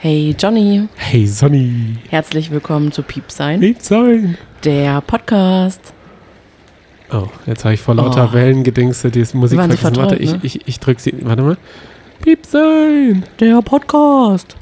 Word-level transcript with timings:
Hey 0.00 0.34
Johnny, 0.38 0.88
Hey 0.96 1.26
Sonny, 1.26 1.96
herzlich 2.08 2.50
willkommen 2.50 2.92
zu 2.92 3.02
Piepsein, 3.02 3.60
lieb 3.60 3.80
sein. 3.82 4.38
der 4.64 5.00
Podcast. 5.00 5.92
Oh, 7.10 7.26
jetzt 7.46 7.64
habe 7.64 7.74
ich 7.74 7.80
vor 7.80 7.94
lauter 7.94 8.28
Oh. 8.30 8.34
Wellen 8.34 8.62
die 9.10 9.20
Musik 9.38 9.58
vergessen. 9.58 9.58
Warte, 9.58 9.76
vertraut, 9.76 10.20
ich, 10.20 10.44
ich, 10.44 10.68
ich 10.68 10.78
drück 10.80 11.00
sie. 11.00 11.14
Warte 11.22 11.42
mal. 11.42 11.56
Piep 12.20 12.44
sein. 12.44 13.24
Der 13.40 13.62
Podcast. 13.62 14.56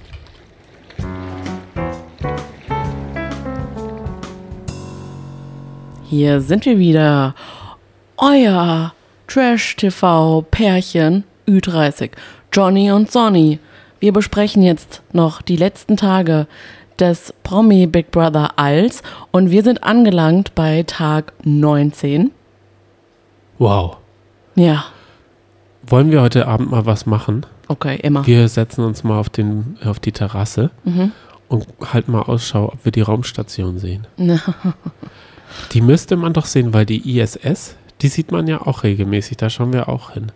Hier 6.09 6.41
sind 6.41 6.65
wir 6.67 6.79
wieder. 6.79 7.35
Euer 8.17 8.95
Trash-TV-Pärchen 9.27 11.25
Ü30. 11.49 12.11
Johnny 12.53 12.91
und 12.91 13.11
Sonny. 13.11 13.59
Wir 14.07 14.13
besprechen 14.13 14.63
jetzt 14.63 15.03
noch 15.13 15.43
die 15.43 15.57
letzten 15.57 15.97
Tage 15.97 16.47
des 17.01 17.35
Promi 17.43 17.89
Big 17.89 18.13
Brother 18.13 18.57
Als 18.57 19.03
und 19.33 19.51
wir 19.51 19.65
sind 19.65 19.83
angelangt 19.83 20.55
bei 20.55 20.85
Tag 20.85 21.33
19. 21.43 22.31
Wow. 23.59 23.97
Ja, 24.55 24.85
Wollen 25.89 26.13
wir 26.13 26.23
heute 26.23 26.47
Abend 26.47 26.71
mal 26.71 26.87
was 26.87 27.05
machen? 27.07 27.47
okay, 27.67 27.99
immer. 28.01 28.25
Wir 28.25 28.47
setzen 28.47 28.85
uns 28.85 29.03
mal 29.03 29.19
auf, 29.19 29.29
den, 29.29 29.77
auf 29.85 29.99
die 29.99 30.13
Terrasse 30.13 30.71
Mhm. 30.85 31.11
und 31.49 31.67
halten 31.93 32.13
mal 32.13 32.23
Ausschau, 32.23 32.67
ob 32.75 32.85
wir 32.85 32.93
die 32.93 33.01
Raumstation 33.03 33.81
sehen. 33.81 34.07
Die 35.73 35.81
müsste 35.81 36.15
man 36.15 36.33
doch 36.33 36.47
sehen, 36.47 36.73
weil 36.73 36.87
die 36.87 37.19
ISS, 37.19 37.75
die 38.03 38.07
sieht 38.09 38.31
man 38.31 38.47
ja 38.47 38.61
auch 38.65 38.85
regelmäßig. 38.85 39.37
Da 39.39 39.51
schauen 39.51 39.73
wir 39.73 39.89
auch 39.89 40.13
hin. 40.13 40.31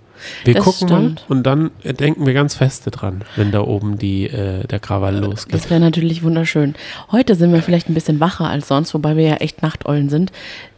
Wir 0.45 0.55
Das 0.55 0.65
gucken 0.65 0.89
stimmt. 0.89 1.25
mal 1.29 1.37
und 1.37 1.43
dann 1.45 1.71
äh, 1.83 1.95
denken 1.95 2.27
wir 2.27 2.35
ganz 2.35 2.55
feste 2.55 2.91
dran, 2.91 3.25
wenn 3.37 3.51
da 3.53 3.61
oben 3.63 3.99
die, 3.99 4.27
äh, 4.27 4.67
der 4.67 4.79
Krawall 4.81 5.17
losgeht. 5.17 5.55
Das 5.55 5.71
wäre 5.71 5.81
natürlich 5.81 6.23
wunderschön. 6.23 6.75
Heute 7.11 7.35
sind 7.35 7.53
wir 7.53 7.63
vielleicht 7.63 7.89
ein 7.89 7.95
bisschen 7.95 8.21
wacher 8.21 8.49
als 8.49 8.69
sonst, 8.69 8.95
wobei 8.95 9.17
wir 9.17 9.27
ja 9.27 9.37
echt 9.37 9.63
Nachteulen 9.63 10.09
sind. 10.09 10.33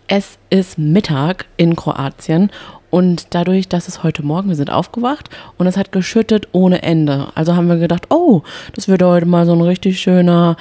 Es 0.09 0.39
ist 0.51 0.79
Mittag 0.79 1.47
in 1.57 1.77
Kroatien 1.77 2.51
und 2.91 3.29
dadurch, 3.35 3.69
dass 3.69 3.89
es 3.89 4.03
heute 4.03 4.23
Morgen, 4.23 4.49
wir 4.51 4.57
sind 4.57 4.71
aufgewacht 4.71 5.31
und 5.57 5.67
es 5.67 5.79
hat 5.79 5.93
geschüttet 5.93 6.49
ohne 6.53 6.83
Ende. 6.83 7.29
Also 7.35 7.57
haben 7.57 7.69
wir 7.69 7.79
gedacht, 7.79 8.07
oh, 8.11 8.43
das 8.75 8.89
wird 8.89 9.03
heute 9.03 9.25
mal 9.25 9.47
so 9.47 9.53
ein 9.55 9.63
richtig 9.63 9.99
schöner 10.01 10.57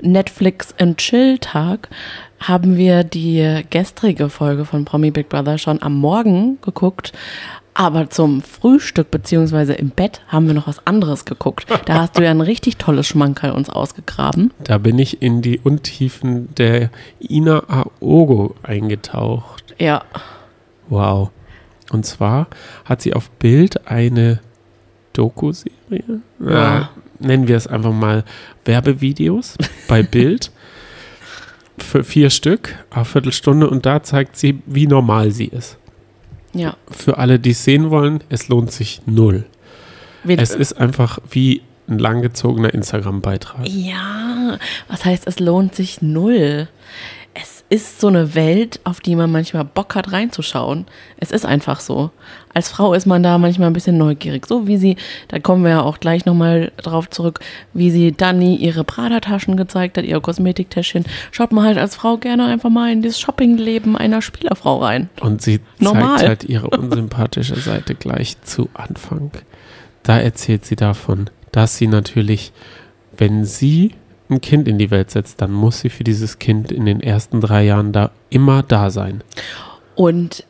Netflix 0.00 0.74
and 0.78 0.96
Chill 0.98 1.38
Tag. 1.38 1.88
Haben 2.40 2.76
wir 2.76 3.04
die 3.04 3.62
gestrige 3.68 4.30
Folge 4.30 4.64
von 4.64 4.84
Promi 4.84 5.10
Big 5.10 5.28
Brother 5.28 5.58
schon 5.58 5.82
am 5.82 5.96
Morgen 5.98 6.58
geguckt. 6.62 7.12
Aber 7.74 8.10
zum 8.10 8.42
Frühstück 8.42 9.10
beziehungsweise 9.10 9.74
im 9.74 9.90
Bett 9.90 10.20
haben 10.26 10.48
wir 10.48 10.54
noch 10.54 10.66
was 10.66 10.84
anderes 10.86 11.24
geguckt. 11.24 11.66
Da 11.84 11.94
hast 11.94 12.18
du 12.18 12.24
ja 12.24 12.30
ein 12.30 12.40
richtig 12.40 12.76
tolles 12.76 13.06
Schmankerl 13.06 13.52
uns 13.52 13.70
ausgegraben. 13.70 14.52
Da 14.64 14.78
bin 14.78 14.98
ich 14.98 15.22
in 15.22 15.42
die 15.42 15.60
Untiefen 15.60 16.52
der 16.56 16.90
Ina 17.20 17.62
Aogo 17.68 18.56
eingetaucht. 18.64 19.74
Ja, 19.78 20.02
Wow. 20.88 21.30
Und 21.90 22.04
zwar 22.04 22.48
hat 22.84 23.02
sie 23.02 23.14
auf 23.14 23.30
Bild 23.30 23.86
eine 23.88 24.40
Doku-Serie. 25.12 26.20
Ja. 26.40 26.90
nennen 27.18 27.48
wir 27.48 27.56
es 27.56 27.66
einfach 27.66 27.92
mal 27.92 28.24
Werbevideos 28.64 29.56
bei 29.88 30.02
Bild. 30.02 30.50
Für 31.78 32.04
vier 32.04 32.30
Stück, 32.30 32.74
eine 32.90 33.04
Viertelstunde 33.04 33.70
und 33.70 33.86
da 33.86 34.02
zeigt 34.02 34.36
sie, 34.36 34.62
wie 34.66 34.86
normal 34.86 35.30
sie 35.30 35.46
ist. 35.46 35.78
Ja. 36.52 36.76
Für 36.90 37.18
alle, 37.18 37.38
die 37.38 37.50
es 37.50 37.64
sehen 37.64 37.90
wollen, 37.90 38.22
es 38.28 38.48
lohnt 38.48 38.72
sich 38.72 39.02
null. 39.06 39.44
Wir, 40.24 40.38
Es 40.38 40.54
ist 40.54 40.74
einfach 40.78 41.18
wie 41.30 41.62
ein 41.88 41.98
langgezogener 41.98 42.74
Instagram-Beitrag. 42.74 43.66
ja, 43.68 44.58
was 44.88 45.04
heißt, 45.04 45.26
es 45.26 45.40
lohnt 45.40 45.74
sich 45.74 46.02
null? 46.02 46.68
Ist 47.70 48.00
so 48.00 48.06
eine 48.06 48.34
Welt, 48.34 48.80
auf 48.84 49.00
die 49.00 49.14
man 49.14 49.30
manchmal 49.30 49.64
Bock 49.64 49.94
hat 49.94 50.10
reinzuschauen. 50.10 50.86
Es 51.18 51.30
ist 51.30 51.44
einfach 51.44 51.80
so. 51.80 52.10
Als 52.54 52.70
Frau 52.70 52.94
ist 52.94 53.04
man 53.04 53.22
da 53.22 53.36
manchmal 53.36 53.68
ein 53.68 53.74
bisschen 53.74 53.98
neugierig. 53.98 54.46
So 54.46 54.66
wie 54.66 54.78
sie, 54.78 54.96
da 55.28 55.38
kommen 55.38 55.64
wir 55.64 55.70
ja 55.70 55.82
auch 55.82 56.00
gleich 56.00 56.24
nochmal 56.24 56.72
drauf 56.78 57.10
zurück, 57.10 57.40
wie 57.74 57.90
sie 57.90 58.12
Dani 58.12 58.56
ihre 58.56 58.84
Prada-Taschen 58.84 59.58
gezeigt 59.58 59.98
hat, 59.98 60.06
ihre 60.06 60.22
Kosmetiktäschchen. 60.22 61.04
Schaut 61.30 61.52
man 61.52 61.64
halt 61.64 61.76
als 61.76 61.94
Frau 61.94 62.16
gerne 62.16 62.46
einfach 62.46 62.70
mal 62.70 62.90
in 62.90 63.02
das 63.02 63.20
Shoppingleben 63.20 63.98
einer 63.98 64.22
Spielerfrau 64.22 64.78
rein. 64.78 65.10
Und 65.20 65.42
sie 65.42 65.60
Normal. 65.78 66.16
zeigt 66.16 66.28
halt 66.28 66.44
ihre 66.44 66.70
unsympathische 66.70 67.56
Seite 67.56 67.94
gleich 67.94 68.40
zu 68.40 68.70
Anfang. 68.72 69.30
Da 70.02 70.18
erzählt 70.18 70.64
sie 70.64 70.76
davon, 70.76 71.28
dass 71.52 71.76
sie 71.76 71.86
natürlich, 71.86 72.52
wenn 73.16 73.44
sie 73.44 73.92
ein 74.30 74.40
Kind 74.40 74.68
in 74.68 74.78
die 74.78 74.90
Welt 74.90 75.10
setzt, 75.10 75.40
dann 75.40 75.52
muss 75.52 75.80
sie 75.80 75.90
für 75.90 76.04
dieses 76.04 76.38
Kind 76.38 76.70
in 76.70 76.86
den 76.86 77.00
ersten 77.00 77.40
drei 77.40 77.64
Jahren 77.64 77.92
da 77.92 78.10
immer 78.30 78.62
da 78.62 78.90
sein. 78.90 79.22
Und 79.94 80.44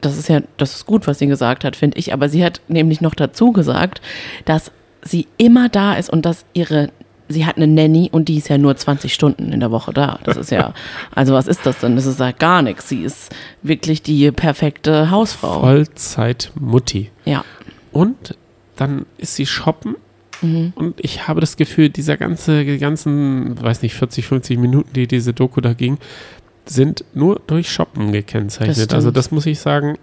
das 0.00 0.16
ist 0.16 0.28
ja, 0.28 0.40
das 0.56 0.74
ist 0.76 0.86
gut, 0.86 1.06
was 1.06 1.18
sie 1.18 1.26
gesagt 1.26 1.64
hat, 1.64 1.76
finde 1.76 1.98
ich. 1.98 2.12
Aber 2.12 2.28
sie 2.28 2.44
hat 2.44 2.60
nämlich 2.68 3.00
noch 3.00 3.14
dazu 3.14 3.52
gesagt, 3.52 4.00
dass 4.44 4.70
sie 5.02 5.26
immer 5.36 5.68
da 5.68 5.94
ist 5.94 6.10
und 6.10 6.26
dass 6.26 6.44
ihre, 6.52 6.90
sie 7.28 7.46
hat 7.46 7.56
eine 7.56 7.66
Nanny 7.66 8.08
und 8.12 8.28
die 8.28 8.36
ist 8.36 8.48
ja 8.48 8.58
nur 8.58 8.76
20 8.76 9.12
Stunden 9.12 9.52
in 9.52 9.60
der 9.60 9.70
Woche 9.70 9.92
da. 9.92 10.18
Das 10.24 10.36
ist 10.36 10.50
ja, 10.50 10.74
also 11.14 11.34
was 11.34 11.46
ist 11.46 11.66
das 11.66 11.80
denn? 11.80 11.96
Das 11.96 12.06
ist 12.06 12.20
ja 12.20 12.32
gar 12.32 12.62
nichts. 12.62 12.88
Sie 12.88 13.02
ist 13.02 13.34
wirklich 13.62 14.02
die 14.02 14.30
perfekte 14.30 15.10
Hausfrau. 15.10 15.60
Vollzeit-Mutti. 15.60 17.10
Ja. 17.24 17.44
Und 17.92 18.36
dann 18.76 19.06
ist 19.18 19.34
sie 19.34 19.46
shoppen. 19.46 19.96
Mhm. 20.42 20.72
Und 20.74 20.94
ich 21.02 21.28
habe 21.28 21.40
das 21.40 21.56
Gefühl, 21.56 21.88
dieser 21.90 22.16
ganze, 22.16 22.64
die 22.64 22.78
ganzen, 22.78 23.60
weiß 23.62 23.82
nicht, 23.82 23.94
40, 23.94 24.26
50 24.26 24.58
Minuten, 24.58 24.92
die 24.94 25.06
diese 25.06 25.32
Doku 25.32 25.60
da 25.60 25.72
ging, 25.72 25.98
sind 26.68 27.04
nur 27.14 27.40
durch 27.46 27.70
Shoppen 27.70 28.06
Das 28.06 28.12
gekennzeichnet. 28.12 28.76
stimmt. 28.76 28.94
also 28.94 29.10
das 29.12 29.30
muss 29.30 29.46
ich 29.46 29.60
sagen, 29.60 29.98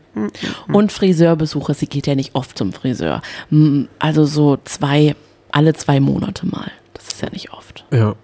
Und 0.71 0.91
Friseurbesuche, 0.93 1.73
sie 1.73 1.87
geht 1.87 2.07
ja 2.07 2.15
nicht 2.15 2.35
oft 2.35 2.57
zum 2.57 2.71
Friseur. 2.71 3.21
Mm, 3.49 3.83
Also 3.99 4.23
so 4.25 4.57
zwei, 4.63 5.15
alle 5.51 5.73
zwei 5.73 5.99
Monate 5.99 6.45
mal. 6.47 6.71
Das 6.93 7.07
ist 7.09 7.21
ja 7.21 7.29
nicht 7.31 7.51
oft. 7.53 7.85
ja. 7.91 8.15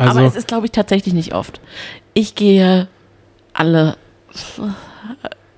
Also, 0.00 0.18
Aber 0.20 0.26
es 0.28 0.36
ist, 0.36 0.46
glaube 0.46 0.66
ich, 0.66 0.70
tatsächlich 0.70 1.12
nicht 1.12 1.34
oft. 1.34 1.60
Ich 2.14 2.36
gehe 2.36 2.86
alle 3.52 3.96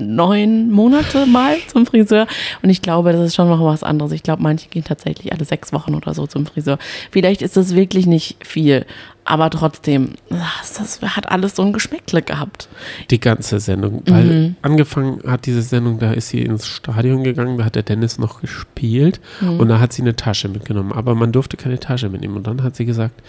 neun 0.00 0.70
Monate 0.70 1.26
mal 1.26 1.56
zum 1.68 1.86
Friseur 1.86 2.26
und 2.62 2.70
ich 2.70 2.82
glaube, 2.82 3.12
das 3.12 3.26
ist 3.26 3.34
schon 3.34 3.48
noch 3.48 3.64
was 3.64 3.82
anderes. 3.82 4.12
Ich 4.12 4.22
glaube, 4.22 4.42
manche 4.42 4.68
gehen 4.68 4.84
tatsächlich 4.84 5.32
alle 5.32 5.44
sechs 5.44 5.72
Wochen 5.72 5.94
oder 5.94 6.14
so 6.14 6.26
zum 6.26 6.46
Friseur. 6.46 6.78
Vielleicht 7.10 7.42
ist 7.42 7.56
das 7.56 7.74
wirklich 7.74 8.06
nicht 8.06 8.36
viel, 8.46 8.86
aber 9.30 9.48
trotzdem, 9.50 10.14
das, 10.28 10.74
das 10.74 11.00
hat 11.16 11.30
alles 11.30 11.56
so 11.56 11.62
ein 11.62 11.72
Geschmäckle 11.72 12.20
gehabt. 12.22 12.68
die 13.10 13.20
ganze 13.20 13.60
Sendung. 13.60 14.02
Weil 14.06 14.24
Mhm. 14.24 14.56
angefangen 14.62 15.22
hat 15.26 15.46
diese 15.46 15.62
Sendung, 15.62 15.98
da 15.98 16.12
ist 16.12 16.28
sie 16.28 16.42
ins 16.42 16.66
Stadion 16.66 17.22
gegangen, 17.24 17.56
da 17.58 17.64
hat 17.64 17.74
der 17.76 17.82
Dennis 17.82 18.18
noch 18.18 18.40
gespielt 18.40 19.20
Mhm. 19.40 19.60
und 19.60 19.68
da 19.68 19.78
hat 19.80 19.92
sie 19.92 20.02
eine 20.02 20.16
Tasche 20.16 20.48
mitgenommen. 20.48 20.92
Aber 20.92 21.14
man 21.14 21.32
durfte 21.32 21.56
keine 21.56 21.78
Tasche 21.78 22.08
mitnehmen. 22.08 22.36
Und 22.36 22.46
dann 22.46 22.62
hat 22.62 22.76
sie 22.76 22.84
gesagt, 22.84 23.22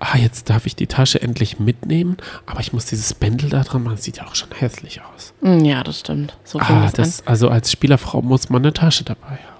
ah, 0.00 0.18
jetzt 0.18 0.50
darf 0.50 0.66
ich 0.66 0.76
die 0.76 0.86
Tasche 0.86 1.22
endlich 1.22 1.58
mitnehmen, 1.58 2.16
aber 2.46 2.60
ich 2.60 2.72
muss 2.72 2.86
dieses 2.86 3.14
Bändel 3.14 3.48
da 3.48 3.62
dran 3.62 3.82
machen. 3.84 3.94
Das 3.96 4.04
sieht 4.04 4.18
ja 4.18 4.26
auch 4.26 4.34
schon 4.34 4.48
hässlich 4.58 5.00
aus. 5.02 5.32
Mm, 5.40 5.64
Ja, 5.64 5.82
das 5.84 6.00
stimmt. 6.00 6.36
So 6.44 6.58
Ah, 6.58 6.82
das, 6.82 6.92
das, 6.92 7.26
also 7.26 7.48
als 7.48 7.70
Spielerfrau 7.72 8.20
muss 8.22 8.50
man 8.50 8.62
eine 8.62 8.72
Tasche 8.72 9.04
dabei 9.04 9.38
haben. 9.38 9.56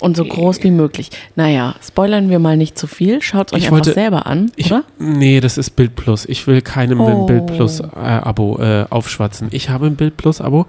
Und 0.00 0.16
so 0.16 0.24
groß 0.24 0.62
wie 0.62 0.70
möglich. 0.70 1.10
Naja, 1.34 1.74
spoilern 1.84 2.30
wir 2.30 2.38
mal 2.38 2.56
nicht 2.56 2.78
zu 2.78 2.86
viel. 2.86 3.20
Schaut 3.20 3.48
es 3.48 3.52
euch 3.52 3.58
Ich 3.58 3.64
einfach 3.66 3.76
wollte- 3.78 3.92
selber 3.94 4.26
an, 4.26 4.52
Ich, 4.56 4.66
oder? 4.70 4.84
nee, 4.98 5.40
das 5.40 5.58
ist 5.58 5.70
Bild 5.70 5.96
Plus. 5.96 6.24
Ich 6.26 6.46
will 6.46 6.62
keinem 6.62 7.00
Oh. 7.00 7.06
ein 7.06 7.26
Bild 7.26 7.46
Plus 7.46 7.80
äh, 7.80 7.84
Abo 7.96 8.58
äh, 8.60 8.86
aufschwatzen. 8.90 9.48
Ich 9.50 9.70
habe 9.70 9.86
ein 9.86 9.96
Bild 9.96 10.16
Plus 10.16 10.40
Abo, 10.40 10.66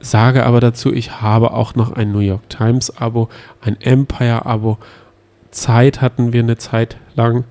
sage 0.00 0.46
aber 0.46 0.60
dazu, 0.60 0.92
ich 0.92 1.20
habe 1.20 1.52
auch 1.52 1.74
noch 1.74 1.92
ein 1.92 2.12
New 2.12 2.20
York 2.20 2.48
Times 2.48 2.96
Abo, 2.96 3.28
ein 3.60 3.78
Empire 3.80 4.46
Abo. 4.46 4.78
Zeit 5.50 6.00
hatten 6.00 6.32
wir 6.32 6.40
eine 6.42 6.56
Zeit 6.56 6.96
lang. 7.14 7.44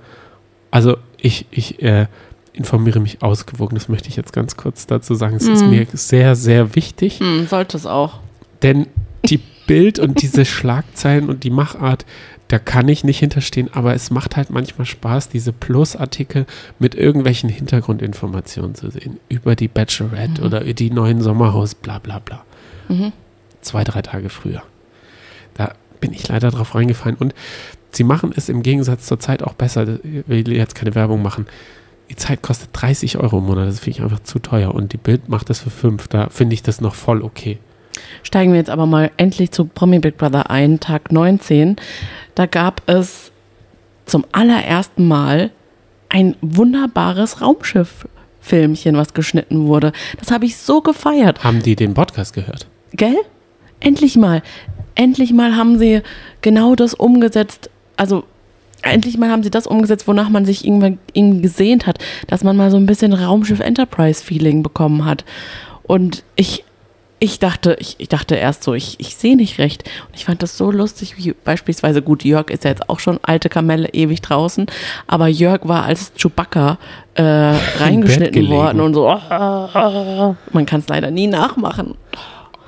Also 0.71 0.97
ich, 1.17 1.45
ich 1.51 1.83
äh, 1.83 2.07
informiere 2.53 2.99
mich 2.99 3.21
ausgewogen. 3.21 3.75
Das 3.75 3.89
möchte 3.89 4.09
ich 4.09 4.15
jetzt 4.15 4.33
ganz 4.33 4.57
kurz 4.57 4.87
dazu 4.87 5.13
sagen. 5.13 5.35
Es 5.35 5.47
ist 5.47 5.61
Mhm. 5.63 5.69
mir 5.69 5.85
sehr, 5.93 6.35
sehr 6.35 6.75
wichtig. 6.75 7.19
Hm, 7.19 7.45
sollte 7.47 7.77
es 7.77 7.85
auch. 7.85 8.19
Denn 8.63 8.87
die 9.25 9.39
Bild 9.71 9.99
und 9.99 10.21
diese 10.21 10.43
Schlagzeilen 10.43 11.29
und 11.29 11.45
die 11.45 11.49
Machart, 11.49 12.05
da 12.49 12.59
kann 12.59 12.89
ich 12.89 13.05
nicht 13.05 13.19
hinterstehen, 13.19 13.69
aber 13.71 13.93
es 13.93 14.11
macht 14.11 14.35
halt 14.35 14.49
manchmal 14.49 14.85
Spaß, 14.85 15.29
diese 15.29 15.53
Plus-Artikel 15.53 16.45
mit 16.77 16.93
irgendwelchen 16.93 17.49
Hintergrundinformationen 17.49 18.75
zu 18.75 18.91
sehen. 18.91 19.21
Über 19.29 19.55
die 19.55 19.69
Bachelorette 19.69 20.41
oder 20.41 20.59
die 20.65 20.91
neuen 20.91 21.21
Sommerhaus, 21.21 21.73
bla 21.73 21.99
bla 21.99 22.19
bla. 22.19 22.43
Mhm. 22.89 23.13
Zwei, 23.61 23.85
drei 23.85 24.01
Tage 24.01 24.27
früher. 24.27 24.61
Da 25.53 25.71
bin 26.01 26.11
ich 26.11 26.27
leider 26.27 26.51
drauf 26.51 26.75
reingefallen. 26.75 27.15
Und 27.15 27.33
sie 27.91 28.03
machen 28.03 28.33
es 28.35 28.49
im 28.49 28.63
Gegensatz 28.63 29.05
zur 29.05 29.21
Zeit 29.21 29.41
auch 29.41 29.53
besser. 29.53 29.99
Ich 30.03 30.27
will 30.27 30.51
jetzt 30.51 30.75
keine 30.75 30.95
Werbung 30.95 31.21
machen. 31.21 31.45
Die 32.09 32.17
Zeit 32.17 32.41
kostet 32.41 32.71
30 32.73 33.19
Euro 33.19 33.37
im 33.37 33.45
Monat. 33.45 33.69
Das 33.69 33.79
finde 33.79 33.99
ich 33.99 34.03
einfach 34.03 34.23
zu 34.23 34.39
teuer. 34.39 34.75
Und 34.75 34.91
die 34.91 34.97
Bild 34.97 35.29
macht 35.29 35.49
das 35.49 35.61
für 35.61 35.69
5. 35.69 36.09
Da 36.09 36.27
finde 36.27 36.55
ich 36.55 36.61
das 36.61 36.81
noch 36.81 36.93
voll 36.93 37.21
okay. 37.21 37.57
Steigen 38.23 38.51
wir 38.51 38.59
jetzt 38.59 38.69
aber 38.69 38.85
mal 38.85 39.11
endlich 39.17 39.51
zu 39.51 39.65
Promi 39.65 39.99
Big 39.99 40.17
Brother 40.17 40.49
ein, 40.49 40.79
Tag 40.79 41.11
19. 41.11 41.75
Da 42.35 42.45
gab 42.45 42.81
es 42.87 43.31
zum 44.05 44.25
allerersten 44.31 45.07
Mal 45.07 45.51
ein 46.09 46.35
wunderbares 46.41 47.41
Raumschiff-Filmchen, 47.41 48.97
was 48.97 49.13
geschnitten 49.13 49.67
wurde. 49.67 49.93
Das 50.19 50.31
habe 50.31 50.45
ich 50.45 50.57
so 50.57 50.81
gefeiert. 50.81 51.43
Haben 51.43 51.63
die 51.63 51.75
den 51.75 51.93
Podcast 51.93 52.33
gehört? 52.33 52.67
Gell? 52.93 53.17
Endlich 53.79 54.17
mal. 54.17 54.43
Endlich 54.95 55.31
mal 55.31 55.55
haben 55.55 55.79
sie 55.79 56.01
genau 56.41 56.75
das 56.75 56.93
umgesetzt. 56.93 57.69
Also, 57.95 58.25
endlich 58.81 59.17
mal 59.17 59.29
haben 59.29 59.43
sie 59.43 59.49
das 59.49 59.67
umgesetzt, 59.67 60.07
wonach 60.07 60.29
man 60.29 60.45
sich 60.45 60.65
irgendwann 60.65 60.99
irgendwie 61.13 61.41
gesehnt 61.41 61.87
hat. 61.87 61.97
Dass 62.27 62.43
man 62.43 62.57
mal 62.57 62.71
so 62.71 62.77
ein 62.77 62.85
bisschen 62.85 63.13
Raumschiff 63.13 63.61
Enterprise-Feeling 63.61 64.63
bekommen 64.63 65.05
hat. 65.05 65.23
Und 65.83 66.23
ich, 66.35 66.65
ich 67.23 67.37
dachte, 67.37 67.77
ich, 67.79 67.97
ich 67.99 68.09
dachte 68.09 68.33
erst 68.33 68.63
so, 68.63 68.73
ich, 68.73 68.99
ich 68.99 69.15
sehe 69.15 69.35
nicht 69.35 69.59
recht. 69.59 69.83
Und 70.07 70.15
ich 70.15 70.25
fand 70.25 70.41
das 70.41 70.57
so 70.57 70.71
lustig, 70.71 71.17
wie 71.17 71.33
beispielsweise, 71.33 72.01
gut, 72.01 72.23
Jörg 72.23 72.49
ist 72.49 72.63
ja 72.63 72.71
jetzt 72.71 72.89
auch 72.89 72.99
schon 72.99 73.19
alte 73.21 73.47
Kamelle 73.47 73.89
ewig 73.93 74.21
draußen, 74.21 74.65
aber 75.05 75.27
Jörg 75.27 75.67
war 75.67 75.83
als 75.83 76.13
Chewbacca 76.17 76.79
äh, 77.13 77.23
reingeschnitten 77.79 78.49
worden 78.49 78.81
und 78.81 78.95
so. 78.95 79.07
Man 80.51 80.65
kann 80.65 80.79
es 80.79 80.87
leider 80.87 81.11
nie 81.11 81.27
nachmachen. 81.27 81.93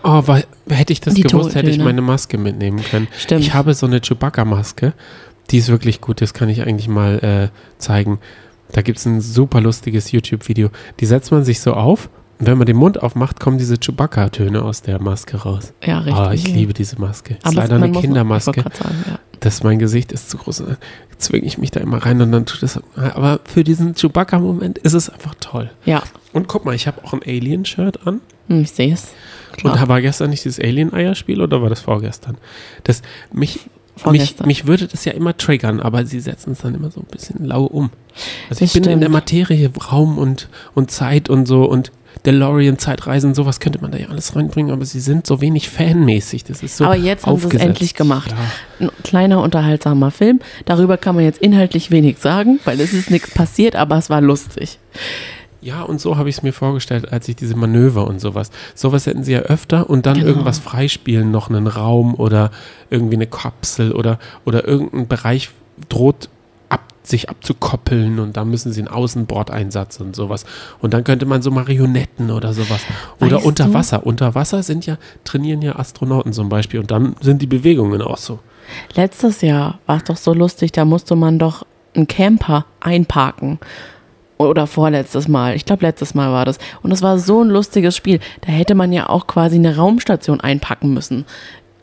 Oh, 0.03 0.21
weil, 0.27 0.45
hätte 0.69 0.93
ich 0.93 1.01
das 1.01 1.15
Die 1.15 1.23
gewusst, 1.23 1.55
hätte 1.55 1.71
ich 1.71 1.79
meine 1.79 2.03
Maske 2.03 2.37
mitnehmen 2.37 2.83
können. 2.83 3.07
Stimmt. 3.17 3.41
Ich 3.41 3.55
habe 3.55 3.73
so 3.73 3.87
eine 3.87 4.01
Chewbacca-Maske, 4.01 4.93
die 5.49 5.57
ist 5.57 5.69
wirklich 5.69 5.99
gut, 5.99 6.21
das 6.21 6.35
kann 6.35 6.49
ich 6.49 6.61
eigentlich 6.61 6.87
mal 6.87 7.49
äh, 7.51 7.79
zeigen. 7.79 8.19
Da 8.71 8.83
gibt 8.83 8.99
es 8.99 9.05
ein 9.07 9.19
super 9.19 9.61
lustiges 9.61 10.11
YouTube-Video. 10.11 10.69
Die 10.99 11.07
setzt 11.07 11.31
man 11.31 11.43
sich 11.43 11.59
so 11.59 11.73
auf 11.73 12.09
wenn 12.39 12.57
man 12.57 12.65
den 12.67 12.75
Mund 12.77 13.01
aufmacht, 13.01 13.39
kommen 13.39 13.57
diese 13.57 13.77
Chewbacca-Töne 13.77 14.61
aus 14.63 14.81
der 14.81 15.01
Maske 15.01 15.37
raus. 15.37 15.73
Ja, 15.83 15.99
richtig. 15.99 16.23
Oh, 16.27 16.31
ich 16.31 16.47
liebe 16.47 16.73
diese 16.73 16.99
Maske. 16.99 17.35
Ist 17.35 17.45
Aber 17.45 17.55
leider 17.55 17.79
man 17.79 17.91
eine 17.91 17.99
Kindermaske. 18.01 18.61
Sagen, 18.61 19.03
ja. 19.07 19.19
Das 19.39 19.63
mein 19.63 19.79
Gesicht 19.79 20.11
ist 20.11 20.29
zu 20.29 20.37
groß. 20.37 20.63
Zwinge 21.17 21.45
ich 21.45 21.57
mich 21.57 21.71
da 21.71 21.79
immer 21.79 21.97
rein 22.05 22.21
und 22.21 22.31
dann 22.31 22.45
tut 22.45 22.63
es. 22.63 22.79
Aber 22.95 23.39
für 23.45 23.63
diesen 23.63 23.93
Chewbacca-Moment 23.95 24.77
ist 24.79 24.93
es 24.93 25.09
einfach 25.09 25.35
toll. 25.39 25.69
Ja, 25.85 26.03
Und 26.33 26.47
guck 26.47 26.65
mal, 26.65 26.75
ich 26.75 26.87
habe 26.87 27.03
auch 27.03 27.13
ein 27.13 27.21
Alien-Shirt 27.25 28.05
an. 28.07 28.21
hm, 28.47 28.61
ich 28.61 28.71
sehe 28.71 28.93
es. 28.93 29.09
Und 29.63 29.75
da 29.75 29.87
war 29.87 30.01
gestern 30.01 30.31
nicht 30.31 30.43
dieses 30.43 30.59
Alien-Eierspiel 30.59 31.39
oder 31.41 31.61
war 31.61 31.69
das 31.69 31.81
vorgestern? 31.81 32.37
Das, 32.83 33.03
mich, 33.31 33.55
mich, 33.55 33.69
Vorgestern. 34.03 34.47
mich 34.47 34.65
würde 34.65 34.87
das 34.87 35.05
ja 35.05 35.11
immer 35.13 35.37
triggern, 35.37 35.79
aber 35.79 36.05
sie 36.07 36.19
setzen 36.19 36.53
es 36.53 36.59
dann 36.59 36.73
immer 36.73 36.89
so 36.89 37.01
ein 37.01 37.05
bisschen 37.11 37.45
lau 37.45 37.65
um. 37.65 37.91
Also 38.49 38.61
Das 38.61 38.61
ich 38.61 38.73
bin 38.73 38.91
in 38.91 38.99
der 39.01 39.09
Materie, 39.09 39.69
Raum 39.91 40.17
und, 40.17 40.49
und 40.73 40.89
Zeit 40.89 41.29
und 41.29 41.45
so 41.47 41.65
und 41.65 41.91
DeLorean, 42.25 42.77
Zeitreisen, 42.77 43.33
sowas 43.33 43.59
könnte 43.59 43.79
man 43.81 43.91
da 43.91 43.97
ja 43.97 44.07
alles 44.07 44.35
reinbringen, 44.35 44.71
aber 44.71 44.85
sie 44.85 44.99
sind 44.99 45.27
so 45.27 45.41
wenig 45.41 45.69
fanmäßig. 45.69 46.43
Das 46.43 46.63
ist 46.63 46.77
so 46.77 46.85
Aber 46.85 46.95
jetzt 46.95 47.25
haben 47.25 47.37
sie 47.37 47.47
es 47.47 47.61
endlich 47.61 47.95
gemacht. 47.95 48.33
Ja. 48.79 48.87
Ein 48.87 48.91
kleiner, 49.03 49.41
unterhaltsamer 49.41 50.11
Film. 50.11 50.39
Darüber 50.65 50.97
kann 50.97 51.15
man 51.15 51.23
jetzt 51.25 51.41
inhaltlich 51.41 51.91
wenig 51.91 52.19
sagen, 52.19 52.59
weil 52.65 52.79
es 52.79 52.93
ist 52.93 53.11
nichts 53.11 53.31
passiert, 53.31 53.75
aber 53.75 53.97
es 53.97 54.09
war 54.09 54.21
lustig. 54.21 54.79
Ja, 55.61 55.81
und 55.81 56.01
so 56.01 56.17
habe 56.17 56.27
ich 56.29 56.37
es 56.37 56.43
mir 56.43 56.51
vorgestellt, 56.51 57.11
als 57.13 57.27
ich 57.29 57.37
diese 57.37 57.55
Manöver 57.55 58.05
und 58.05 58.19
sowas. 58.19 58.51
Sowas 58.75 59.05
hätten 59.05 59.23
sie 59.23 59.31
ja 59.31 59.39
öfter 59.39 59.89
und 59.89 60.05
dann 60.05 60.15
Genau. 60.15 60.27
irgendwas 60.27 60.59
freispielen, 60.59 61.31
noch 61.31 61.49
einen 61.49 61.67
Raum 61.67 62.15
oder 62.15 62.51
irgendwie 62.89 63.15
eine 63.15 63.27
Kapsel 63.27 63.93
oder, 63.93 64.19
oder 64.43 64.67
irgendein 64.67 65.07
Bereich 65.07 65.51
droht 65.89 66.27
sich 67.07 67.29
abzukoppeln 67.29 68.19
und 68.19 68.37
da 68.37 68.45
müssen 68.45 68.71
sie 68.71 68.81
einen 68.81 68.87
Außenbordeinsatz 68.87 69.99
und 69.99 70.15
sowas. 70.15 70.45
Und 70.79 70.93
dann 70.93 71.03
könnte 71.03 71.25
man 71.25 71.41
so 71.41 71.51
Marionetten 71.51 72.31
oder 72.31 72.53
sowas. 72.53 72.81
Oder 73.19 73.37
Weißt 73.37 73.45
unter 73.45 73.65
du- 73.65 73.73
Wasser. 73.73 74.05
Unter 74.05 74.35
Wasser 74.35 74.63
sind 74.63 74.85
ja, 74.85 74.97
trainieren 75.23 75.61
ja 75.61 75.77
Astronauten 75.77 76.33
zum 76.33 76.49
Beispiel 76.49 76.79
und 76.79 76.91
dann 76.91 77.15
sind 77.21 77.41
die 77.41 77.47
Bewegungen 77.47 78.01
auch 78.01 78.17
so. 78.17 78.39
Letztes 78.95 79.41
Jahr 79.41 79.79
war 79.85 79.97
es 79.97 80.03
doch 80.05 80.17
so 80.17 80.33
lustig, 80.33 80.71
da 80.71 80.85
musste 80.85 81.15
man 81.15 81.39
doch 81.39 81.65
einen 81.95 82.07
Camper 82.07 82.65
einparken. 82.79 83.59
Oder 84.39 84.65
vorletztes 84.67 85.27
Mal. 85.27 85.55
Ich 85.55 85.63
glaube, 85.63 85.85
letztes 85.85 86.15
Mal 86.15 86.31
war 86.31 86.43
das. 86.43 86.57
Und 86.81 86.89
das 86.89 87.01
war 87.01 87.19
so 87.19 87.43
ein 87.43 87.49
lustiges 87.49 87.95
Spiel. 87.95 88.19
Da 88.41 88.51
hätte 88.51 88.73
man 88.75 88.91
ja 88.91 89.07
auch 89.07 89.27
quasi 89.27 89.55
eine 89.55 89.75
Raumstation 89.77 90.41
einpacken 90.41 90.93
müssen. 90.93 91.25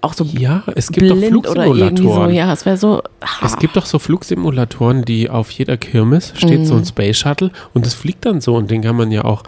Auch 0.02 0.14
so 0.14 0.24
Ja, 0.24 0.62
es 0.76 0.90
gibt 0.92 1.10
doch 1.10 1.16
blind 1.16 1.46
oder 1.48 1.66
irgendwie 1.66 1.78
so. 1.80 1.86
Flugsimulatoren. 1.86 2.34
Ja, 2.34 2.52
es 2.52 2.64
wäre 2.64 2.76
so. 2.78 3.02
Es 3.44 3.56
gibt 3.58 3.76
doch 3.76 3.84
so 3.86 3.98
Flugsimulatoren, 3.98 5.04
die 5.04 5.28
auf 5.28 5.50
jeder 5.50 5.76
Kirmes 5.76 6.32
steht 6.36 6.60
Mhm. 6.60 6.64
so 6.64 6.74
ein 6.76 6.84
Space 6.86 7.18
Shuttle 7.18 7.50
und 7.74 7.84
das 7.84 7.92
fliegt 7.94 8.24
dann 8.24 8.40
so 8.40 8.54
und 8.56 8.70
den 8.70 8.80
kann 8.82 8.96
man 8.96 9.10
ja 9.12 9.24
auch 9.24 9.42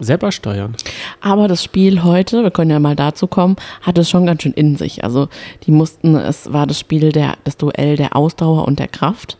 selber 0.00 0.32
steuern. 0.32 0.74
Aber 1.20 1.46
das 1.46 1.62
Spiel 1.62 2.02
heute, 2.02 2.42
wir 2.42 2.50
können 2.50 2.72
ja 2.72 2.80
mal 2.80 2.96
dazu 2.96 3.28
kommen, 3.28 3.54
hat 3.82 3.96
es 3.96 4.10
schon 4.10 4.26
ganz 4.26 4.42
schön 4.42 4.52
in 4.52 4.74
sich. 4.76 5.04
Also 5.04 5.28
die 5.64 5.70
mussten, 5.70 6.16
es 6.16 6.52
war 6.52 6.66
das 6.66 6.80
Spiel, 6.80 7.12
der, 7.12 7.36
das 7.44 7.56
Duell 7.56 7.96
der 7.96 8.16
Ausdauer 8.16 8.66
und 8.66 8.80
der 8.80 8.88
Kraft. 8.88 9.38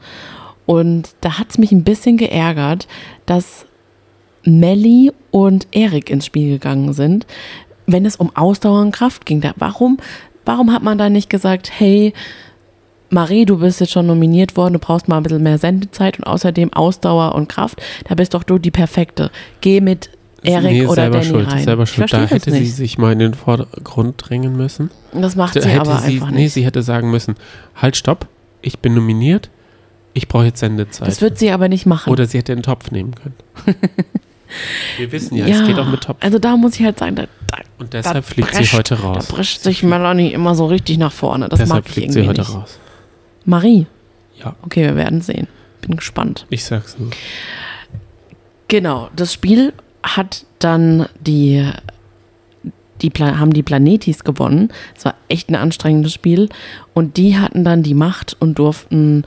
Und 0.67 1.11
da 1.21 1.39
hat 1.41 1.49
es 1.51 1.59
mich 1.59 1.73
ein 1.73 1.83
bisschen 1.83 2.17
geärgert, 2.17 2.87
dass 3.27 3.67
Melly 4.45 5.13
und 5.33 5.67
Erik 5.73 6.09
ins 6.11 6.27
Spiel 6.27 6.51
gegangen 6.53 6.93
sind, 6.93 7.27
wenn 7.87 8.07
es 8.07 8.17
um 8.17 8.35
Ausdauer 8.37 8.81
und 8.81 8.93
Kraft 8.93 9.27
ging. 9.27 9.41
Da, 9.41 9.53
warum, 9.57 9.99
warum 10.45 10.73
hat 10.73 10.83
man 10.83 10.99
da 10.99 11.09
nicht 11.09 11.31
gesagt, 11.31 11.71
hey, 11.77 12.13
Marie, 13.11 13.45
du 13.45 13.59
bist 13.59 13.81
jetzt 13.81 13.93
schon 13.93 14.07
nominiert 14.07 14.57
worden, 14.57 14.75
du 14.75 14.79
brauchst 14.79 15.09
mal 15.09 15.19
ein 15.19 15.23
bisschen 15.23 15.43
mehr 15.43 15.59
Sendezeit 15.59 16.19
und 16.19 16.25
außerdem 16.25 16.73
Ausdauer 16.73 17.35
und 17.35 17.49
Kraft, 17.49 17.81
da 18.09 18.15
bist 18.15 18.35
doch 18.35 18.43
du 18.43 18.59
die 18.59 18.71
Perfekte. 18.71 19.31
Geh 19.61 19.81
mit 19.81 20.11
Erik 20.43 20.71
nee, 20.71 20.83
oder 20.87 20.95
selber 20.95 21.19
Danny 21.19 21.31
schuld, 21.31 21.51
rein. 21.51 21.65
selber 21.65 21.87
schuld. 21.87 22.13
Da 22.13 22.27
hätte 22.27 22.51
sie 22.51 22.61
nicht. 22.61 22.77
sich 22.77 22.99
mal 22.99 23.13
in 23.13 23.19
den 23.19 23.35
Vordergrund 23.35 24.17
drängen 24.19 24.57
müssen. 24.57 24.91
Das 25.13 25.37
macht 25.37 25.57
Da 25.57 25.63
sie 25.63 25.69
hätte 25.71 25.81
aber 25.81 25.99
sie, 26.01 26.15
einfach 26.15 26.31
nee, 26.31 26.43
nicht. 26.43 26.53
sie 26.53 26.65
hätte 26.65 26.83
sagen 26.83 27.11
müssen, 27.11 27.37
halt, 27.77 27.97
stopp, 27.97 28.27
ich 28.61 28.79
bin 28.81 28.95
nominiert, 28.95 29.49
ich 30.13 30.29
brauche 30.29 30.45
jetzt 30.45 30.61
Sendezeit. 30.61 31.09
Das 31.09 31.23
wird 31.23 31.39
sie 31.39 31.51
aber 31.51 31.69
nicht 31.69 31.87
machen. 31.87 32.11
Oder 32.13 32.27
sie 32.27 32.39
hätte 32.39 32.53
einen 32.53 32.63
Topf 32.63 32.91
nehmen 32.91 33.15
können. 33.15 33.35
Wir 34.99 35.11
wissen 35.11 35.37
ja, 35.37 35.47
es 35.47 35.67
geht 35.67 35.79
auch 35.79 35.89
mit 35.89 36.03
Topf. 36.03 36.19
Also 36.21 36.39
da 36.39 36.57
muss 36.57 36.79
ich 36.79 36.85
halt 36.85 36.99
sagen, 36.99 37.17
da, 37.17 37.25
Und 37.79 37.93
deshalb 37.93 38.17
da 38.17 38.23
fliegt 38.23 38.51
prescht- 38.51 38.71
sie 38.71 38.77
heute 38.77 39.01
raus. 39.01 39.27
Da 39.29 39.35
prescht 39.35 39.61
sich 39.63 39.83
Melanie 39.83 40.33
immer 40.33 40.55
so 40.55 40.67
richtig 40.67 40.99
nach 40.99 41.13
vorne. 41.13 41.49
Das 41.49 41.59
deshalb 41.61 41.85
mag 41.85 41.89
ich 41.89 41.93
fliegt 41.95 42.09
irgendwie 42.17 42.23
sie 42.23 42.29
heute 42.29 42.41
nicht. 42.43 42.55
raus. 42.55 42.79
Marie. 43.45 43.87
Ja. 44.43 44.57
Okay, 44.63 44.85
wir 44.85 44.97
werden 44.97 45.21
sehen. 45.21 45.47
Bin 45.81 45.97
gespannt. 45.97 46.47
Ich 46.51 46.65
sag's 46.65 46.99
nur. 46.99 47.11
Genau, 48.69 49.09
das 49.15 49.33
Spiel 49.33 49.73
hat 50.03 50.47
dann 50.59 51.07
die, 51.21 51.71
die 53.03 53.11
Pla- 53.11 53.39
haben 53.39 53.53
die 53.53 53.63
Planetis 53.63 54.25
gewonnen. 54.25 54.71
Es 54.97 55.05
war 55.05 55.15
echt 55.29 55.51
ein 55.51 55.55
anstrengendes 55.55 56.13
Spiel. 56.15 56.49
Und 56.95 57.17
die 57.17 57.39
hatten 57.39 57.65
dann 57.65 57.83
die 57.83 57.95
Macht 57.95 58.37
und 58.41 58.59
durften 58.59 59.25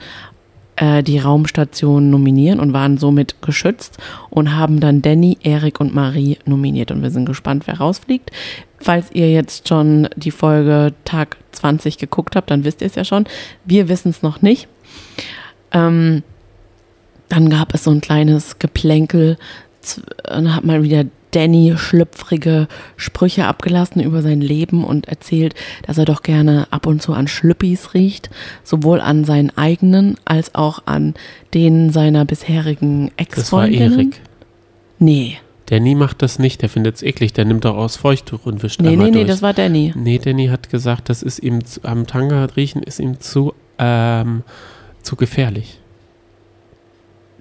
äh, 0.78 1.02
die 1.02 1.18
Raumstation 1.18 2.10
nominieren 2.10 2.60
und 2.60 2.72
waren 2.72 2.98
somit 2.98 3.42
geschützt 3.42 3.98
und 4.30 4.56
haben 4.56 4.80
dann 4.80 5.02
Danny, 5.02 5.38
Erik 5.42 5.80
und 5.80 5.94
Marie 5.94 6.38
nominiert. 6.44 6.90
Und 6.90 7.02
wir 7.02 7.10
sind 7.10 7.26
gespannt, 7.26 7.66
wer 7.66 7.78
rausfliegt. 7.78 8.30
Falls 8.78 9.10
ihr 9.12 9.30
jetzt 9.30 9.68
schon 9.68 10.08
die 10.14 10.30
Folge 10.30 10.94
Tag 11.04 11.36
20 11.52 11.98
geguckt 11.98 12.36
habt, 12.36 12.50
dann 12.50 12.64
wisst 12.64 12.80
ihr 12.80 12.86
es 12.86 12.94
ja 12.94 13.04
schon. 13.04 13.24
Wir 13.64 13.88
wissen 13.88 14.10
es 14.10 14.22
noch 14.22 14.40
nicht. 14.40 14.68
Ähm, 15.72 16.22
dann 17.28 17.50
gab 17.50 17.74
es 17.74 17.84
so 17.84 17.90
ein 17.90 18.00
kleines 18.00 18.58
Geplänkel. 18.58 19.36
Dann 20.24 20.54
hat 20.54 20.64
mal 20.64 20.82
wieder 20.82 21.04
Danny 21.30 21.74
schlüpfrige 21.76 22.68
Sprüche 22.96 23.46
abgelassen 23.46 24.00
über 24.00 24.22
sein 24.22 24.40
Leben 24.40 24.84
und 24.84 25.08
erzählt, 25.08 25.54
dass 25.86 25.98
er 25.98 26.04
doch 26.04 26.22
gerne 26.22 26.66
ab 26.70 26.86
und 26.86 27.02
zu 27.02 27.12
an 27.12 27.28
Schlüppis 27.28 27.94
riecht, 27.94 28.30
sowohl 28.64 29.00
an 29.00 29.24
seinen 29.24 29.56
eigenen 29.56 30.16
als 30.24 30.54
auch 30.54 30.82
an 30.86 31.14
denen 31.54 31.90
seiner 31.90 32.24
bisherigen 32.24 33.10
Das 33.16 33.52
war 33.52 33.64
Ex-Freundinnen. 33.66 33.98
Erik. 33.98 34.20
Nee, 34.98 35.38
Danny 35.66 35.94
macht 35.94 36.22
das 36.22 36.38
nicht, 36.38 36.62
der 36.62 36.70
findet 36.70 36.96
es 36.96 37.02
eklig, 37.02 37.34
der 37.34 37.44
nimmt 37.44 37.66
doch 37.66 37.76
aus 37.76 37.96
Feuchttuch 37.96 38.46
und 38.46 38.62
wischt 38.62 38.80
nee, 38.80 38.88
einmal 38.88 39.06
nee, 39.06 39.10
nee, 39.10 39.18
durch. 39.18 39.28
das 39.28 39.42
war 39.42 39.52
Danny. 39.52 39.92
nee, 39.94 40.18
Danny 40.18 40.46
hat 40.46 40.70
gesagt, 40.70 41.10
das 41.10 41.22
ist 41.22 41.40
ihm 41.40 41.64
zu, 41.64 41.84
am 41.84 42.06
Tanga 42.06 42.46
riechen 42.56 42.82
ist 42.82 42.98
ihm 42.98 43.20
zu, 43.20 43.52
ähm, 43.78 44.44
zu 45.02 45.16
gefährlich. 45.16 45.78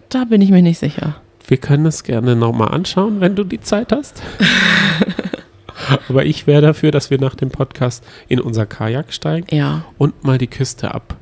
Da 0.10 0.26
bin 0.26 0.42
ich 0.42 0.52
mir 0.52 0.62
nicht 0.62 0.78
sicher. 0.78 1.22
Wir 1.48 1.58
können 1.58 1.86
es 1.86 2.04
gerne 2.04 2.36
nochmal 2.36 2.70
anschauen, 2.70 3.22
wenn 3.22 3.36
du 3.36 3.44
die 3.44 3.62
Zeit 3.62 3.92
hast. 3.92 4.22
Aber 6.10 6.26
ich 6.26 6.48
wäre 6.48 6.62
dafür, 6.62 6.92
dass 6.92 7.10
wir 7.10 7.20
nach 7.20 7.36
dem 7.36 7.50
Podcast 7.50 8.04
in 8.28 8.42
unser 8.42 8.66
Kajak 8.66 9.14
steigen 9.14 9.56
Ja, 9.56 9.86
und 9.98 10.24
mal 10.24 10.38
die 10.38 10.48
Küste 10.48 10.94
abpaddeln. 10.94 11.20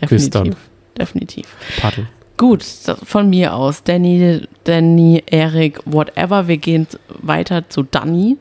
definitiv. 0.00 0.56
Definitiv. 0.98 1.46
Gut, 2.36 2.60
das- 2.86 2.98
von 3.04 3.30
mir 3.30 3.54
aus. 3.54 3.84
Danny, 3.84 4.42
Danny, 4.64 5.22
Erik, 5.26 5.80
whatever. 5.84 6.48
Wir 6.48 6.56
gehen 6.58 6.86
weiter 7.08 7.68
zu 7.68 7.84
Danny. 7.84 8.36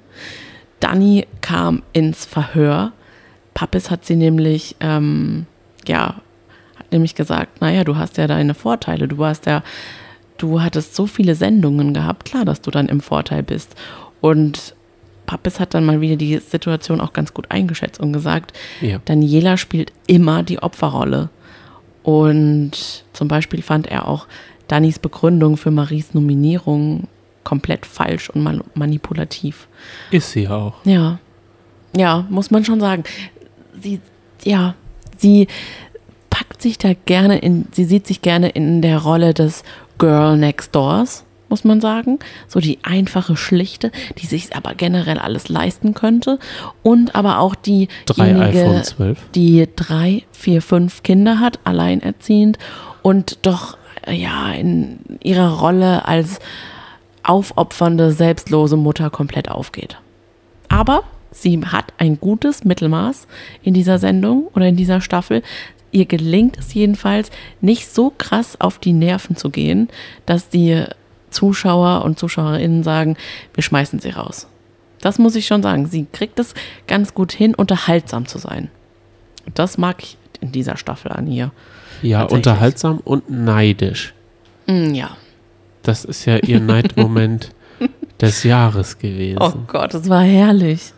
Danny 0.80 1.28
kam 1.42 1.84
ins 1.94 2.26
Verhör. 2.26 2.92
Pappis 3.54 3.90
hat 3.90 4.06
sie 4.06 4.16
nämlich, 4.16 4.76
ähm, 4.80 5.46
ja, 5.88 6.16
hat 6.78 6.92
nämlich 6.92 7.16
gesagt, 7.16 7.62
naja, 7.62 7.84
du 7.84 7.96
hast 7.96 8.18
ja 8.18 8.28
deine 8.28 8.54
Vorteile. 8.54 9.08
Du 9.08 9.18
warst 9.18 9.46
ja, 9.48 9.64
du 10.38 10.62
hattest 10.62 10.96
so 10.96 11.08
viele 11.08 11.36
Sendungen 11.36 11.94
gehabt. 11.94 12.26
Klar, 12.26 12.46
dass 12.46 12.62
du 12.62 12.72
dann 12.72 12.88
im 12.90 13.02
Vorteil 13.02 13.44
bist. 13.44 13.76
Und 14.22 14.76
Pappis 15.26 15.60
hat 15.60 15.74
dann 15.74 15.86
mal 15.86 16.02
wieder 16.02 16.16
die 16.16 16.38
Situation 16.38 17.02
auch 17.02 17.14
ganz 17.14 17.34
gut 17.34 17.52
eingeschätzt 17.52 18.00
und 18.00 18.14
gesagt, 18.14 18.54
Ja. 18.82 19.00
Daniela 19.06 19.58
spielt 19.58 19.92
immer 20.08 20.44
die 20.44 20.60
Opferrolle. 20.60 21.30
Und 22.04 23.04
zum 23.14 23.28
Beispiel 23.28 23.62
fand 23.62 23.88
er 23.88 24.08
auch 24.08 24.28
Dannys 24.70 25.00
Begründung 25.00 25.58
für 25.58 25.72
Maries 25.72 26.14
Nominierung 26.14 27.08
komplett 27.44 27.86
falsch 27.86 28.30
und 28.30 28.44
man 28.44 28.62
manipulativ. 28.74 29.68
Ist 30.12 30.32
sie 30.32 30.48
auch. 30.48 30.74
Ja. 30.86 31.20
Ja, 31.96 32.26
muss 32.30 32.52
man 32.52 32.64
schon 32.66 32.80
sagen. 32.80 33.04
Sie, 33.82 34.00
ja, 34.44 34.76
sie 35.18 35.48
packt 36.58 36.64
sich 36.64 36.78
da 36.80 36.94
gerne 37.06 37.38
in, 37.38 37.66
sie 37.72 37.86
sieht 37.86 38.08
sich 38.08 38.24
gerne 38.24 38.50
in 38.50 38.82
der 38.82 38.98
Rolle 38.98 39.36
des 39.36 39.64
Girl 40.00 40.38
Next 40.38 40.74
Doors, 40.74 41.24
muss 41.50 41.64
man 41.64 41.82
sagen. 41.82 42.18
So 42.48 42.60
die 42.60 42.80
einfache, 42.82 43.38
schlichte, 43.38 43.92
die 44.18 44.26
sich 44.26 44.56
aber 44.56 44.74
generell 44.74 45.20
alles 45.20 45.50
leisten 45.50 45.94
könnte. 45.94 46.40
Und 46.82 47.14
aber 47.14 47.38
auch 47.40 47.54
12. 48.84 49.20
die 49.36 49.68
drei, 49.76 50.24
vier, 50.32 50.64
fünf 50.64 51.04
Kinder 51.04 51.40
hat, 51.40 51.60
alleinerziehend 51.64 52.58
und 53.04 53.38
doch 53.44 53.78
ja 54.10 54.52
in 54.52 54.98
ihrer 55.22 55.60
Rolle 55.60 56.06
als 56.06 56.40
aufopfernde, 57.22 58.14
selbstlose 58.14 58.78
Mutter 58.78 59.12
komplett 59.12 59.52
aufgeht. 59.52 59.98
Aber 60.70 61.04
sie 61.30 61.62
hat 61.64 61.94
ein 62.00 62.20
gutes 62.20 62.64
Mittelmaß 62.64 63.28
in 63.62 63.76
dieser 63.76 64.00
Sendung 64.00 64.48
oder 64.56 64.66
in 64.68 64.76
dieser 64.76 65.02
Staffel. 65.02 65.44
Ihr 65.92 66.06
gelingt 66.06 66.58
es 66.58 66.74
jedenfalls, 66.74 67.32
nicht 67.62 67.94
so 67.94 68.14
krass 68.18 68.60
auf 68.60 68.78
die 68.78 68.94
Nerven 68.94 69.36
zu 69.36 69.50
gehen, 69.50 69.90
dass 70.26 70.50
die 70.50 70.84
Zuschauer 71.30 72.04
und 72.04 72.20
Zuschauerinnen 72.20 72.84
sagen, 72.84 73.18
wir 73.54 73.64
schmeißen 73.64 74.00
sie 74.00 74.10
raus. 74.10 74.48
Das 75.02 75.20
muss 75.20 75.36
ich 75.36 75.46
schon 75.46 75.62
sagen. 75.62 75.86
Sie 75.86 76.06
kriegt 76.12 76.40
es 76.40 76.54
ganz 76.88 77.14
gut 77.14 77.32
hin, 77.32 77.54
unterhaltsam 77.56 78.26
zu 78.26 78.38
sein. 78.38 78.70
Das 79.54 79.78
mag 79.78 80.04
ich 80.04 80.18
in 80.42 80.52
dieser 80.52 80.78
Staffel 80.78 81.12
an 81.12 81.28
ihr. 81.28 81.52
Ja, 82.02 82.24
unterhaltsam 82.24 83.00
und 83.04 83.30
neidisch. 83.30 84.14
Mm, 84.68 84.94
ja. 84.94 85.18
Das 85.84 86.06
ist 86.06 86.26
ja 86.26 86.38
ihr 86.38 86.60
Neidmoment 86.60 87.54
des 88.22 88.44
Jahres 88.44 89.00
gewesen. 89.00 89.40
Oh 89.40 89.54
Gott, 89.68 89.94
es 89.94 90.10
war 90.10 90.24
herrlich. 90.24 90.94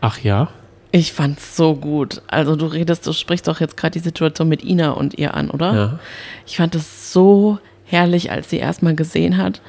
Ach 0.00 0.18
ja? 0.20 0.50
Ich 0.92 1.12
fand's 1.12 1.56
so 1.56 1.74
gut. 1.74 2.22
Also 2.26 2.56
du 2.56 2.66
redest, 2.66 3.06
du 3.06 3.12
sprichst 3.12 3.46
doch 3.46 3.60
jetzt 3.60 3.76
gerade 3.76 3.92
die 3.92 4.04
Situation 4.04 4.48
mit 4.48 4.64
Ina 4.64 4.90
und 4.90 5.18
ihr 5.18 5.34
an, 5.34 5.50
oder? 5.50 5.74
Ja. 5.74 5.98
Ich 6.46 6.56
fand 6.56 6.74
es 6.74 7.12
so 7.12 7.58
herrlich, 7.84 8.30
als 8.30 8.50
sie 8.50 8.58
erstmal 8.58 8.94
gesehen 8.94 9.36
hat, 9.36 9.60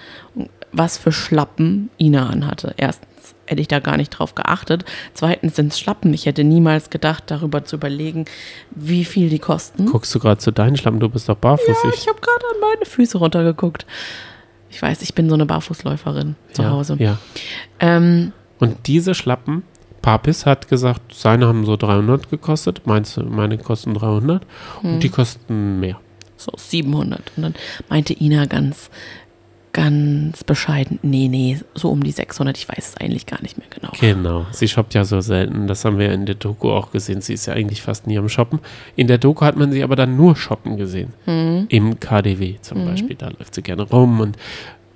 was 0.72 0.98
für 0.98 1.12
Schlappen 1.12 1.90
Ina 2.00 2.28
anhatte. 2.28 2.74
Erstens 2.78 3.08
hätte 3.46 3.62
ich 3.62 3.68
da 3.68 3.80
gar 3.80 3.98
nicht 3.98 4.10
drauf 4.10 4.34
geachtet. 4.34 4.86
Zweitens 5.14 5.56
sind 5.56 5.74
es 5.74 5.80
Schlappen. 5.80 6.14
Ich 6.14 6.26
hätte 6.26 6.44
niemals 6.44 6.90
gedacht, 6.90 7.26
darüber 7.28 7.66
zu 7.66 7.76
überlegen, 7.76 8.26
wie 8.72 9.06
viel 9.06 9.30
die 9.30 9.40
kosten. 9.40 9.86
Guckst 9.86 10.14
du 10.16 10.20
gerade 10.20 10.40
zu 10.40 10.52
deinen 10.52 10.78
Schlappen? 10.78 11.00
Du 11.00 11.10
bist 11.10 11.28
doch 11.28 11.36
barfuß. 11.36 11.68
Ja, 11.68 11.90
ich 11.94 12.08
habe 12.08 12.20
gerade 12.20 12.46
an 12.54 12.60
meine 12.62 12.86
Füße 12.86 13.18
runtergeguckt. 13.18 13.86
Ich 14.70 14.82
weiß, 14.82 15.02
ich 15.02 15.14
bin 15.14 15.28
so 15.28 15.36
eine 15.36 15.46
Barfußläuferin 15.46 16.36
zu 16.54 16.62
ja, 16.62 16.70
Hause. 16.70 16.96
Ja. 16.98 17.18
Ähm, 17.80 18.32
Und 18.60 18.88
diese 18.88 19.14
Schlappen, 19.14 19.64
Papis 20.02 20.46
hat 20.46 20.68
gesagt, 20.68 21.14
seine 21.14 21.48
haben 21.48 21.66
so 21.66 21.78
300 21.78 22.30
gekostet, 22.30 22.82
meinst 22.86 23.18
meine 23.24 23.58
kosten 23.58 23.94
300 23.94 24.44
Hm. 24.82 24.94
und 24.96 25.04
die 25.04 25.10
kosten 25.10 25.80
mehr. 25.80 26.00
so 26.38 26.52
700. 26.58 27.22
Und 27.38 27.44
dann 27.44 27.54
meinte 27.90 28.20
Ina 28.20 28.46
ganz, 28.48 28.90
ganz 29.74 30.44
bescheiden, 30.44 31.00
nee, 31.02 31.28
nee, 31.30 31.60
so 31.76 31.90
um 31.92 32.04
die 32.04 32.12
600. 32.12 32.58
Ich 32.58 32.68
weiß 32.68 32.90
es 32.90 32.98
eigentlich 32.98 33.26
gar 33.26 33.42
nicht 33.42 33.58
mehr 33.58 33.68
genau. 33.70 33.92
Genau, 34.02 34.46
sie 34.52 34.68
shoppt 34.68 34.94
ja 34.96 35.06
so 35.06 35.22
selten, 35.22 35.68
das 35.68 35.86
haben 35.86 35.98
wir 35.98 36.12
in 36.12 36.26
der 36.26 36.36
Doku 36.36 36.72
auch 36.72 36.92
gesehen, 36.92 37.22
sie 37.22 37.36
ist 37.36 37.46
ja 37.46 37.54
eigentlich 37.54 37.82
fast 37.82 38.06
nie 38.08 38.18
am 38.18 38.28
Shoppen. 38.28 38.60
In 38.98 39.08
der 39.08 39.18
Doku 39.18 39.46
hat 39.46 39.56
man 39.56 39.72
sie 39.72 39.84
aber 39.84 39.96
dann 39.96 40.18
nur 40.18 40.36
shoppen 40.36 40.76
gesehen, 40.78 41.14
Hm. 41.26 41.68
im 41.70 42.00
KDW 42.00 42.56
zum 42.62 42.86
Beispiel, 42.86 43.16
da 43.16 43.28
läuft 43.30 43.56
sie 43.56 43.62
gerne 43.62 43.84
rum 43.84 44.20
und 44.20 44.36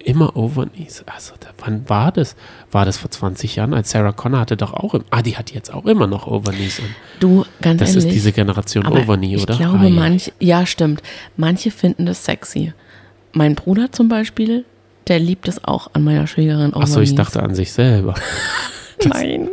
immer 0.06 0.36
Overknees. 0.38 1.04
Also, 1.14 1.34
da, 1.40 1.48
wann 1.64 1.88
war 1.90 2.12
das? 2.12 2.36
War 2.72 2.86
das 2.86 2.98
vor 2.98 3.12
20 3.12 3.56
Jahren? 3.58 3.74
Als 3.74 3.92
Sarah 3.92 4.12
Connor 4.12 4.40
hatte 4.40 4.56
doch 4.58 4.74
auch, 4.74 4.94
im, 4.94 5.04
ah, 5.10 5.22
die 5.22 5.36
hat 5.38 5.52
jetzt 5.52 5.74
auch 5.74 5.86
immer 5.86 6.08
noch 6.08 6.28
Overknees 6.28 6.80
an. 6.80 6.86
Du, 7.20 7.44
ganz 7.62 7.80
Das 7.80 7.90
ehrlich. 7.90 8.06
ist 8.06 8.14
diese 8.14 8.32
Generation 8.32 8.86
aber 8.86 9.02
Overknee, 9.02 9.36
ich 9.36 9.44
oder? 9.44 9.58
glaube, 9.58 9.80
Ah, 9.80 9.84
ja. 9.86 9.90
manche, 9.90 10.32
ja, 10.40 10.66
stimmt. 10.66 11.02
Manche 11.38 11.72
finden 11.72 12.06
das 12.06 12.24
sexy. 12.24 12.74
Mein 13.34 13.56
Bruder 13.56 13.92
zum 13.92 14.08
Beispiel, 14.08 14.64
der 15.08 15.20
liebt 15.20 15.48
es 15.48 15.64
auch 15.66 15.90
an 15.94 16.04
meiner 16.04 16.26
Schwägerin 16.28 16.74
Achso, 16.74 17.02
ich 17.02 17.14
dachte 17.16 17.44
an 17.44 17.54
sich 17.56 17.72
selber. 17.74 18.16
Nein. 19.06 19.50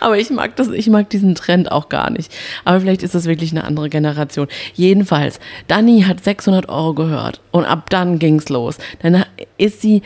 Aber 0.00 0.18
ich 0.18 0.30
mag 0.30 0.56
das, 0.56 0.68
ich 0.68 0.88
mag 0.88 1.10
diesen 1.10 1.34
Trend 1.34 1.70
auch 1.72 1.88
gar 1.88 2.10
nicht. 2.10 2.34
Aber 2.64 2.80
vielleicht 2.80 3.02
ist 3.02 3.14
das 3.14 3.26
wirklich 3.26 3.50
eine 3.52 3.64
andere 3.64 3.88
Generation. 3.88 4.48
Jedenfalls, 4.74 5.40
Dani 5.66 6.02
hat 6.02 6.22
600 6.22 6.68
Euro 6.68 6.94
gehört 6.94 7.40
und 7.50 7.64
ab 7.64 7.90
dann 7.90 8.18
ging's 8.18 8.48
los. 8.48 8.78
Dann 9.02 9.24
ist 9.56 9.80
sie, 9.80 10.02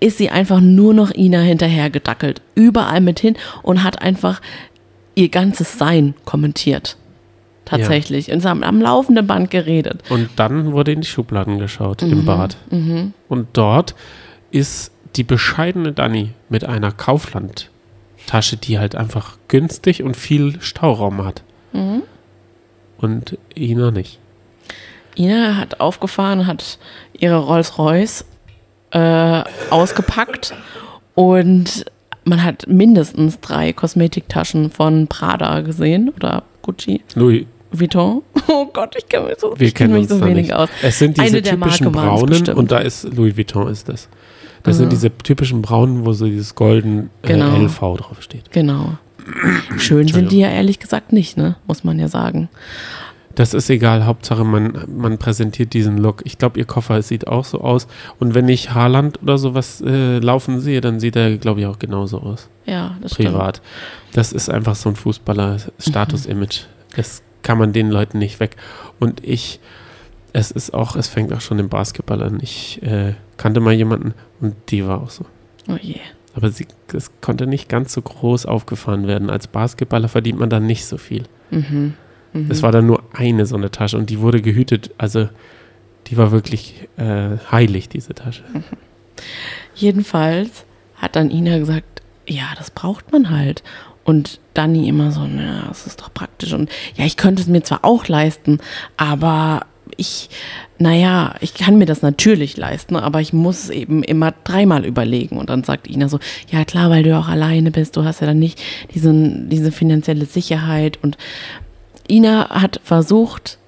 ist 0.00 0.18
sie 0.18 0.30
einfach 0.30 0.60
nur 0.60 0.94
noch 0.94 1.12
Ina 1.14 1.40
hinterher 1.40 1.90
gedackelt. 1.90 2.42
Überall 2.54 3.00
mit 3.00 3.20
hin 3.20 3.36
und 3.62 3.82
hat 3.84 4.02
einfach 4.02 4.40
ihr 5.14 5.28
ganzes 5.28 5.78
Sein 5.78 6.14
kommentiert. 6.24 6.96
Tatsächlich. 7.64 8.32
Und 8.32 8.40
sie 8.40 8.48
haben 8.48 8.62
am 8.62 8.80
laufenden 8.80 9.26
Band 9.26 9.50
geredet. 9.50 10.00
Und 10.08 10.30
dann 10.36 10.72
wurde 10.72 10.92
in 10.92 11.02
die 11.02 11.06
Schubladen 11.06 11.58
geschaut 11.58 12.00
Mhm, 12.02 12.12
im 12.12 12.24
Bad. 12.24 12.56
Und 13.28 13.48
dort 13.52 13.94
ist 14.50 14.90
die 15.16 15.24
bescheidene 15.24 15.92
Dani 15.92 16.30
mit 16.48 16.64
einer 16.64 16.92
Kaufland-Tasche, 18.28 18.56
die 18.56 18.78
halt 18.78 18.94
einfach 18.94 19.38
günstig 19.48 20.02
und 20.02 20.16
viel 20.16 20.60
Stauraum 20.60 21.24
hat. 21.24 21.42
Mhm. 21.72 22.02
Und 22.98 23.38
Ina 23.56 23.90
nicht. 23.90 24.18
Ina 25.16 25.56
hat 25.56 25.80
aufgefahren, 25.80 26.46
hat 26.46 26.78
ihre 27.18 27.38
Rolls-Royce 27.38 28.24
äh, 28.92 29.42
ausgepackt 29.70 30.54
und 31.14 31.84
man 32.24 32.44
hat 32.44 32.66
mindestens 32.68 33.40
drei 33.40 33.72
Kosmetiktaschen 33.72 34.70
von 34.70 35.06
Prada 35.08 35.60
gesehen 35.60 36.10
oder 36.10 36.42
Gucci, 36.62 37.02
Louis, 37.14 37.46
Vuitton. 37.70 38.22
Oh 38.50 38.64
Gott, 38.72 38.94
ich 38.96 39.06
kenne 39.08 39.26
mich 39.26 39.38
so, 39.38 39.54
wir 39.58 39.70
kennen 39.72 39.92
mich 39.92 40.02
uns 40.02 40.10
so 40.10 40.20
wenig 40.24 40.46
nicht. 40.46 40.52
aus. 40.54 40.70
Es 40.82 40.98
sind 40.98 41.20
diese 41.20 41.42
typischen 41.42 41.92
braunen 41.92 42.48
und 42.50 42.70
da 42.70 42.78
ist 42.78 43.04
Louis 43.14 43.36
Vuitton 43.36 43.68
ist 43.68 43.88
das. 43.88 44.08
Das 44.62 44.76
Ah. 44.76 44.78
sind 44.78 44.92
diese 44.92 45.10
typischen 45.16 45.62
braunen, 45.62 46.04
wo 46.04 46.12
so 46.12 46.26
dieses 46.26 46.54
golden 46.54 47.10
äh, 47.22 47.28
Genau. 47.28 47.56
LV 47.56 47.78
draufsteht. 47.98 48.50
Genau. 48.52 48.98
Schön 49.76 50.08
sind 50.08 50.32
die 50.32 50.38
ja 50.40 50.48
ehrlich 50.48 50.78
gesagt 50.78 51.12
nicht, 51.12 51.36
ne? 51.36 51.56
Muss 51.66 51.84
man 51.84 51.98
ja 51.98 52.08
sagen. 52.08 52.48
Das 53.34 53.54
ist 53.54 53.70
egal, 53.70 54.04
Hauptsache 54.04 54.42
man, 54.42 54.72
man 54.96 55.18
präsentiert 55.18 55.72
diesen 55.72 55.96
Look. 55.98 56.22
Ich 56.24 56.38
glaube, 56.38 56.58
ihr 56.58 56.64
Koffer 56.64 57.02
sieht 57.02 57.28
auch 57.28 57.44
so 57.44 57.60
aus. 57.60 57.86
Und 58.18 58.34
wenn 58.34 58.48
ich 58.48 58.72
Haaland 58.74 59.22
oder 59.22 59.38
sowas 59.38 59.80
äh, 59.86 60.18
laufen 60.18 60.58
sehe, 60.60 60.80
dann 60.80 60.98
sieht 60.98 61.14
er, 61.14 61.36
glaube 61.36 61.60
ich, 61.60 61.66
auch 61.66 61.78
genauso 61.78 62.18
aus. 62.18 62.48
Ja, 62.66 62.96
das 63.00 63.14
Privat. 63.14 63.60
Das 64.12 64.32
ist 64.32 64.48
einfach 64.50 64.74
so 64.74 64.88
ein 64.88 64.96
Fußballer-Status-Image. 64.96 66.62
Das 66.96 67.22
kann 67.42 67.58
man 67.58 67.72
den 67.72 67.90
Leuten 67.90 68.18
nicht 68.18 68.40
weg. 68.40 68.56
Und 68.98 69.22
ich, 69.24 69.60
es 70.32 70.50
ist 70.50 70.74
auch, 70.74 70.96
es 70.96 71.08
fängt 71.08 71.32
auch 71.32 71.40
schon 71.40 71.58
im 71.58 71.68
Basketball 71.68 72.22
an. 72.22 72.38
Ich 72.42 72.82
äh, 72.82 73.14
kannte 73.36 73.60
mal 73.60 73.72
jemanden 73.72 74.14
und 74.40 74.54
die 74.68 74.86
war 74.86 75.02
auch 75.02 75.10
so. 75.10 75.24
Oh 75.68 75.76
je. 75.80 75.96
Aber 76.34 76.50
sie, 76.50 76.66
es 76.92 77.10
konnte 77.20 77.46
nicht 77.46 77.68
ganz 77.68 77.92
so 77.92 78.02
groß 78.02 78.46
aufgefahren 78.46 79.06
werden. 79.06 79.30
Als 79.30 79.46
Basketballer 79.46 80.08
verdient 80.08 80.38
man 80.38 80.50
dann 80.50 80.66
nicht 80.66 80.86
so 80.86 80.96
viel. 80.96 81.24
Mhm. 81.50 81.94
Es 82.48 82.62
war 82.62 82.72
dann 82.72 82.86
nur 82.86 83.02
eine 83.12 83.46
so 83.46 83.56
eine 83.56 83.70
Tasche 83.70 83.96
und 83.96 84.10
die 84.10 84.20
wurde 84.20 84.40
gehütet. 84.42 84.90
Also 84.98 85.28
die 86.06 86.16
war 86.16 86.30
wirklich 86.30 86.88
äh, 86.96 87.38
heilig, 87.50 87.88
diese 87.88 88.14
Tasche. 88.14 88.44
Jedenfalls 89.74 90.64
hat 90.96 91.16
dann 91.16 91.30
Ina 91.30 91.58
gesagt, 91.58 92.02
ja, 92.26 92.46
das 92.56 92.70
braucht 92.70 93.12
man 93.12 93.30
halt. 93.30 93.62
Und 94.04 94.40
Dani 94.54 94.88
immer 94.88 95.10
so, 95.10 95.26
na, 95.26 95.66
das 95.68 95.86
ist 95.86 96.00
doch 96.00 96.12
praktisch. 96.12 96.52
Und 96.52 96.70
ja, 96.94 97.04
ich 97.04 97.16
könnte 97.16 97.42
es 97.42 97.48
mir 97.48 97.62
zwar 97.62 97.84
auch 97.84 98.08
leisten, 98.08 98.58
aber 98.96 99.66
ich, 99.96 100.28
naja, 100.78 101.34
ich 101.40 101.54
kann 101.54 101.78
mir 101.78 101.86
das 101.86 102.02
natürlich 102.02 102.56
leisten, 102.56 102.96
aber 102.96 103.20
ich 103.20 103.32
muss 103.32 103.70
eben 103.70 104.02
immer 104.02 104.32
dreimal 104.44 104.84
überlegen. 104.84 105.38
Und 105.38 105.50
dann 105.50 105.64
sagt 105.64 105.88
Ina 105.88 106.08
so, 106.08 106.18
ja 106.50 106.64
klar, 106.64 106.90
weil 106.90 107.02
du 107.02 107.16
auch 107.16 107.28
alleine 107.28 107.70
bist, 107.70 107.96
du 107.96 108.04
hast 108.04 108.20
ja 108.20 108.26
dann 108.26 108.38
nicht 108.38 108.60
diesen, 108.94 109.48
diese 109.48 109.72
finanzielle 109.72 110.26
Sicherheit. 110.26 110.98
Und 111.02 111.16
Ina 112.08 112.50
hat 112.50 112.80
versucht, 112.84 113.58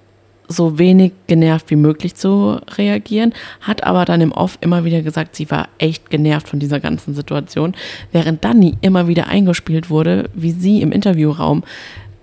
so 0.50 0.78
wenig 0.78 1.12
genervt 1.28 1.70
wie 1.70 1.76
möglich 1.76 2.16
zu 2.16 2.58
reagieren, 2.76 3.32
hat 3.60 3.84
aber 3.84 4.04
dann 4.04 4.20
im 4.20 4.32
Off 4.32 4.58
immer 4.60 4.84
wieder 4.84 5.00
gesagt, 5.00 5.36
sie 5.36 5.48
war 5.50 5.68
echt 5.78 6.10
genervt 6.10 6.48
von 6.48 6.58
dieser 6.58 6.80
ganzen 6.80 7.14
Situation, 7.14 7.74
während 8.10 8.44
Dani 8.44 8.76
immer 8.80 9.06
wieder 9.06 9.28
eingespielt 9.28 9.90
wurde, 9.90 10.28
wie 10.34 10.50
sie 10.50 10.82
im 10.82 10.90
Interviewraum 10.90 11.62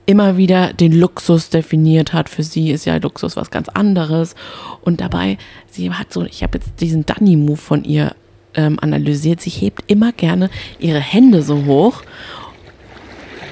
immer 0.08 0.38
wieder 0.38 0.74
den 0.74 0.94
Luxus 0.94 1.50
definiert 1.50 2.14
hat. 2.14 2.30
Für 2.30 2.42
sie 2.42 2.72
ist 2.72 2.86
ja 2.86 2.98
Luxus 2.98 3.36
was 3.36 3.52
ganz 3.52 3.70
anderes. 3.70 4.34
Und 4.82 5.02
dabei, 5.02 5.38
sie 5.70 5.92
hat 5.92 6.12
so, 6.12 6.24
ich 6.26 6.42
habe 6.42 6.58
jetzt 6.58 6.82
diesen 6.82 7.06
Dani-Move 7.06 7.58
von 7.58 7.84
ihr 7.84 8.16
ähm, 8.56 8.80
analysiert. 8.82 9.42
Sie 9.42 9.52
hebt 9.52 9.84
immer 9.88 10.12
gerne 10.14 10.50
ihre 10.80 11.00
Hände 11.00 11.44
so 11.44 11.66
hoch. 11.66 12.02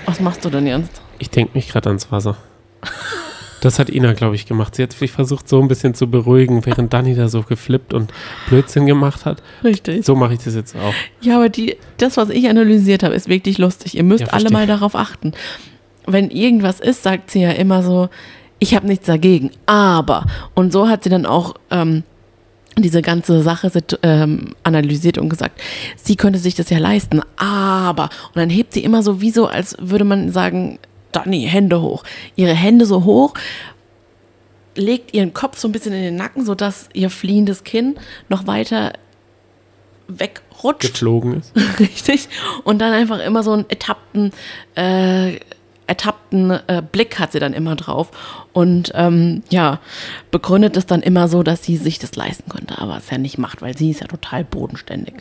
Was 0.07 0.19
machst 0.19 0.43
du 0.45 0.49
denn 0.49 0.65
jetzt? 0.65 1.01
Ich 1.19 1.29
denke 1.29 1.51
mich 1.53 1.67
gerade 1.69 1.89
ans 1.89 2.11
Wasser. 2.11 2.37
Das 3.61 3.79
hat 3.79 3.89
Ina, 3.89 4.13
glaube 4.13 4.35
ich, 4.35 4.45
gemacht. 4.45 4.75
Sie 4.75 4.83
hat 4.83 4.93
sich 4.93 5.11
versucht, 5.11 5.49
so 5.49 5.59
ein 5.59 5.67
bisschen 5.67 5.95
zu 5.95 6.07
beruhigen, 6.07 6.65
während 6.65 6.93
Dani 6.93 7.15
da 7.15 7.27
so 7.27 7.41
geflippt 7.41 7.93
und 7.93 8.13
Blödsinn 8.47 8.85
gemacht 8.85 9.25
hat. 9.25 9.41
Richtig. 9.63 10.05
So 10.05 10.15
mache 10.15 10.33
ich 10.35 10.39
das 10.39 10.53
jetzt 10.55 10.75
auch. 10.75 10.93
Ja, 11.19 11.37
aber 11.37 11.49
die, 11.49 11.75
das, 11.97 12.15
was 12.15 12.29
ich 12.29 12.47
analysiert 12.47 13.01
habe, 13.01 13.15
ist 13.15 13.27
wirklich 13.27 13.57
lustig. 13.57 13.97
Ihr 13.97 14.03
müsst 14.03 14.21
Ja, 14.21 14.27
alle 14.33 14.51
mal 14.51 14.67
darauf 14.67 14.95
achten. 14.95 15.31
Wenn 16.07 16.29
irgendwas 16.29 16.79
ist, 16.79 17.03
sagt 17.03 17.31
sie 17.31 17.41
ja 17.41 17.51
immer 17.51 17.83
so, 17.83 18.09
ich 18.59 18.75
habe 18.75 18.87
nichts 18.87 19.05
dagegen, 19.05 19.51
aber. 19.65 20.25
Und 20.53 20.71
so 20.71 20.87
hat 20.87 21.03
sie 21.03 21.09
dann 21.09 21.25
auch 21.25 21.55
ähm, 21.71 22.03
diese 22.77 23.01
ganze 23.01 23.41
Sache 23.41 23.71
ähm, 24.03 24.55
analysiert 24.63 25.17
und 25.17 25.29
gesagt, 25.29 25.61
sie 25.95 26.15
könnte 26.15 26.39
sich 26.39 26.55
das 26.55 26.69
ja 26.69 26.77
leisten, 26.77 27.21
aber. 27.37 28.09
Und 28.27 28.35
dann 28.35 28.49
hebt 28.49 28.73
sie 28.73 28.83
immer 28.83 29.03
so, 29.03 29.21
wie 29.21 29.31
so, 29.31 29.47
als 29.47 29.75
würde 29.79 30.03
man 30.03 30.31
sagen, 30.31 30.79
Dani, 31.11 31.47
Hände 31.49 31.81
hoch. 31.81 32.03
Ihre 32.35 32.53
Hände 32.53 32.85
so 32.85 33.05
hoch, 33.05 33.33
legt 34.75 35.13
ihren 35.13 35.33
Kopf 35.33 35.57
so 35.57 35.67
ein 35.67 35.71
bisschen 35.71 35.93
in 35.93 36.03
den 36.03 36.15
Nacken, 36.15 36.45
sodass 36.45 36.89
ihr 36.93 37.09
fliehendes 37.09 37.63
Kinn 37.63 37.95
noch 38.29 38.47
weiter 38.47 38.93
wegrutscht. 40.07 40.91
Geflogen 40.93 41.39
ist. 41.39 41.53
Richtig. 41.79 42.27
Und 42.63 42.79
dann 42.79 42.93
einfach 42.93 43.19
immer 43.19 43.43
so 43.43 43.53
einen 43.53 43.65
ertappten, 43.69 44.31
äh, 44.75 45.39
ertappten 45.87 46.51
äh, 46.51 46.81
Blick 46.91 47.19
hat 47.19 47.31
sie 47.31 47.39
dann 47.39 47.53
immer 47.53 47.75
drauf. 47.75 48.11
Und 48.53 48.91
ähm, 48.95 49.43
ja, 49.49 49.79
begründet 50.31 50.77
es 50.77 50.85
dann 50.85 51.01
immer 51.01 51.27
so, 51.27 51.43
dass 51.43 51.63
sie 51.63 51.77
sich 51.77 51.99
das 51.99 52.15
leisten 52.15 52.49
könnte, 52.49 52.77
aber 52.79 52.97
es 52.97 53.09
ja 53.09 53.17
nicht 53.17 53.37
macht, 53.37 53.61
weil 53.61 53.77
sie 53.77 53.91
ist 53.91 54.01
ja 54.01 54.07
total 54.07 54.43
bodenständig. 54.43 55.15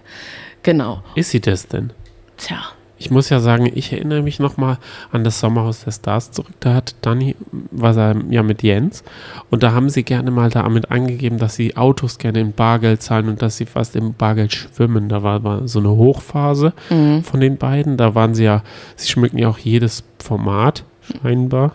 Genau. 0.63 1.03
Ist 1.15 1.31
sie 1.31 1.41
das 1.41 1.69
denn? 1.69 1.93
Tja. 2.37 2.63
Ich 2.97 3.11
muss 3.11 3.29
ja 3.29 3.41
sagen, 3.41 3.71
ich 3.75 3.93
erinnere 3.93 4.23
mich 4.23 4.39
nochmal 4.39 4.79
an 5.11 5.25
das 5.25 5.41
Sommerhaus 5.41 5.85
der 5.85 5.91
Stars 5.91 6.31
zurück. 6.31 6.53
Da 6.61 6.75
hat 6.75 6.95
Dani, 7.03 7.35
war 7.71 7.97
er 7.97 8.17
ja 8.31 8.43
mit 8.43 8.63
Jens. 8.63 9.03
Und 9.51 9.63
da 9.65 9.73
haben 9.73 9.91
sie 9.91 10.05
gerne 10.05 10.31
mal 10.31 10.49
damit 10.49 10.91
angegeben, 10.91 11.39
dass 11.39 11.57
sie 11.57 11.77
Autos 11.77 12.19
gerne 12.19 12.41
in 12.41 12.53
Bargeld 12.53 13.03
zahlen 13.03 13.29
und 13.29 13.43
dass 13.43 13.57
sie 13.57 13.67
fast 13.67 13.97
im 13.97 14.15
Bargeld 14.15 14.53
schwimmen. 14.53 15.09
Da 15.09 15.23
war, 15.23 15.43
war 15.43 15.67
so 15.67 15.81
eine 15.81 15.91
Hochphase 15.91 16.73
von 17.23 17.41
den 17.41 17.57
beiden. 17.57 17.97
Da 17.97 18.15
waren 18.15 18.35
sie 18.35 18.45
ja, 18.45 18.63
sie 18.97 19.09
schmücken 19.09 19.39
ja 19.39 19.49
auch 19.49 19.59
jedes 19.59 20.05
Format, 20.19 20.85
scheinbar. 21.21 21.75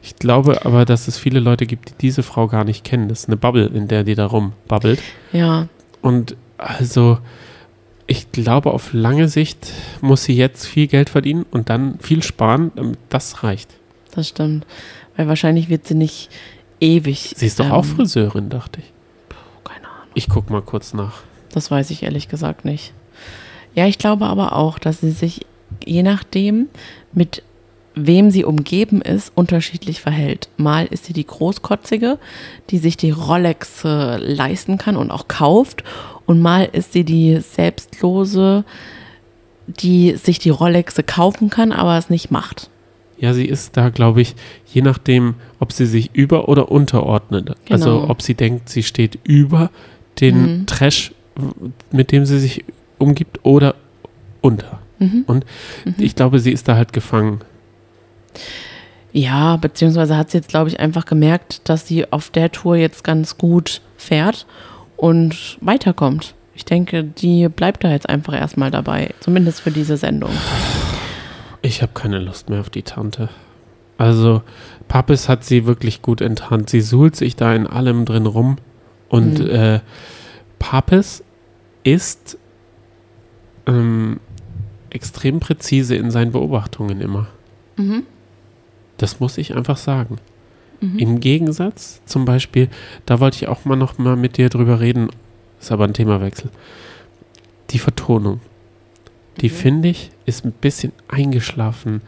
Ich 0.00 0.16
glaube 0.16 0.64
aber, 0.64 0.84
dass 0.84 1.08
es 1.08 1.18
viele 1.18 1.40
Leute 1.40 1.66
gibt, 1.66 1.90
die 1.90 1.94
diese 2.00 2.22
Frau 2.22 2.46
gar 2.46 2.64
nicht 2.64 2.84
kennen. 2.84 3.08
Das 3.08 3.20
ist 3.20 3.28
eine 3.28 3.36
Bubble, 3.36 3.66
in 3.66 3.88
der 3.88 4.04
die 4.04 4.14
da 4.14 4.26
rumbabbelt. 4.26 5.00
Ja, 5.32 5.66
Und 6.00 6.36
also, 6.56 7.18
ich 8.08 8.32
glaube, 8.32 8.72
auf 8.72 8.92
lange 8.92 9.28
Sicht 9.28 9.72
muss 10.00 10.24
sie 10.24 10.34
jetzt 10.34 10.66
viel 10.66 10.88
Geld 10.88 11.10
verdienen 11.10 11.44
und 11.50 11.68
dann 11.68 12.00
viel 12.00 12.22
sparen, 12.22 12.72
damit 12.74 12.98
das 13.10 13.44
reicht. 13.44 13.70
das 14.12 14.28
stimmt. 14.28 14.66
Weil 15.16 15.28
wahrscheinlich 15.28 15.68
wird 15.68 15.86
sie 15.86 15.94
nicht 15.94 16.30
ewig. 16.80 17.34
Sie 17.36 17.46
ist 17.46 17.60
doch 17.60 17.66
ähm, 17.66 17.72
auch 17.72 17.84
Friseurin, 17.84 18.48
dachte 18.48 18.80
ich. 18.80 18.92
Keine 19.64 19.86
Ahnung. 19.86 20.08
Ich 20.14 20.28
guck 20.28 20.48
mal 20.48 20.62
kurz 20.62 20.94
nach. 20.94 21.20
Das 21.52 21.70
weiß 21.70 21.90
ich 21.90 22.02
ehrlich 22.02 22.28
gesagt 22.28 22.64
nicht. 22.64 22.92
Ja, 23.74 23.86
ich 23.86 23.98
glaube 23.98 24.26
aber 24.26 24.56
auch, 24.56 24.78
dass 24.78 25.00
sie 25.00 25.10
sich 25.10 25.44
je 25.84 26.02
nachdem, 26.02 26.68
mit 27.12 27.42
wem 27.94 28.30
sie 28.30 28.44
umgeben 28.44 29.02
ist, 29.02 29.32
unterschiedlich 29.34 30.00
verhält. 30.00 30.48
Mal 30.56 30.86
ist 30.86 31.04
sie 31.04 31.12
die 31.12 31.26
Großkotzige, 31.26 32.18
die 32.70 32.78
sich 32.78 32.96
die 32.96 33.10
Rolex 33.10 33.82
leisten 33.84 34.78
kann 34.78 34.96
und 34.96 35.10
auch 35.10 35.28
kauft. 35.28 35.84
Und 36.28 36.40
mal 36.42 36.68
ist 36.70 36.92
sie 36.92 37.04
die 37.04 37.40
Selbstlose, 37.40 38.64
die 39.66 40.12
sich 40.16 40.38
die 40.38 40.50
Rolexe 40.50 41.02
kaufen 41.02 41.48
kann, 41.48 41.72
aber 41.72 41.96
es 41.96 42.10
nicht 42.10 42.30
macht. 42.30 42.68
Ja, 43.16 43.32
sie 43.32 43.46
ist 43.46 43.78
da, 43.78 43.88
glaube 43.88 44.20
ich, 44.20 44.34
je 44.66 44.82
nachdem, 44.82 45.36
ob 45.58 45.72
sie 45.72 45.86
sich 45.86 46.10
über- 46.12 46.50
oder 46.50 46.70
unterordnet. 46.70 47.54
Also, 47.70 48.00
Genau. 48.00 48.10
ob 48.10 48.20
sie 48.20 48.34
denkt, 48.34 48.68
sie 48.68 48.82
steht 48.82 49.18
über 49.24 49.70
den 50.20 50.40
Mhm. 50.60 50.66
Trash, 50.66 51.12
mit 51.92 52.12
dem 52.12 52.26
sie 52.26 52.38
sich 52.38 52.62
umgibt, 52.98 53.40
oder 53.42 53.74
unter. 54.42 54.80
Mhm. 54.98 55.24
Und 55.26 55.46
ich 55.96 56.14
glaube, 56.14 56.40
sie 56.40 56.52
ist 56.52 56.68
da 56.68 56.76
halt 56.76 56.92
gefangen. 56.92 57.40
Ja, 59.12 59.56
beziehungsweise 59.56 60.16
hat 60.18 60.30
sie 60.30 60.36
jetzt, 60.38 60.48
glaube 60.50 60.68
ich, 60.68 60.78
einfach 60.78 61.06
gemerkt, 61.06 61.68
dass 61.70 61.86
sie 61.86 62.12
auf 62.12 62.28
der 62.28 62.52
Tour 62.52 62.76
jetzt 62.76 63.02
ganz 63.02 63.38
gut 63.38 63.80
fährt 63.96 64.44
und 64.98 65.56
weiterkommt. 65.62 66.34
Ich 66.54 66.64
denke, 66.66 67.04
die 67.04 67.48
bleibt 67.48 67.84
da 67.84 67.90
jetzt 67.90 68.08
einfach 68.08 68.34
erstmal 68.34 68.70
dabei, 68.70 69.14
zumindest 69.20 69.60
für 69.60 69.70
diese 69.70 69.96
Sendung. 69.96 70.30
Ich 71.62 71.80
habe 71.82 71.92
keine 71.94 72.18
Lust 72.18 72.50
mehr 72.50 72.60
auf 72.60 72.68
die 72.68 72.82
Tante. 72.82 73.28
Also, 73.96 74.42
Pappes 74.88 75.28
hat 75.28 75.44
sie 75.44 75.66
wirklich 75.66 76.02
gut 76.02 76.20
enttarnt. 76.20 76.68
Sie 76.68 76.80
suhlt 76.80 77.16
sich 77.16 77.36
da 77.36 77.54
in 77.54 77.66
allem 77.66 78.04
drin 78.04 78.26
rum. 78.26 78.56
Und 79.08 79.38
Mhm. 79.38 79.50
äh, 79.50 79.80
Pappes 80.58 81.24
ist 81.84 82.36
ähm, 83.66 84.18
extrem 84.90 85.40
präzise 85.40 85.94
in 85.94 86.10
seinen 86.10 86.32
Beobachtungen 86.32 87.00
immer. 87.00 87.26
Mhm. 87.76 88.02
Das 88.96 89.20
muss 89.20 89.38
ich 89.38 89.54
einfach 89.54 89.76
sagen. 89.76 90.16
Im 90.80 91.20
Gegensatz 91.20 92.00
zum 92.06 92.24
Beispiel, 92.24 92.68
da 93.04 93.18
wollte 93.20 93.36
ich 93.36 93.48
auch 93.48 93.64
mal 93.64 93.76
noch 93.76 93.98
mal 93.98 94.16
mit 94.16 94.36
dir 94.36 94.48
drüber 94.48 94.80
reden, 94.80 95.08
ist 95.60 95.72
aber 95.72 95.84
ein 95.84 95.92
Themawechsel. 95.92 96.50
Die 97.70 97.78
Vertonung. 97.78 98.40
Die 99.40 99.48
finde 99.48 99.88
ich 99.88 100.10
ist 100.28 100.44
ein 100.44 100.52
bisschen 100.52 100.92
eingeschlafen. 101.08 102.02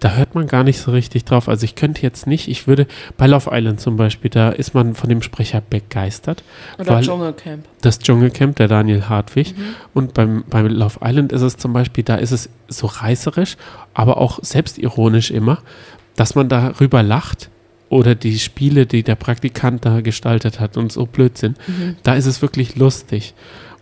Da 0.00 0.14
hört 0.14 0.34
man 0.34 0.48
gar 0.48 0.64
nicht 0.64 0.80
so 0.80 0.90
richtig 0.90 1.24
drauf. 1.24 1.48
Also 1.48 1.64
ich 1.64 1.76
könnte 1.76 2.02
jetzt 2.02 2.26
nicht, 2.26 2.48
ich 2.48 2.66
würde 2.66 2.88
bei 3.16 3.28
Love 3.28 3.50
Island 3.52 3.80
zum 3.80 3.96
Beispiel, 3.96 4.30
da 4.30 4.50
ist 4.50 4.74
man 4.74 4.94
von 4.96 5.08
dem 5.08 5.22
Sprecher 5.22 5.62
begeistert. 5.68 6.42
Oder 6.78 7.00
Dschungelcamp. 7.00 7.64
das 7.82 8.00
Dschungelcamp, 8.00 8.56
der 8.56 8.66
Daniel 8.66 9.08
Hartwig. 9.08 9.54
Und 9.94 10.12
beim, 10.14 10.44
beim 10.50 10.66
Love 10.66 10.98
Island 11.02 11.32
ist 11.32 11.42
es 11.42 11.56
zum 11.56 11.72
Beispiel, 11.72 12.02
da 12.02 12.16
ist 12.16 12.32
es 12.32 12.48
so 12.66 12.88
reißerisch, 12.88 13.56
aber 13.94 14.18
auch 14.18 14.40
selbstironisch 14.42 15.30
immer, 15.30 15.62
dass 16.16 16.34
man 16.34 16.48
darüber 16.48 17.02
lacht. 17.04 17.48
Oder 17.92 18.14
die 18.14 18.38
Spiele, 18.38 18.86
die 18.86 19.02
der 19.02 19.16
Praktikant 19.16 19.84
da 19.84 20.00
gestaltet 20.00 20.60
hat 20.60 20.78
und 20.78 20.90
so 20.90 21.04
Blödsinn. 21.04 21.56
Da 22.02 22.14
ist 22.14 22.24
es 22.24 22.40
wirklich 22.40 22.74
lustig. 22.76 23.34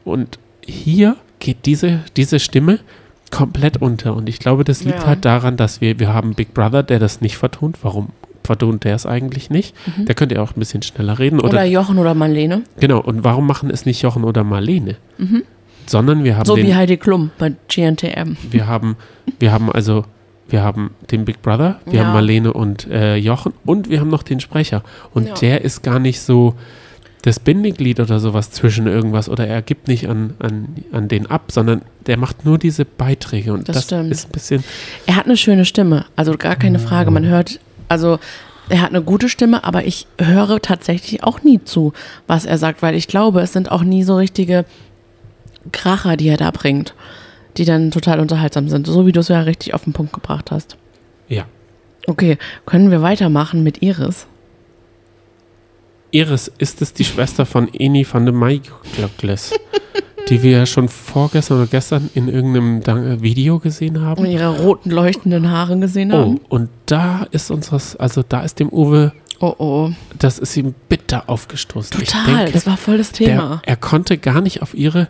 Und 0.05 0.41
hier 0.67 1.15
geht 1.39 1.65
diese, 1.65 2.01
diese 2.17 2.41
Stimme 2.41 2.81
komplett 3.31 3.77
unter. 3.81 4.17
Und 4.17 4.29
ich 4.29 4.41
glaube, 4.41 4.65
das 4.65 4.83
liegt 4.83 4.99
Ja. 5.03 5.07
halt 5.07 5.25
daran, 5.25 5.57
dass 5.57 5.81
wir, 5.81 6.01
wir 6.01 6.13
haben 6.13 6.35
Big 6.35 6.55
Brother, 6.55 6.83
der 6.83 6.99
das 6.99 7.21
nicht 7.21 7.37
vertont. 7.37 7.79
Warum 7.83 8.09
vertont 8.43 8.83
der 8.83 8.97
es 8.97 9.07
eigentlich 9.07 9.49
nicht? 9.49 9.77
Der 9.99 10.17
könnte 10.17 10.35
ja 10.35 10.43
auch 10.43 10.57
ein 10.57 10.59
bisschen 10.59 10.83
schneller 10.83 11.21
reden. 11.21 11.39
Oder, 11.39 11.63
Jochen 11.65 11.97
oder 11.99 12.15
Marlene. 12.15 12.63
Genau, 12.81 12.99
und 13.01 13.23
warum 13.23 13.47
machen 13.47 13.71
es 13.71 13.87
nicht 13.87 14.03
Jochen 14.03 14.25
oder 14.25 14.43
Marlene? 14.43 14.97
Sondern 15.87 16.25
wir 16.25 16.37
haben 16.37 16.47
So 16.47 16.57
wie 16.57 16.63
den, 16.65 16.75
Heidi 16.75 16.97
Klum 16.97 17.31
bei 17.39 17.53
GNTM. 17.69 18.37
wir 18.51 18.67
haben, 18.67 18.97
wir 19.39 19.53
haben 19.53 19.71
also, 19.71 20.05
wir 20.51 20.63
haben 20.63 20.91
den 21.11 21.25
Big 21.25 21.43
Brother, 21.43 21.81
wir 21.87 22.01
Ja. 22.01 22.07
haben 22.07 22.13
Marlene 22.13 22.53
und 22.53 22.87
äh, 22.91 23.17
Jochen 23.17 23.53
und 23.65 23.89
wir 23.89 24.01
haben 24.01 24.11
noch 24.11 24.23
den 24.23 24.41
Sprecher. 24.41 24.83
Und 25.15 25.29
Ja. 25.29 25.35
der 25.35 25.61
ist 25.63 25.83
gar 25.83 25.99
nicht 25.99 26.21
so 26.21 26.55
das 27.23 27.39
Bindeglied 27.39 28.01
oder 28.01 28.19
sowas 28.19 28.51
zwischen 28.51 28.87
irgendwas 28.87 29.29
oder 29.29 29.47
er 29.47 29.61
gibt 29.61 29.89
nicht 29.89 30.09
an, 30.09 30.35
an, 30.39 30.69
an 30.91 31.09
den 31.09 31.27
ab, 31.31 31.53
sondern 31.53 31.83
der 32.07 32.17
macht 32.17 32.47
nur 32.47 32.57
diese 32.57 32.85
Beiträge 32.87 33.53
und 33.53 33.69
Das 33.69 33.77
das, 33.77 33.85
stimmt. 33.85 34.11
ist 34.11 34.27
ein 34.29 34.33
bisschen, 34.33 34.65
Er 35.07 35.17
hat 35.17 35.27
eine 35.27 35.37
schöne 35.37 35.65
Stimme, 35.67 36.07
also 36.17 36.37
gar 36.39 36.57
keine 36.57 36.79
Frage. 36.79 37.11
Man 37.11 37.27
hört, 37.27 37.61
also 37.89 38.19
er 38.71 38.81
hat 38.81 38.89
eine 38.91 39.03
gute 39.03 39.29
Stimme, 39.29 39.65
aber 39.65 39.85
ich 39.85 40.07
höre 40.19 40.63
tatsächlich 40.63 41.23
auch 41.23 41.43
nie 41.43 41.63
zu, 41.63 41.93
was 42.27 42.47
er 42.47 42.57
sagt, 42.57 42.81
weil 42.81 42.95
ich 42.95 43.07
glaube, 43.07 43.41
es 43.43 43.53
sind 43.53 43.71
auch 43.71 43.83
nie 43.83 44.03
so 44.03 44.17
richtige 44.17 44.65
Kracher, 45.73 46.17
die 46.17 46.29
er 46.29 46.37
da 46.39 46.51
bringt, 46.51 46.95
die 47.57 47.65
dann 47.65 47.91
total 47.91 48.21
unterhaltsam 48.21 48.69
sind, 48.69 48.87
so 48.87 49.07
wie 49.07 49.13
du 49.13 49.21
es 49.21 49.29
ja 49.29 49.41
richtig 49.41 49.75
auf 49.75 49.85
den 49.85 49.93
Punkt 49.93 50.13
gebracht 50.13 50.51
hast. 50.51 50.77
ja. 51.29 51.45
Okay, 52.07 52.39
können 52.65 52.91
wir 52.91 53.03
weitermachen 53.03 53.63
mit 53.63 53.83
Iris? 53.83 54.27
Iris, 56.13 56.51
ist 56.59 56.83
es 56.83 56.93
die 56.93 57.05
Schwester 57.05 57.47
von 57.47 57.69
Eni 57.73 58.07
van 58.11 58.25
de 58.25 58.35
Maiglöckles, 58.35 59.53
die 60.29 60.43
wir 60.43 60.51
ja 60.53 60.67
schon 60.67 60.89
vorgestern 60.89 61.59
oder 61.59 61.67
gestern 61.67 62.11
in 62.15 62.29
irgendeinem 62.29 62.81
Dan- 62.83 63.23
Video 63.23 63.59
gesehen 63.59 64.01
haben? 64.01 64.23
Und 64.25 64.31
ihre 64.31 64.59
roten 64.61 64.91
leuchtenden 64.91 65.51
Haare 65.51 65.79
gesehen 65.79 66.11
Oh, 66.13 66.17
haben? 66.19 66.41
und 66.49 66.69
da 66.87 67.27
ist 67.31 67.51
unseres, 67.51 67.95
also 67.97 68.25
da 68.27 68.41
ist 68.43 68.59
dem 68.61 68.71
Uwe, 68.71 69.13
Oh, 69.43 69.55
oh, 69.59 69.91
das 70.19 70.39
ist 70.39 70.57
ihm 70.57 70.75
bitter 70.89 71.25
aufgestoßen. 71.31 71.99
total, 71.99 72.21
Ich 72.29 72.35
denke, 72.37 72.53
das 72.53 72.67
war 72.67 72.77
voll 72.77 72.99
das 72.99 73.13
Thema. 73.13 73.61
der, 73.65 73.71
er 73.73 73.77
konnte 73.77 74.19
gar 74.19 74.41
nicht 74.41 74.61
auf 74.63 74.75
ihre, 74.75 75.09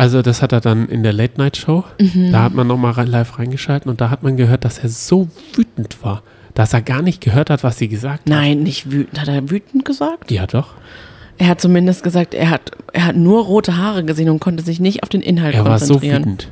also 0.00 0.22
das 0.22 0.42
hat 0.42 0.52
er 0.52 0.60
dann 0.60 0.88
in 0.88 1.02
der 1.02 1.12
Late 1.12 1.38
Night 1.38 1.56
Show, 1.56 1.84
Mhm. 2.00 2.32
da 2.32 2.42
hat 2.42 2.54
man 2.54 2.66
nochmal 2.66 2.92
rein, 2.92 3.06
live 3.06 3.38
reingeschalten 3.38 3.90
und 3.90 4.00
da 4.00 4.10
hat 4.10 4.22
man 4.22 4.36
gehört, 4.36 4.64
dass 4.64 4.78
er 4.78 4.88
so 4.88 5.28
wütend 5.54 6.02
war, 6.02 6.22
dass 6.54 6.72
er 6.72 6.82
gar 6.82 7.02
nicht 7.02 7.20
gehört 7.20 7.50
hat, 7.50 7.62
was 7.64 7.78
sie 7.78 7.88
gesagt 7.88 8.20
hat. 8.20 8.28
Nein, 8.28 8.62
nicht 8.62 8.90
wütend. 8.90 9.20
Hat 9.20 9.28
er 9.28 9.50
wütend 9.50 9.84
gesagt? 9.84 10.30
Ja, 10.30 10.46
doch. 10.46 10.74
Er 11.38 11.48
hat 11.48 11.60
zumindest 11.60 12.02
gesagt, 12.02 12.34
er 12.34 12.50
hat, 12.50 12.70
er 12.92 13.06
hat 13.06 13.16
nur 13.16 13.44
rote 13.44 13.76
Haare 13.78 14.04
gesehen 14.04 14.28
und 14.28 14.40
konnte 14.40 14.62
sich 14.62 14.78
nicht 14.80 15.02
auf 15.02 15.08
den 15.08 15.22
Inhalt 15.22 15.54
Er 15.54 15.64
war 15.64 15.78
so 15.78 15.94
konzentrieren. 15.94 16.22
wütend. 16.24 16.48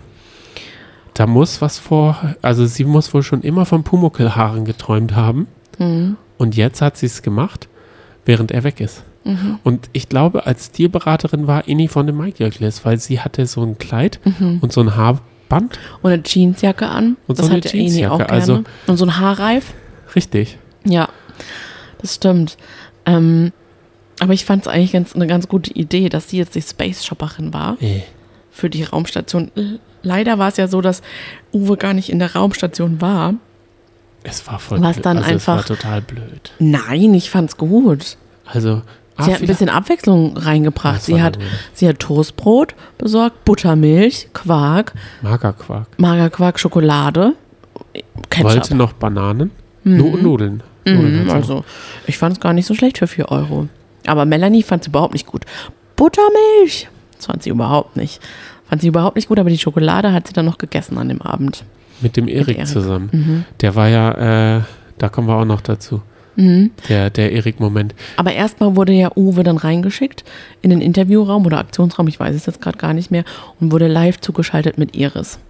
Da 1.14 1.26
muss 1.26 1.60
was 1.60 1.78
vor, 1.78 2.16
also 2.42 2.64
sie 2.66 2.84
muss 2.84 3.12
wohl 3.12 3.22
schon 3.22 3.42
immer 3.42 3.66
von 3.66 3.82
Pumuckelhaaren 3.82 4.64
geträumt 4.64 5.14
haben. 5.16 5.46
Mhm. 5.78 6.16
Und 6.38 6.56
jetzt 6.56 6.80
hat 6.80 6.96
sie 6.96 7.06
es 7.06 7.22
gemacht, 7.22 7.68
während 8.24 8.50
er 8.52 8.62
weg 8.64 8.80
ist. 8.80 9.02
Mhm. 9.24 9.58
Und 9.64 9.90
ich 9.92 10.08
glaube, 10.08 10.46
als 10.46 10.66
Stilberaterin 10.66 11.46
war 11.46 11.68
Inni 11.68 11.88
von 11.88 12.06
dem 12.06 12.16
Mike 12.16 12.42
Jöckles, 12.42 12.84
weil 12.84 12.98
sie 12.98 13.20
hatte 13.20 13.46
so 13.46 13.62
ein 13.62 13.76
Kleid 13.78 14.20
und 14.60 14.72
so 14.72 14.80
ein 14.80 14.96
Haarband. 14.96 15.78
Und 16.02 16.10
eine 16.12 16.22
Jeansjacke 16.24 16.86
an. 16.88 17.16
Und 17.26 17.38
das 17.38 17.46
so 17.46 17.52
eine 17.52 17.58
hat 17.58 17.64
der 17.64 17.74
Eni 17.74 17.86
auch 18.06 18.18
Jeansjacke, 18.18 18.18
gerne. 18.24 18.30
also- 18.32 18.64
und 18.86 18.96
so 18.96 19.04
ein 19.04 19.18
Haarreif. 19.18 19.74
Richtig. 20.14 20.58
Ja, 20.84 21.08
das 22.00 22.14
stimmt. 22.14 22.56
Ähm, 23.04 23.52
aber 24.20 24.32
ich 24.32 24.44
fand 24.44 24.62
es 24.62 24.68
eigentlich 24.68 24.92
ganz, 24.92 25.14
eine 25.14 25.26
ganz 25.26 25.48
gute 25.48 25.72
Idee, 25.72 26.08
dass 26.08 26.28
sie 26.30 26.38
jetzt 26.38 26.54
die 26.54 26.62
Space 26.62 27.04
Shopperin 27.04 27.52
war 27.52 27.76
Äh. 27.80 28.02
für 28.50 28.70
die 28.70 28.82
Raumstation. 28.84 29.50
Leider 30.02 30.38
war 30.38 30.48
es 30.48 30.56
ja 30.56 30.68
so, 30.68 30.80
dass 30.80 31.02
Uwe 31.52 31.76
gar 31.76 31.92
nicht 31.92 32.08
in 32.10 32.18
der 32.18 32.34
Raumstation 32.34 33.00
war. 33.00 33.34
Es 34.24 34.46
war 34.48 34.58
voll 34.58 34.80
Was 34.80 34.94
blöd. 34.96 35.06
dann 35.06 35.18
also 35.18 35.30
einfach- 35.30 35.62
Es 35.64 35.70
war 35.70 35.76
total 35.76 36.00
blöd. 36.02 36.52
Nein, 36.58 37.14
ich 37.14 37.30
fand's 37.30 37.56
gut. 37.56 38.16
Also, 38.46 38.82
ah, 39.18 39.24
Sie 39.24 39.32
hat 39.34 39.40
ein 39.42 39.46
bisschen 39.46 39.68
Abwechslung 39.68 40.36
reingebracht. 40.36 41.02
Sie 41.02 41.20
hat, 41.20 41.38
sie 41.74 41.86
hat 41.88 41.98
Toastbrot 41.98 42.74
besorgt, 42.96 43.44
Buttermilch, 43.44 44.28
Quark, 44.32 44.94
Magerquark. 45.22 45.86
Magerquark, 45.98 46.58
Schokolade, 46.58 47.34
Ketchup. 48.30 48.50
Wollte 48.52 48.74
noch 48.74 48.92
Bananen? 48.94 49.50
Nu 49.84 50.16
Nudeln. 50.16 50.62
Nudeln 50.86 51.12
Mhm, 51.14 51.20
hat's 51.20 51.30
auch. 51.30 51.34
also, 51.34 51.64
ich 52.06 52.16
fand 52.18 52.34
es 52.36 52.40
gar 52.40 52.52
nicht 52.54 52.66
so 52.66 52.74
schlecht 52.74 52.98
für 52.98 53.06
4 53.06 53.30
Euro. 53.30 53.68
Aber 54.06 54.24
Melanie 54.24 54.62
fand 54.62 54.82
es 54.82 54.88
überhaupt 54.88 55.12
nicht 55.12 55.26
gut. 55.26 55.44
Buttermilch! 55.96 56.88
Das 57.16 57.26
fand 57.26 57.42
sie 57.42 57.50
überhaupt 57.50 57.96
nicht. 57.96 58.20
Fand 58.68 58.80
sie 58.82 58.88
überhaupt 58.88 59.16
nicht 59.16 59.28
gut, 59.28 59.38
aber 59.38 59.50
die 59.50 59.58
Schokolade 59.58 60.12
hat 60.12 60.26
sie 60.28 60.32
dann 60.32 60.44
noch 60.46 60.58
gegessen 60.58 60.96
an 60.98 61.08
dem 61.08 61.20
Abend. 61.22 61.64
Mit 62.00 62.16
dem 62.16 62.28
Erik 62.28 62.56
Erik. 62.58 62.68
zusammen. 62.68 63.08
Mhm. 63.12 63.44
Der 63.60 63.74
war 63.74 63.88
ja, 63.88 64.56
äh, 64.58 64.60
da 64.98 65.08
kommen 65.08 65.26
wir 65.28 65.34
auch 65.36 65.44
noch 65.44 65.60
dazu. 65.60 66.00
Der, 66.88 67.10
der 67.10 67.32
Erik-Moment. 67.32 67.94
Aber 68.16 68.32
erstmal 68.32 68.76
wurde 68.76 68.92
ja 68.92 69.10
Uwe 69.16 69.42
dann 69.42 69.56
reingeschickt 69.56 70.24
in 70.62 70.70
den 70.70 70.80
Interviewraum 70.80 71.44
oder 71.44 71.58
Aktionsraum, 71.58 72.06
ich 72.08 72.20
weiß 72.20 72.34
es 72.34 72.46
jetzt 72.46 72.60
gerade 72.60 72.78
gar 72.78 72.94
nicht 72.94 73.10
mehr, 73.10 73.24
und 73.60 73.72
wurde 73.72 73.88
live 73.88 74.20
zugeschaltet 74.20 74.78
mit 74.78 74.96
Iris. 74.96 75.40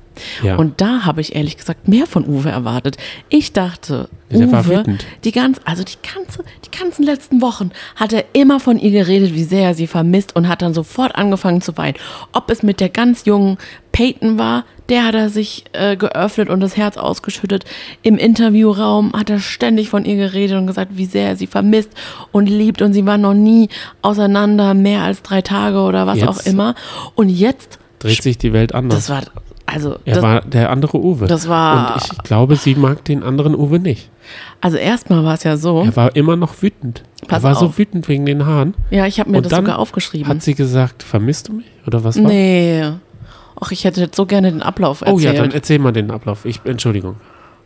Ja. 0.43 0.57
Und 0.57 0.81
da 0.81 1.05
habe 1.05 1.21
ich 1.21 1.37
ehrlich 1.37 1.57
gesagt 1.57 1.89
mehr 1.89 2.07
von 2.07 2.27
Uwe 2.27 2.51
erwartet. 2.51 2.97
Ich 3.29 3.53
dachte, 3.53 4.09
Ja, 4.31 4.47
Uwe, 4.47 4.83
die 5.25 5.33
ganz, 5.33 5.61
also 5.65 5.85
die 5.85 5.97
ganze, 6.03 6.43
die 6.65 6.77
ganzen 6.77 7.05
letzten 7.05 7.41
Wochen 7.41 7.71
hat 7.97 8.13
er 8.13 8.25
immer 8.33 8.59
von 8.61 8.79
ihr 8.79 8.91
geredet, 8.91 9.35
wie 9.35 9.45
sehr 9.45 9.69
er 9.69 9.75
sie 9.75 9.87
vermisst 9.87 10.35
und 10.35 10.49
hat 10.49 10.63
dann 10.63 10.75
sofort 10.75 11.15
angefangen 11.15 11.61
zu 11.61 11.77
weinen. 11.77 11.97
Ob 12.33 12.51
es 12.51 12.63
mit 12.63 12.81
der 12.81 12.89
ganz 12.89 13.25
jungen 13.27 13.59
Peyton 13.93 14.39
war, 14.39 14.65
der 14.89 15.05
hat 15.05 15.15
er 15.15 15.29
sich 15.29 15.65
äh, 15.73 15.97
geöffnet 15.97 16.49
und 16.49 16.61
das 16.61 16.77
Herz 16.77 16.97
ausgeschüttet. 16.97 17.65
Im 18.03 18.17
Interviewraum 18.17 19.13
hat 19.13 19.31
er 19.31 19.39
ständig 19.41 19.89
von 19.91 20.05
ihr 20.05 20.17
geredet 20.17 20.57
und 20.57 20.67
gesagt, 20.67 20.93
wie 20.95 21.05
sehr 21.07 21.29
er 21.29 21.37
sie 21.37 21.47
vermisst 21.47 21.91
und 22.33 22.47
liebt 22.49 22.81
und 22.83 22.93
sie 22.93 23.05
waren 23.07 23.21
noch 23.21 23.35
nie 23.35 23.69
auseinander, 24.03 24.75
mehr 24.75 25.03
als 25.03 25.23
drei 25.23 25.43
Tage 25.43 25.79
oder 25.81 26.07
was 26.07 26.19
Jetzt 26.19 26.29
auch 26.29 26.47
immer. 26.47 26.75
Und 27.15 27.29
jetzt, 27.29 27.79
Dreht 27.99 28.23
sich 28.23 28.39
die 28.39 28.53
Welt 28.53 28.75
anders. 28.75 29.07
das 29.07 29.11
war, 29.11 29.23
also, 29.67 29.97
er 30.05 30.15
das, 30.15 30.23
war 30.23 30.41
der 30.43 30.71
andere 30.71 30.99
Uwe. 30.99 31.27
das 31.27 31.49
war- 31.49 31.95
Und 31.97 32.03
ich 32.13 32.19
glaube, 32.23 32.57
sie 32.57 32.75
mag 32.75 33.05
den 33.05 33.23
anderen 33.23 33.55
Uwe 33.55 33.79
nicht. 33.81 34.09
also 34.61 34.77
erstmal 34.79 35.25
war 35.25 35.35
es 35.35 35.43
ja 35.45 35.57
so, 35.57 35.83
Er 35.85 35.97
war 35.97 36.17
immer 36.17 36.37
noch 36.37 36.63
wütend. 36.63 37.03
Pass 37.27 37.41
er 37.43 37.49
war 37.51 37.55
so 37.57 37.67
auf. 37.67 37.79
wütend 37.79 38.09
wegen 38.09 38.25
den 38.25 38.47
Haaren. 38.47 38.75
ja, 38.91 39.05
ich 39.07 39.21
habe 39.21 39.31
mir 39.31 39.39
Und 39.39 39.47
das 39.51 39.55
sogar 39.59 39.79
aufgeschrieben. 39.79 40.29
Hat 40.29 40.43
sie 40.43 40.55
gesagt, 40.55 41.03
vermisst 41.03 41.49
du 41.49 41.55
mich? 41.55 41.67
Oder 41.87 42.05
was 42.05 42.17
war? 42.23 42.31
Nee. 42.31 42.85
Ach, 43.61 43.71
ich 43.73 43.85
hätte 43.85 44.01
jetzt 44.01 44.17
so 44.17 44.27
gerne 44.27 44.51
den 44.51 44.63
Ablauf 44.63 45.01
erzählt. 45.01 45.17
Oh 45.17 45.21
ja, 45.21 45.33
dann 45.33 45.51
erzähl 45.51 45.79
mal 45.79 45.93
den 45.93 46.11
Ablauf. 46.11 46.45
Ich, 46.45 46.61
Entschuldigung. 46.65 47.17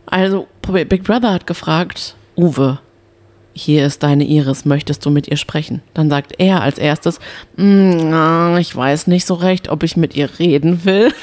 Also, 0.05 0.47
Big 0.67 1.03
Brother 1.03 1.31
hat 1.31 1.47
gefragt, 1.47 2.15
Uwe, 2.35 2.79
hier 3.53 3.85
ist 3.85 4.03
deine 4.03 4.25
Iris, 4.25 4.65
möchtest 4.65 5.05
du 5.05 5.11
mit 5.11 5.27
ihr 5.27 5.37
sprechen? 5.37 5.81
Dann 5.93 6.09
sagt 6.09 6.33
er 6.39 6.61
als 6.61 6.77
erstes, 6.79 7.19
"Mm, 7.55 8.57
ich 8.57 8.75
weiß 8.75 9.07
nicht 9.07 9.25
so 9.25 9.35
recht, 9.35 9.69
ob 9.69 9.83
ich 9.83 9.95
mit 9.95 10.15
ihr 10.15 10.29
reden 10.39 10.85
will. 10.85 11.13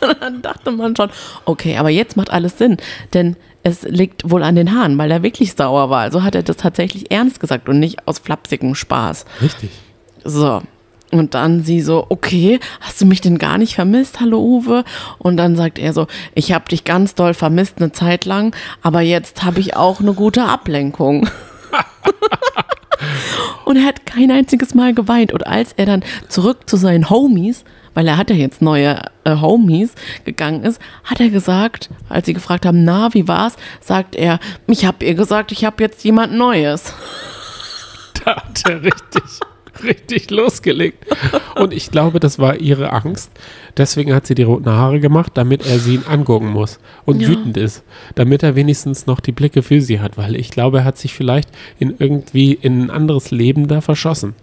dann 0.20 0.42
dachte 0.42 0.72
man 0.72 0.96
schon, 0.96 1.10
okay, 1.44 1.76
aber 1.76 1.90
jetzt 1.90 2.16
macht 2.16 2.30
alles 2.30 2.58
Sinn, 2.58 2.78
denn 3.14 3.36
es 3.62 3.82
liegt 3.82 4.28
wohl 4.28 4.42
an 4.42 4.56
den 4.56 4.74
Haaren, 4.74 4.98
weil 4.98 5.10
er 5.10 5.22
wirklich 5.22 5.52
sauer 5.54 5.90
war. 5.90 6.00
Also 6.00 6.22
hat 6.24 6.34
er 6.34 6.42
das 6.42 6.56
tatsächlich 6.56 7.10
ernst 7.12 7.38
gesagt 7.38 7.68
und 7.68 7.78
nicht 7.78 8.08
aus 8.08 8.18
flapsigem 8.18 8.74
Spaß. 8.74 9.24
Richtig. 9.40 9.70
So. 10.24 10.62
Und 11.12 11.34
dann 11.34 11.62
sie 11.62 11.82
so, 11.82 12.06
okay, 12.08 12.58
hast 12.80 13.00
du 13.00 13.04
mich 13.04 13.20
denn 13.20 13.36
gar 13.36 13.58
nicht 13.58 13.74
vermisst? 13.74 14.18
Hallo 14.20 14.40
Uwe. 14.40 14.82
Und 15.18 15.36
dann 15.36 15.56
sagt 15.56 15.78
er 15.78 15.92
so, 15.92 16.06
ich 16.34 16.52
habe 16.52 16.68
dich 16.70 16.84
ganz 16.84 17.14
doll 17.14 17.34
vermisst 17.34 17.74
eine 17.78 17.92
Zeit 17.92 18.24
lang, 18.24 18.56
aber 18.80 19.02
jetzt 19.02 19.44
habe 19.44 19.60
ich 19.60 19.76
auch 19.76 20.00
eine 20.00 20.14
gute 20.14 20.44
Ablenkung. 20.44 21.28
und 23.66 23.76
er 23.76 23.84
hat 23.84 24.06
kein 24.06 24.30
einziges 24.30 24.74
Mal 24.74 24.94
geweint. 24.94 25.32
Und 25.32 25.46
als 25.46 25.74
er 25.74 25.84
dann 25.84 26.02
zurück 26.28 26.60
zu 26.64 26.78
seinen 26.78 27.10
Homies, 27.10 27.64
weil 27.92 28.08
er 28.08 28.16
hat 28.16 28.30
ja 28.30 28.36
jetzt 28.36 28.62
neue 28.62 29.02
äh, 29.24 29.36
Homies 29.36 29.94
gegangen 30.24 30.64
ist, 30.64 30.80
hat 31.04 31.20
er 31.20 31.28
gesagt, 31.28 31.90
als 32.08 32.24
sie 32.24 32.32
gefragt 32.32 32.64
haben, 32.64 32.84
na, 32.84 33.12
wie 33.12 33.28
war's, 33.28 33.56
sagt 33.80 34.16
er, 34.16 34.40
ich 34.66 34.86
habe 34.86 35.04
ihr 35.04 35.14
gesagt, 35.14 35.52
ich 35.52 35.66
habe 35.66 35.82
jetzt 35.82 36.02
jemand 36.04 36.32
Neues. 36.32 36.94
Da 38.24 38.36
hat 38.36 38.62
er 38.68 38.80
richtig, 38.84 39.40
richtig 39.86 40.30
losgelegt. 40.30 41.04
Und 41.56 41.72
ich 41.72 41.90
glaube, 41.90 42.20
das 42.20 42.38
war 42.38 42.56
ihre 42.56 42.92
Angst. 42.92 43.30
Deswegen 43.76 44.14
hat 44.14 44.26
sie 44.26 44.34
die 44.34 44.42
roten 44.42 44.70
Haare 44.70 45.00
gemacht, 45.00 45.32
damit 45.34 45.66
er 45.66 45.78
sie 45.78 46.00
angucken 46.08 46.48
muss 46.48 46.78
und 47.04 47.20
Ja. 47.20 47.28
wütend 47.28 47.56
ist. 47.56 47.82
Damit 48.14 48.42
er 48.42 48.54
wenigstens 48.56 49.06
noch 49.06 49.20
die 49.20 49.32
Blicke 49.32 49.62
für 49.62 49.80
sie 49.80 50.00
hat. 50.00 50.16
Weil 50.18 50.36
ich 50.36 50.50
glaube, 50.50 50.78
er 50.78 50.84
hat 50.84 50.98
sich 50.98 51.14
vielleicht 51.14 51.48
in 51.78 51.94
irgendwie 51.98 52.52
in 52.52 52.82
ein 52.84 52.90
anderes 52.90 53.30
Leben 53.30 53.68
da 53.68 53.80
verschossen. 53.80 54.34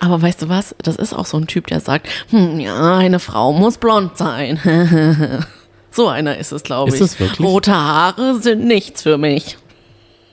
Aber 0.00 0.20
weißt 0.20 0.42
du 0.42 0.48
was? 0.48 0.74
Das 0.82 0.96
ist 0.96 1.14
auch 1.14 1.26
so 1.26 1.38
ein 1.38 1.46
Typ, 1.46 1.66
der 1.68 1.80
sagt, 1.80 2.08
hm, 2.30 2.60
ja, 2.60 2.96
eine 2.96 3.18
Frau 3.18 3.52
muss 3.52 3.78
blond 3.78 4.16
sein. 4.18 4.58
so 5.90 6.08
einer 6.08 6.38
ist 6.38 6.52
es, 6.52 6.62
glaube 6.62 6.90
ich. 6.90 6.96
Ist 6.96 7.00
es 7.12 7.20
wirklich? 7.20 7.46
Rote 7.46 7.74
Haare 7.74 8.40
sind 8.40 8.64
nichts 8.66 9.02
für 9.02 9.16
mich. 9.18 9.56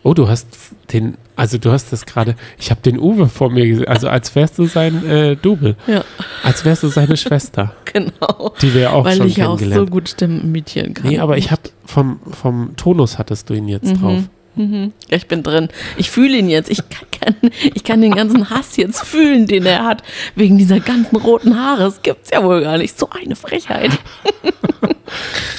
Oh, 0.03 0.13
du 0.15 0.27
hast 0.27 0.47
den, 0.93 1.15
also 1.35 1.59
du 1.59 1.71
hast 1.71 1.91
das 1.93 2.05
gerade, 2.05 2.35
ich 2.57 2.71
habe 2.71 2.81
den 2.81 2.99
Uwe 2.99 3.27
vor 3.27 3.51
mir 3.51 3.67
gesehen, 3.67 3.87
also 3.87 4.09
als 4.09 4.33
wärst 4.35 4.57
du 4.57 4.65
sein 4.65 5.05
äh, 5.05 5.35
Double. 5.35 5.75
Ja, 5.85 6.03
Als 6.43 6.65
wärst 6.65 6.81
du 6.83 6.87
seine 6.87 7.17
Schwester, 7.17 7.75
genau. 7.85 8.53
die 8.61 8.73
wir 8.73 8.93
auch 8.93 9.05
Weil 9.05 9.17
schon 9.17 9.27
ich 9.27 9.37
ja 9.37 9.47
auch 9.47 9.59
so 9.59 9.85
gut 9.85 10.09
Stimmen 10.09 10.41
imitieren 10.41 10.95
kann. 10.95 11.07
Nee, 11.07 11.19
aber 11.19 11.37
ich 11.37 11.51
habe 11.51 11.61
vom, 11.85 12.19
vom 12.31 12.75
Tonus 12.77 13.19
hattest 13.19 13.49
du 13.49 13.53
ihn 13.53 13.67
jetzt 13.67 14.01
drauf. 14.01 14.23
Mhm. 14.55 14.91
Ja, 15.09 15.17
ich 15.17 15.27
bin 15.27 15.43
drin. 15.43 15.69
Ich 15.97 16.09
fühle 16.09 16.37
ihn 16.37 16.49
jetzt. 16.49 16.69
Ich 16.69 16.81
kann, 16.89 17.35
ich 17.73 17.83
kann 17.83 18.01
den 18.01 18.15
ganzen 18.15 18.49
Hass 18.49 18.75
jetzt 18.75 19.01
fühlen, 19.01 19.47
den 19.47 19.65
er 19.65 19.85
hat. 19.85 20.03
Wegen 20.35 20.57
dieser 20.57 20.79
ganzen 20.81 21.15
roten 21.15 21.57
Haare. 21.57 21.83
Das 21.83 22.01
gibt's 22.01 22.31
ja 22.33 22.43
wohl 22.43 22.61
gar 22.61 22.77
nicht. 22.77 22.97
So 22.99 23.09
eine 23.09 23.35
Frechheit. 23.35 23.91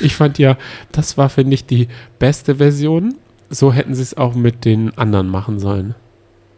Ich 0.00 0.16
fand 0.16 0.38
ja, 0.38 0.56
das 0.92 1.18
war, 1.18 1.28
finde 1.28 1.54
ich, 1.54 1.66
die 1.66 1.88
beste 2.18 2.56
Version. 2.56 3.18
So 3.52 3.72
hätten 3.72 3.94
sie 3.94 4.02
es 4.02 4.16
auch 4.16 4.34
mit 4.34 4.64
den 4.64 4.96
anderen 4.96 5.28
machen 5.28 5.58
sollen. 5.60 5.94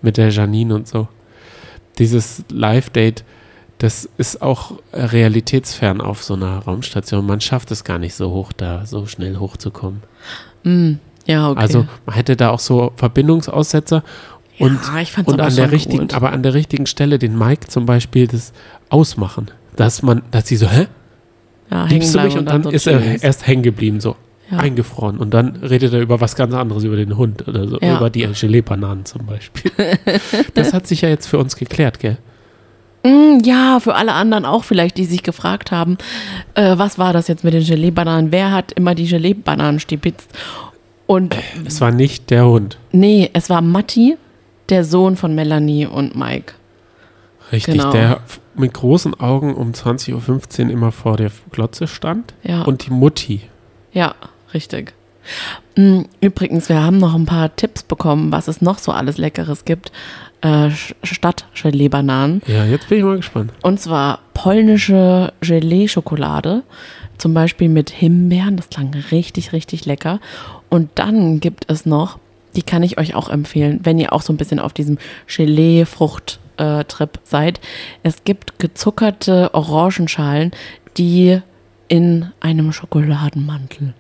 Mit 0.01 0.17
der 0.17 0.31
Janine 0.31 0.75
und 0.75 0.87
so. 0.87 1.09
Dieses 1.99 2.45
Live-Date, 2.51 3.25
das 3.79 4.09
ist 4.17 4.43
auch 4.43 4.73
realitätsfern 4.93 6.01
auf 6.01 6.23
so 6.23 6.35
einer 6.35 6.59
Raumstation. 6.59 7.27
Man 7.27 7.41
schafft 7.41 7.71
es 7.71 7.85
gar 7.85 7.99
nicht 7.99 8.15
so 8.15 8.31
hoch 8.31 8.53
da, 8.53 8.87
so 8.87 9.07
schnell 9.07 9.37
hochzukommen. 9.39 10.03
Ja, 11.27 11.51
okay. 11.51 11.61
Also 11.61 11.87
man 12.07 12.15
hätte 12.15 12.37
da 12.37 12.51
auch 12.51 12.61
so 12.61 12.93
Verbindungsaussetzer 12.97 14.03
und, 14.59 14.81
Ja, 14.85 15.05
und 15.25 15.35
aber 15.35 15.45
an 15.45 15.57
der 15.57 15.73
richtigen, 15.73 15.99
gut. 15.99 16.15
aber 16.15 16.33
an 16.33 16.43
der 16.43 16.55
richtigen 16.55 16.87
Stelle 16.87 17.19
den 17.19 17.37
Mike 17.37 17.67
zum 17.69 17.87
Beispiel 17.87 18.27
das 18.29 18.53
ausmachen. 18.89 19.51
Dass 19.77 20.03
man, 20.03 20.23
dass 20.31 20.47
sie 20.47 20.57
so, 20.57 20.69
hä? 20.69 20.87
ja, 21.71 21.87
Liebst 21.87 22.15
du 22.15 22.21
mich? 22.21 22.37
Und 22.39 22.47
dann 22.49 22.63
so 22.63 22.71
ist 22.71 22.87
er 22.87 23.23
erst 23.23 23.47
hängen 23.47 23.63
geblieben, 23.65 24.01
so 24.01 24.15
Ja. 24.55 24.59
eingefroren. 24.63 25.19
Und 25.19 25.33
dann 25.35 25.57
redet 25.57 25.93
er 25.93 26.01
über 26.01 26.21
was 26.21 26.35
ganz 26.37 26.55
anderes, 26.55 26.85
über 26.85 26.97
den 26.97 27.17
Hund 27.17 27.47
oder 27.49 27.67
so, 27.69 27.79
Ja. 27.81 27.97
über 27.97 28.11
die 28.11 28.27
Gelee-Bananen 28.27 29.05
zum 29.05 29.27
Beispiel. 29.27 29.71
das 30.55 30.73
hat 30.73 30.87
sich 30.87 31.03
ja 31.03 31.09
jetzt 31.09 31.27
für 31.27 31.39
uns 31.39 31.57
geklärt, 31.57 31.99
gell? 32.01 32.19
Mm, 33.05 33.41
Ja, 33.45 33.81
für 33.81 33.95
alle 33.95 34.13
anderen 34.15 34.45
auch 34.45 34.65
vielleicht, 34.65 34.97
die 34.97 35.05
sich 35.05 35.23
gefragt 35.23 35.71
haben, 35.73 35.99
äh, 36.55 36.79
was 36.79 36.99
war 36.99 37.13
das 37.13 37.29
jetzt 37.29 37.45
mit 37.45 37.53
den 37.55 37.65
Gelee-Bananen? 37.65 38.33
Wer 38.33 38.51
hat 38.53 38.73
immer 38.73 38.95
die 38.95 39.07
Gelee-Bananen 39.07 39.81
stibitzt? 39.81 40.31
Und 41.07 41.37
Es 41.67 41.81
war 41.83 41.91
nicht 41.91 42.31
der 42.31 42.47
Hund. 42.47 42.79
nee, 42.93 43.29
es 43.35 43.51
war 43.51 43.61
Matti, 43.61 44.17
der 44.71 44.85
Sohn 44.85 45.17
von 45.17 45.35
Melanie 45.35 45.85
und 45.87 46.17
Mike. 46.17 46.55
Richtig, 47.53 47.75
Genau. 47.77 47.93
der 47.93 48.21
mit 48.57 48.73
großen 48.73 49.13
Augen 49.21 49.53
um 49.55 49.73
20.15 49.73 50.65
Uhr 50.67 50.71
immer 50.73 50.93
vor 50.93 51.19
der 51.19 51.31
Glotze 51.51 51.87
stand. 51.87 52.33
Ja. 52.43 52.63
Und 52.63 52.87
die 52.87 52.91
Mutti. 52.91 53.43
Ja, 53.93 54.15
richtig. 54.55 54.93
Mm, 55.77 56.03
Übrigens, 56.21 56.69
wir 56.69 56.83
haben 56.83 56.99
noch 56.99 57.15
ein 57.15 57.27
paar 57.27 57.55
Tipps 57.57 57.83
bekommen, 57.83 58.31
was 58.33 58.49
es 58.49 58.61
noch 58.61 58.79
so 58.79 58.93
alles 58.93 59.19
Leckeres 59.19 59.65
gibt, 59.65 59.91
äh, 60.43 60.71
statt 61.03 61.47
Gelee-Bananen. 61.61 62.43
Ja, 62.47 62.65
jetzt 62.65 62.89
bin 62.89 62.99
ich 62.99 63.05
mal 63.05 63.17
gespannt. 63.17 63.53
Und 63.63 63.81
zwar 63.81 64.21
polnische 64.35 65.33
Gelee-Schokolade, 65.41 66.63
zum 67.19 67.33
Beispiel 67.33 67.69
mit 67.69 67.91
Himbeeren. 67.91 68.57
Das 68.57 68.69
klang 68.69 68.95
richtig, 69.11 69.53
richtig 69.53 69.87
lecker. 69.87 70.21
Und 70.69 70.91
dann 70.97 71.41
gibt 71.41 71.71
es 71.71 71.87
noch 71.87 72.19
Die 72.57 72.63
kann 72.63 72.85
ich 72.85 72.99
euch 72.99 73.17
auch 73.17 73.29
empfehlen, 73.31 73.81
wenn 73.83 73.99
ihr 73.99 74.13
auch 74.13 74.23
so 74.23 74.33
ein 74.33 74.37
bisschen 74.37 74.61
auf 74.61 74.73
diesem 74.73 74.99
Gelee-Frucht-Trip 75.27 77.19
seid. 77.25 77.61
Es 78.05 78.23
gibt 78.23 78.61
gezuckerte 78.61 79.53
Orangenschalen, 79.55 80.53
die 80.97 81.41
in 81.89 82.31
einem 82.41 82.73
Schokoladenmantel 82.73 83.95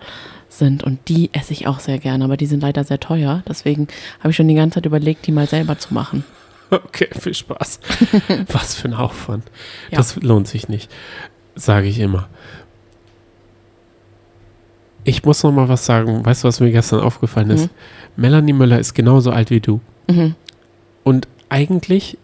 sind. 0.48 0.82
Und 0.82 1.08
die 1.08 1.30
esse 1.32 1.52
ich 1.52 1.66
auch 1.66 1.80
sehr 1.80 1.98
gerne, 1.98 2.24
aber 2.24 2.36
die 2.36 2.46
sind 2.46 2.62
leider 2.62 2.84
sehr 2.84 3.00
teuer. 3.00 3.42
Deswegen 3.48 3.88
habe 4.20 4.30
ich 4.30 4.36
schon 4.36 4.48
die 4.48 4.54
ganze 4.54 4.76
Zeit 4.76 4.86
überlegt, 4.86 5.26
die 5.26 5.32
mal 5.32 5.46
selber 5.48 5.78
zu 5.78 5.92
machen. 5.92 6.24
Okay, 6.70 7.08
viel 7.18 7.34
Spaß. 7.34 7.80
Was 8.52 8.74
für 8.74 8.88
ein 8.88 8.94
Aufwand. 8.94 9.44
Ja. 9.90 9.98
Das 9.98 10.16
lohnt 10.16 10.48
sich 10.48 10.68
nicht, 10.68 10.90
sage 11.54 11.86
ich 11.88 11.98
immer. 12.00 12.28
Ich 15.04 15.24
muss 15.24 15.42
noch 15.42 15.52
mal 15.52 15.68
was 15.68 15.84
sagen. 15.84 16.24
Weißt 16.24 16.44
du, 16.44 16.48
was 16.48 16.60
mir 16.60 16.72
gestern 16.72 17.00
aufgefallen 17.00 17.50
ist? 17.50 17.68
Melanie 18.16 18.54
Müller 18.54 18.78
ist 18.78 18.94
genauso 18.94 19.30
alt 19.32 19.50
wie 19.50 19.60
du. 19.60 19.80
Mhm. 20.08 20.34
Und 21.02 21.28
eigentlich 21.50 22.16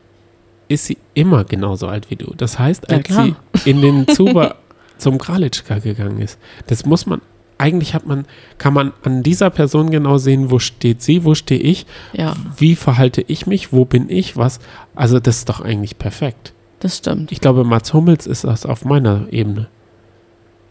ist 0.68 0.86
sie 0.86 0.96
immer 1.12 1.44
genauso 1.44 1.88
alt 1.88 2.10
wie 2.10 2.16
du. 2.16 2.32
Das 2.38 2.58
heißt, 2.58 2.86
Ja, 2.90 2.96
als 2.96 3.04
klar. 3.06 3.36
sie 3.54 3.70
in 3.70 3.82
den 3.82 4.08
Zuber 4.08 4.56
zum 5.00 5.18
Kralitschka 5.18 5.78
gegangen 5.78 6.20
ist, 6.20 6.38
das 6.68 6.84
muss 6.86 7.06
man, 7.06 7.20
eigentlich 7.58 7.94
hat 7.94 8.06
man, 8.06 8.24
kann 8.58 8.72
man 8.72 8.92
an 9.02 9.22
dieser 9.22 9.50
Person 9.50 9.90
genau 9.90 10.18
sehen, 10.18 10.50
wo 10.50 10.58
steht 10.58 11.02
sie, 11.02 11.24
wo 11.24 11.34
stehe 11.34 11.60
ich, 11.60 11.86
Ja, 12.12 12.34
wie 12.56 12.74
verhalte 12.76 13.22
ich 13.26 13.46
mich, 13.46 13.72
wo 13.72 13.84
bin 13.84 14.08
ich, 14.08 14.36
was. 14.36 14.60
Also 14.94 15.20
das 15.20 15.38
ist 15.38 15.48
doch 15.48 15.60
eigentlich 15.60 15.98
perfekt. 15.98 16.52
das 16.80 16.98
stimmt. 16.98 17.32
Ich 17.32 17.40
glaube, 17.40 17.64
Mats 17.64 17.92
Hummels 17.92 18.26
ist 18.26 18.44
das 18.44 18.64
auf 18.64 18.84
meiner 18.84 19.26
Ebene. 19.30 19.68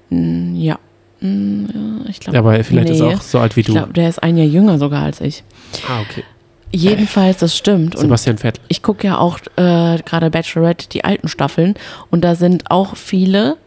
Ja. 0.10 0.80
Mm, 1.20 1.66
ja, 1.66 2.10
ich 2.10 2.20
glaube, 2.20 2.40
Aber 2.40 2.64
vielleicht 2.64 2.90
ist 2.90 3.00
er 3.02 3.08
nee. 3.10 3.16
auch 3.16 3.22
so 3.22 3.40
alt 3.40 3.56
wie 3.56 3.60
ich 3.62 3.66
du. 3.68 3.74
glaube, 3.74 3.94
der 3.94 4.10
ist 4.10 4.24
ein 4.24 4.38
Jahr 4.38 4.48
jünger 4.48 4.80
sogar 4.80 5.04
als 5.04 5.22
ich. 5.22 5.44
ah, 5.88 6.02
okay. 6.02 6.24
Jedenfalls, 6.72 7.38
das 7.38 7.58
stimmt. 7.58 7.96
Und 7.96 8.02
Sebastian 8.02 8.38
Vettel. 8.38 8.64
ich 8.68 8.84
gucke 8.84 9.08
ja 9.08 9.18
auch 9.18 9.40
äh, 9.56 9.98
gerade 10.06 10.30
Bachelorette, 10.30 10.88
die 10.90 11.04
alten 11.04 11.28
Staffeln. 11.28 11.74
Und 12.12 12.24
da 12.24 12.36
sind 12.36 12.70
auch 12.70 12.96
viele 12.96 13.58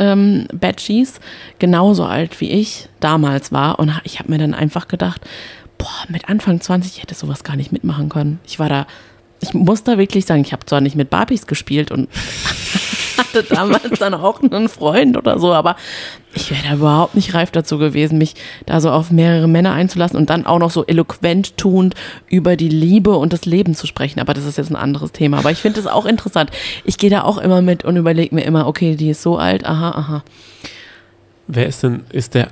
ähm, 0.00 0.48
Batchies 0.52 1.20
genauso 1.60 2.04
alt 2.04 2.40
wie 2.40 2.50
ich 2.50 2.88
damals 2.98 3.52
war. 3.52 3.78
Und 3.78 3.92
ich 4.02 4.18
habe 4.18 4.32
mir 4.32 4.38
dann 4.38 4.54
einfach 4.54 4.88
gedacht, 4.88 5.20
boah, 5.78 6.04
mit 6.08 6.28
Anfang 6.28 6.60
20 6.60 6.96
ich 6.96 7.02
hätte 7.02 7.14
sowas 7.14 7.44
gar 7.44 7.54
nicht 7.54 7.70
mitmachen 7.70 8.08
können. 8.08 8.40
Ich 8.46 8.58
war 8.58 8.68
da, 8.68 8.86
ich 9.40 9.54
muss 9.54 9.84
da 9.84 9.98
wirklich 9.98 10.26
sagen, 10.26 10.42
ich 10.42 10.52
habe 10.52 10.66
zwar 10.66 10.80
nicht 10.80 10.96
mit 10.96 11.10
Barbies 11.10 11.46
gespielt 11.46 11.92
und 11.92 12.08
hatte 13.18 13.42
damals 13.42 13.98
dann 13.98 14.14
auch 14.14 14.42
einen 14.42 14.68
Freund 14.68 15.16
oder 15.16 15.38
so, 15.38 15.52
aber 15.52 15.76
ich 16.34 16.50
wäre 16.50 16.62
da 16.68 16.74
überhaupt 16.74 17.14
nicht 17.14 17.34
reif 17.34 17.50
dazu 17.50 17.78
gewesen, 17.78 18.18
mich 18.18 18.34
da 18.66 18.80
so 18.80 18.90
auf 18.90 19.10
mehrere 19.10 19.48
Männer 19.48 19.72
einzulassen 19.72 20.16
und 20.16 20.30
dann 20.30 20.46
auch 20.46 20.58
noch 20.58 20.70
so 20.70 20.86
eloquent 20.86 21.56
tuend 21.56 21.94
über 22.28 22.56
die 22.56 22.68
Liebe 22.68 23.16
und 23.16 23.32
das 23.32 23.46
Leben 23.46 23.74
zu 23.74 23.86
sprechen. 23.86 24.20
Aber 24.20 24.34
das 24.34 24.44
ist 24.44 24.58
jetzt 24.58 24.70
ein 24.70 24.76
anderes 24.76 25.12
Thema. 25.12 25.38
Aber 25.38 25.50
ich 25.50 25.58
finde 25.58 25.80
es 25.80 25.86
auch 25.86 26.06
interessant. 26.06 26.50
Ich 26.84 26.98
gehe 26.98 27.10
da 27.10 27.22
auch 27.22 27.38
immer 27.38 27.62
mit 27.62 27.84
und 27.84 27.96
überlege 27.96 28.34
mir 28.34 28.42
immer, 28.42 28.66
okay, 28.66 28.94
die 28.94 29.10
ist 29.10 29.22
so 29.22 29.38
alt, 29.38 29.66
aha, 29.66 29.90
aha. 29.90 30.24
Wer 31.48 31.66
ist 31.66 31.82
denn, 31.82 32.04
ist 32.12 32.34
der, 32.34 32.48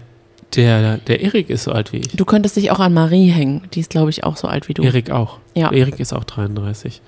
der, 0.57 0.99
der 0.99 1.21
Erik 1.21 1.51
ist 1.51 1.65
so 1.65 1.73
alt 1.73 1.93
wie 1.93 1.99
ich. 1.99 2.09
Du 2.09 2.25
könntest 2.25 2.57
dich 2.57 2.71
auch 2.71 2.81
an 2.81 2.93
Marie 2.93 3.29
hängen. 3.29 3.63
Die 3.75 3.81
ist, 3.81 3.91
glaube 3.91 4.11
ich, 4.11 4.25
auch 4.25 4.37
so 4.37 4.49
alt 4.49 4.69
wie 4.69 4.75
du. 4.75 4.83
Erik 4.83 5.11
auch. 5.11 5.39
Ja. 5.55 5.71
Erik 5.71 6.01
ist 6.01 6.13
auch 6.13 6.25
33. 6.25 7.01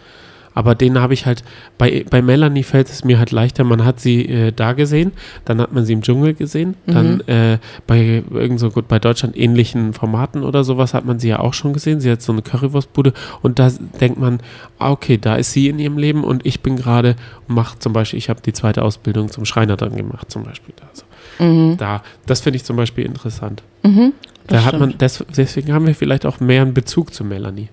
Aber 0.60 0.74
den 0.74 1.00
habe 1.00 1.14
ich 1.14 1.24
halt, 1.24 1.42
bei, 1.78 2.04
bei 2.10 2.20
Melanie 2.20 2.64
fällt 2.64 2.90
es 2.90 3.02
mir 3.02 3.18
halt 3.18 3.30
leichter, 3.30 3.64
man 3.64 3.82
hat 3.82 3.98
sie 3.98 4.26
äh, 4.28 4.52
da 4.52 4.74
gesehen, 4.74 5.12
dann 5.46 5.58
hat 5.58 5.72
man 5.72 5.86
sie 5.86 5.94
im 5.94 6.02
Dschungel 6.02 6.34
gesehen, 6.34 6.74
dann 6.86 7.20
äh, 7.22 7.56
bei 7.86 8.22
irgend 8.30 8.60
so 8.60 8.68
gut, 8.70 8.86
bei 8.86 8.98
Deutschland 8.98 9.38
ähnlichen 9.38 9.94
Formaten 9.94 10.42
oder 10.44 10.62
sowas 10.62 10.92
hat 10.92 11.06
man 11.06 11.18
sie 11.18 11.28
ja 11.28 11.38
auch 11.38 11.54
schon 11.54 11.72
gesehen. 11.72 12.00
Sie 12.00 12.10
hat 12.10 12.20
so 12.20 12.32
eine 12.32 12.42
Currywurstbude 12.42 13.14
und 13.40 13.58
da 13.58 13.70
denkt 14.02 14.18
man, 14.20 14.40
ah, 14.78 14.90
okay, 14.90 15.16
da 15.16 15.36
ist 15.36 15.52
sie 15.54 15.68
in 15.68 15.78
ihrem 15.78 15.96
Leben 15.96 16.24
und 16.24 16.44
ich 16.44 16.60
bin 16.60 16.76
gerade 16.76 17.16
mache 17.46 17.78
zum 17.78 17.94
Beispiel, 17.94 18.18
ich 18.18 18.28
habe 18.28 18.42
die 18.42 18.52
zweite 18.52 18.82
Ausbildung 18.82 19.30
zum 19.30 19.46
Schreiner 19.46 19.78
dann 19.78 19.96
gemacht, 19.96 20.30
zum 20.30 20.44
Beispiel. 20.44 20.74
Also, 20.90 21.04
Mhm. 21.38 21.78
da, 21.78 22.02
das 22.26 22.40
finde 22.42 22.58
ich 22.58 22.64
zum 22.64 22.76
Beispiel 22.76 23.06
interessant. 23.06 23.62
Mhm, 23.82 24.12
Da 24.46 24.62
hat 24.64 24.78
man, 24.78 24.90
stimmt. 24.90 25.00
des, 25.00 25.24
deswegen 25.34 25.72
haben 25.72 25.86
wir 25.86 25.94
vielleicht 25.94 26.26
auch 26.26 26.38
mehr 26.38 26.60
einen 26.60 26.74
Bezug 26.74 27.14
zu 27.14 27.24
Melanie. 27.24 27.70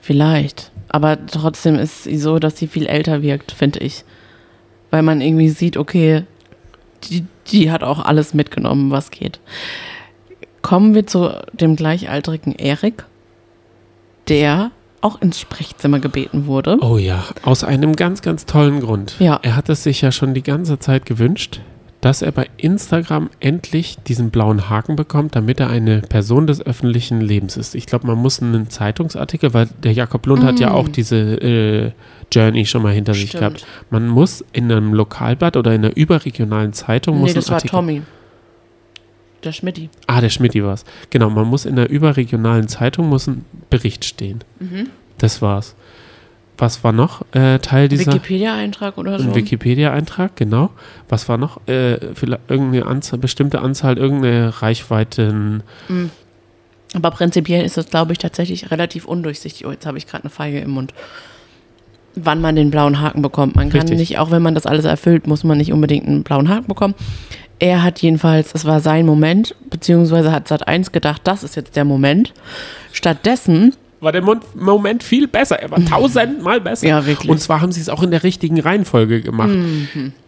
Vielleicht. 0.00 0.72
Aber 0.90 1.24
trotzdem 1.26 1.76
ist 1.76 2.04
sie 2.04 2.18
so, 2.18 2.38
dass 2.38 2.58
sie 2.58 2.66
viel 2.66 2.86
älter 2.86 3.22
wirkt, 3.22 3.52
finde 3.52 3.78
ich. 3.78 4.04
Weil 4.90 5.02
man 5.02 5.20
irgendwie 5.20 5.48
sieht, 5.48 5.76
okay, 5.76 6.24
die, 7.04 7.24
die 7.46 7.70
hat 7.70 7.82
auch 7.82 8.04
alles 8.04 8.34
mitgenommen, 8.34 8.90
was 8.90 9.10
geht. 9.10 9.38
Kommen 10.62 10.94
wir 10.94 11.06
zu 11.06 11.30
dem 11.52 11.76
gleichaltrigen 11.76 12.54
Erik, 12.54 13.04
der 14.28 14.72
auch 15.00 15.22
ins 15.22 15.40
Sprechzimmer 15.40 16.00
gebeten 16.00 16.46
wurde. 16.46 16.76
Oh 16.80 16.98
ja, 16.98 17.24
aus 17.42 17.64
einem 17.64 17.96
ganz, 17.96 18.20
ganz 18.20 18.44
tollen 18.44 18.80
Grund. 18.80 19.14
Ja. 19.18 19.38
Er 19.42 19.56
hat 19.56 19.68
es 19.68 19.82
sich 19.82 20.02
ja 20.02 20.12
schon 20.12 20.34
die 20.34 20.42
ganze 20.42 20.78
Zeit 20.78 21.06
gewünscht, 21.06 21.60
dass 22.00 22.22
er 22.22 22.32
bei 22.32 22.48
Instagram 22.56 23.28
endlich 23.40 23.98
diesen 24.06 24.30
blauen 24.30 24.70
Haken 24.70 24.96
bekommt, 24.96 25.36
damit 25.36 25.60
er 25.60 25.68
eine 25.68 26.00
Person 26.00 26.46
des 26.46 26.64
öffentlichen 26.64 27.20
Lebens 27.20 27.56
ist. 27.58 27.74
Ich 27.74 27.84
glaube, 27.86 28.06
man 28.06 28.16
muss 28.16 28.40
einen 28.40 28.70
Zeitungsartikel, 28.70 29.52
weil 29.52 29.68
der 29.82 29.92
Jakob 29.92 30.24
Lund 30.26 30.42
hat 30.42 30.58
ja 30.60 30.70
auch 30.70 30.88
diese 30.88 31.16
äh, 31.16 31.92
Journey 32.32 32.64
schon 32.64 32.82
mal 32.82 32.94
hinter 32.94 33.12
sich 33.12 33.24
Mm. 33.24 33.28
Stimmt. 33.28 33.40
gehabt. 33.40 33.66
Man 33.90 34.08
muss 34.08 34.42
in 34.52 34.72
einem 34.72 34.94
Lokalblatt 34.94 35.56
oder 35.58 35.74
in 35.74 35.84
einer 35.84 35.94
überregionalen 35.96 36.72
Zeitung 36.72 37.18
muss 37.18 37.26
nee, 37.26 37.32
ein 37.32 37.34
das 37.34 37.48
war 37.48 37.56
Artikel 37.56 37.70
Tommy. 37.76 38.02
Der 39.44 39.52
Schmidti. 39.52 39.88
Ah, 40.06 40.20
der 40.20 40.28
Schmidti 40.28 40.62
war 40.62 40.74
es. 40.74 40.84
Genau, 41.10 41.30
man 41.30 41.46
muss 41.46 41.64
in 41.64 41.76
der 41.76 41.88
überregionalen 41.90 42.68
Zeitung 42.68 43.08
muss 43.08 43.26
ein 43.26 43.44
Bericht 43.70 44.04
stehen. 44.04 44.44
Mhm. 44.58 44.88
Das 45.18 45.40
war's. 45.42 45.74
Was 46.60 46.84
war 46.84 46.92
noch 46.92 47.22
äh, 47.32 47.58
Teil 47.58 47.88
dieser 47.88 48.12
Wikipedia-Eintrag 48.12 48.98
oder 48.98 49.18
so. 49.18 49.30
ein 49.30 49.34
Wikipedia-Eintrag? 49.34 50.36
Genau. 50.36 50.68
Was 51.08 51.26
war 51.26 51.38
noch? 51.38 51.66
Äh, 51.66 52.14
vielleicht 52.14 52.42
irgendeine 52.48 52.84
Anzahl, 52.84 53.18
bestimmte 53.18 53.62
Anzahl, 53.62 53.96
irgendeine 53.96 54.60
Reichweiten. 54.60 55.62
Aber 56.92 57.10
prinzipiell 57.12 57.64
ist 57.64 57.78
das, 57.78 57.88
glaube 57.88 58.12
ich, 58.12 58.18
tatsächlich 58.18 58.70
relativ 58.70 59.06
undurchsichtig. 59.06 59.66
Oh, 59.66 59.70
jetzt 59.70 59.86
habe 59.86 59.96
ich 59.96 60.06
gerade 60.06 60.24
eine 60.24 60.30
Feige 60.30 60.60
im 60.60 60.72
Mund. 60.72 60.92
Wann 62.14 62.42
man 62.42 62.56
den 62.56 62.70
blauen 62.70 63.00
Haken 63.00 63.22
bekommt. 63.22 63.56
Man 63.56 63.70
kann 63.70 63.82
Richtig. 63.82 63.98
nicht, 63.98 64.18
auch 64.18 64.30
wenn 64.30 64.42
man 64.42 64.54
das 64.54 64.66
alles 64.66 64.84
erfüllt, 64.84 65.26
muss 65.26 65.44
man 65.44 65.56
nicht 65.56 65.72
unbedingt 65.72 66.06
einen 66.06 66.24
blauen 66.24 66.50
Haken 66.50 66.66
bekommen. 66.66 66.94
Er 67.58 67.82
hat 67.82 68.02
jedenfalls, 68.02 68.54
es 68.54 68.66
war 68.66 68.80
sein 68.80 69.06
Moment, 69.06 69.54
beziehungsweise 69.70 70.30
hat 70.30 70.50
Sat1 70.50 70.92
gedacht, 70.92 71.22
das 71.24 71.42
ist 71.42 71.56
jetzt 71.56 71.76
der 71.76 71.84
Moment. 71.86 72.34
Stattdessen, 72.92 73.74
War 74.00 74.12
der 74.12 74.22
Moment 74.22 75.02
viel 75.02 75.28
besser. 75.28 75.60
Er 75.60 75.70
war 75.70 75.84
tausendmal 75.84 76.60
besser. 76.60 76.88
Ja, 76.88 77.04
wirklich. 77.04 77.28
Und 77.30 77.38
zwar 77.38 77.60
haben 77.60 77.70
sie 77.70 77.80
es 77.82 77.88
auch 77.90 78.02
in 78.02 78.10
der 78.10 78.22
richtigen 78.22 78.58
Reihenfolge 78.58 79.20
gemacht. 79.20 79.50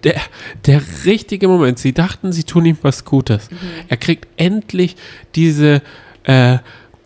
Der, 0.04 0.20
der 0.66 0.82
richtige 1.06 1.48
Moment. 1.48 1.78
Sie 1.78 1.92
dachten, 1.94 2.32
sie 2.32 2.44
tun 2.44 2.66
ihm 2.66 2.76
was 2.82 3.04
Gutes. 3.06 3.48
Er 3.88 3.96
kriegt 3.96 4.28
endlich 4.36 4.96
diese, 5.34 5.80
äh, 6.24 6.58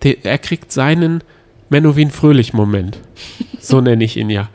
de, 0.03 0.19
er 0.25 0.39
kriegt 0.39 0.73
seinen 0.73 1.23
Menowin 1.69 2.11
Fröhlich-Moment. 2.11 2.99
So 3.61 3.81
nenne 3.81 4.05
ich 4.05 4.17
ihn 4.17 4.31
ja. 4.31 4.49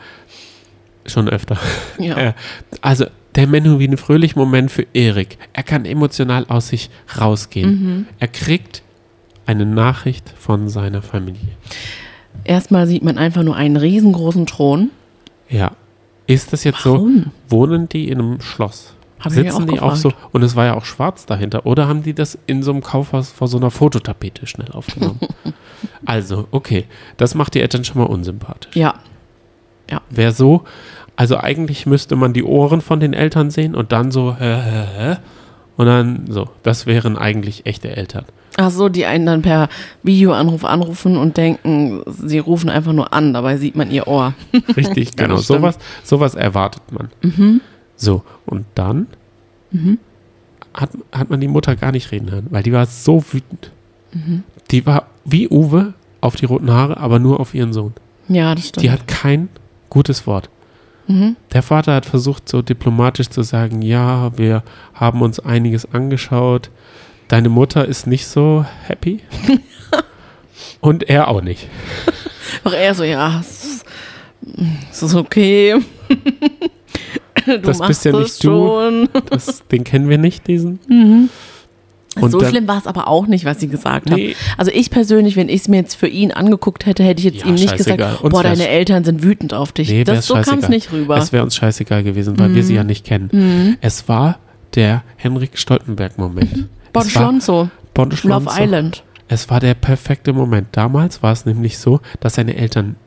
Schon 1.06 1.28
öfter. 1.28 1.58
ja, 1.98 2.18
Äh, 2.18 2.34
also 2.82 3.06
der 3.36 3.48
Menowin 3.48 3.98
Fröhlich-Moment 3.98 4.72
für 4.72 4.86
Erik. 4.94 5.38
Er 5.54 5.64
kann 5.64 5.86
emotional 5.86 6.46
aus 6.48 6.68
sich 6.70 6.90
rausgehen. 7.20 8.08
Er 8.20 8.28
kriegt 8.28 8.84
eine 9.46 9.66
Nachricht 9.66 10.34
von 10.38 10.70
seiner 10.70 11.02
Familie. 11.02 11.40
Erstmal 12.44 12.88
sieht 12.88 13.04
man 13.04 13.18
einfach 13.18 13.44
nur 13.44 13.56
einen 13.56 13.78
riesengroßen 13.78 14.46
Thron. 14.46 14.90
Ja. 15.50 15.72
Ist 16.28 16.54
das 16.54 16.64
jetzt 16.64 16.80
so? 16.82 16.94
Warum? 16.94 17.32
Wohnen 17.50 17.90
die 17.90 18.10
in 18.10 18.20
einem 18.20 18.42
Schloss? 18.42 18.94
Hab 19.20 19.32
Sitzen 19.32 19.64
auch 19.64 19.74
die 19.74 19.80
auch 19.80 19.96
so? 19.96 20.10
gefragt. 20.10 20.34
Und 20.34 20.44
es 20.44 20.56
war 20.56 20.66
ja 20.66 20.76
auch 20.76 20.86
schwarz 20.86 21.26
dahinter. 21.26 21.66
Oder 21.66 21.88
haben 21.88 22.04
die 22.04 22.14
das 22.14 22.38
in 22.48 22.64
so 22.64 22.72
einem 22.72 22.82
Kaufhaus 22.82 23.30
vor 23.30 23.48
so 23.48 23.58
einer 23.58 23.70
Fototapete 23.70 24.48
schnell 24.48 24.72
aufgenommen? 24.72 25.20
also, 26.06 26.48
okay. 26.52 26.86
Das 27.18 27.36
macht 27.36 27.54
die 27.54 27.62
Eltern 27.62 27.84
schon 27.84 28.00
mal 28.00 28.08
unsympathisch. 28.08 28.76
Ja, 28.76 28.96
Wer 30.10 30.32
so, 30.32 30.64
also 31.16 31.38
eigentlich 31.38 31.86
müsste 31.86 32.16
man 32.16 32.34
die 32.34 32.44
Ohren 32.44 32.82
von 32.82 33.00
den 33.00 33.14
Eltern 33.14 33.52
sehen 33.52 33.76
und 33.76 33.92
dann 33.92 34.12
so, 34.12 34.36
hä, 34.38 34.56
hä, 34.56 34.86
hä? 34.98 35.18
Und 35.78 35.86
dann 35.88 36.26
so. 36.30 36.50
Das 36.64 36.86
wären 36.86 37.18
eigentlich 37.18 37.66
echte 37.66 37.96
Eltern. 37.96 38.26
Ach 38.58 38.70
so, 38.70 38.90
die 38.90 39.06
einen 39.06 39.26
dann 39.26 39.42
per 39.42 39.70
Videoanruf 40.04 40.66
anrufen 40.66 41.16
und 41.18 41.38
denken, 41.38 42.02
sie 42.06 42.40
rufen 42.40 42.70
einfach 42.70 42.92
nur 42.92 43.14
an, 43.14 43.34
dabei 43.34 43.56
sieht 43.58 43.76
man 43.78 43.90
ihr 43.90 44.08
Ohr. 44.08 44.34
Richtig, 44.76 45.12
Ja, 45.18 45.26
genau. 45.28 45.38
stimmt. 45.38 45.46
Sowas, 45.60 45.78
sowas 46.04 46.36
erwartet 46.36 46.84
man. 46.92 47.62
So, 47.96 48.24
und 48.46 48.66
dann 48.76 49.08
hat, 50.74 50.90
hat 51.14 51.30
man 51.30 51.40
die 51.40 51.48
Mutter 51.48 51.76
gar 51.78 51.92
nicht 51.94 52.12
reden 52.12 52.30
hören, 52.30 52.48
weil 52.50 52.64
die 52.64 52.74
war 52.74 52.86
so 52.86 53.24
wütend. 53.32 53.72
Die 54.72 54.86
war 54.86 55.08
wie 55.24 55.48
Uwe 55.50 55.94
auf 56.20 56.36
die 56.36 56.46
roten 56.46 56.72
Haare, 56.72 56.98
aber 56.98 57.20
nur 57.20 57.40
auf 57.40 57.54
ihren 57.54 57.72
Sohn. 57.72 57.94
Ja, 58.28 58.54
das 58.54 58.68
stimmt. 58.68 58.84
Die 58.84 58.92
hat 58.92 59.08
kein 59.08 59.48
gutes 59.90 60.28
Wort. 60.28 60.50
Der 61.54 61.64
Vater 61.64 61.96
hat 61.96 62.06
versucht, 62.06 62.48
so 62.50 62.62
diplomatisch 62.62 63.30
zu 63.30 63.42
sagen, 63.42 63.82
ja, 63.82 64.38
wir 64.38 64.64
haben 64.94 65.22
uns 65.22 65.40
einiges 65.40 65.92
angeschaut. 65.92 66.70
Deine 67.28 67.50
Mutter 67.50 67.86
ist 67.86 68.08
nicht 68.08 68.28
so 68.28 68.66
happy. 68.88 69.20
Und 70.82 71.10
er 71.10 71.28
auch 71.28 71.42
nicht. 71.42 71.68
Auch 72.64 72.74
er 72.74 72.94
so, 72.96 73.04
ja, 73.04 73.40
es 73.40 73.64
ist, 74.92 75.04
ist 75.04 75.16
okay. 75.16 75.76
du 77.46 77.60
Das 77.60 77.80
bist 77.80 78.06
ja 78.06 78.12
nicht 78.18 78.44
du. 78.44 78.48
schon. 78.50 79.10
Das, 79.30 79.66
den 79.68 79.84
kennen 79.84 80.10
wir 80.10 80.18
nicht, 80.18 80.48
diesen. 80.48 80.80
Und 82.20 82.30
so 82.32 82.40
dann- 82.40 82.50
schlimm 82.50 82.68
war 82.68 82.78
es 82.78 82.88
aber 82.88 83.08
auch 83.08 83.26
nicht, 83.28 83.46
was 83.46 83.60
sie 83.60 83.68
gesagt 83.70 84.10
Nee. 84.10 84.34
haben. 84.34 84.36
Also 84.58 84.72
ich 84.74 84.90
persönlich, 84.90 85.38
wenn 85.38 85.48
ich 85.48 85.62
es 85.62 85.68
mir 85.70 85.78
jetzt 85.78 85.96
für 85.96 86.08
ihn 86.08 86.32
angeguckt 86.32 86.86
hätte, 86.86 87.04
hätte 87.04 87.20
ich 87.20 87.26
jetzt 87.34 87.42
Ja, 87.44 87.48
ihm 87.48 87.54
nicht 87.56 87.76
gesagt, 87.78 88.02
boah, 88.22 88.44
deine 88.44 88.68
Eltern 88.68 89.04
sind 89.06 89.24
wütend 89.24 89.54
auf 89.54 89.72
dich. 89.72 89.90
Nee, 89.90 90.04
das, 90.04 90.26
so 90.28 90.34
kam 90.36 90.60
es 90.60 90.68
nicht 90.70 90.92
rüber. 90.92 91.18
Es 91.18 91.32
wäre 91.32 91.44
uns 91.44 91.56
scheißegal 91.56 92.04
gewesen, 92.04 92.38
weil 92.38 92.54
wir 92.54 92.64
sie 92.64 92.76
ja 92.76 92.84
nicht 92.84 93.06
kennen. 93.06 93.78
Es 93.82 94.10
war 94.10 94.40
der 94.76 95.04
Henrik 95.16 95.58
Stoltenberg-Moment. 95.58 96.68
Bon 96.94 97.04
Es 97.08 97.16
war 97.16 97.22
Schlonzo, 97.24 97.70
Bon 97.94 98.10
Love 98.10 98.18
Schlonzo. 98.18 98.52
Island. 98.62 99.04
Es 99.30 99.50
war 99.50 99.62
der 99.62 99.74
perfekte 99.76 100.34
Moment. 100.34 100.68
Damals 100.74 101.24
war 101.24 101.32
es 101.32 101.46
nämlich 101.46 101.78
so, 101.78 102.02
dass 102.20 102.36
seine 102.36 102.56
Eltern, 102.58 102.98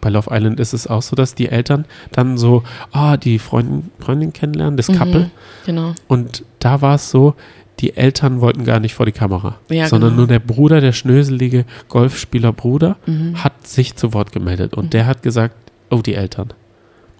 bei 0.00 0.10
Love 0.10 0.30
Island 0.32 0.58
ist 0.58 0.72
es 0.72 0.88
auch 0.88 1.02
so, 1.02 1.14
dass 1.14 1.36
die 1.36 1.48
Eltern 1.48 1.84
dann 2.10 2.36
so, 2.38 2.64
ah, 2.90 3.16
die 3.16 3.38
Freundin, 3.38 3.90
Freundin 4.00 4.32
kennenlernen, 4.32 4.76
das 4.76 4.88
Couple. 4.88 5.30
Genau. 5.66 5.94
Und 6.08 6.44
da 6.58 6.80
war 6.82 6.96
es 6.96 7.10
so, 7.10 7.34
die 7.80 7.96
Eltern 7.96 8.40
wollten 8.40 8.64
gar 8.64 8.80
nicht 8.80 8.94
vor 8.94 9.06
die 9.06 9.12
Kamera, 9.12 9.56
Ja, 9.70 9.86
sondern 9.88 10.10
genau. 10.10 10.20
nur 10.22 10.26
der 10.28 10.40
Bruder, 10.40 10.80
der 10.80 10.92
schnöselige 10.92 11.64
Golfspieler 11.88 12.52
Bruder, 12.52 12.96
Mhm. 13.06 13.42
hat 13.44 13.66
sich 13.66 13.94
zu 13.96 14.12
Wort 14.14 14.32
gemeldet. 14.32 14.74
Und 14.74 14.94
der 14.94 15.06
hat 15.06 15.22
gesagt, 15.22 15.54
oh, 15.90 16.02
die 16.02 16.14
Eltern. 16.14 16.52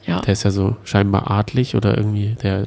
Ja. 0.07 0.21
Der 0.21 0.33
ist 0.33 0.43
ja 0.45 0.51
so 0.51 0.77
scheinbar 0.85 1.31
adlig 1.31 1.75
oder 1.77 1.97
irgendwie 1.97 2.37
der 2.43 2.67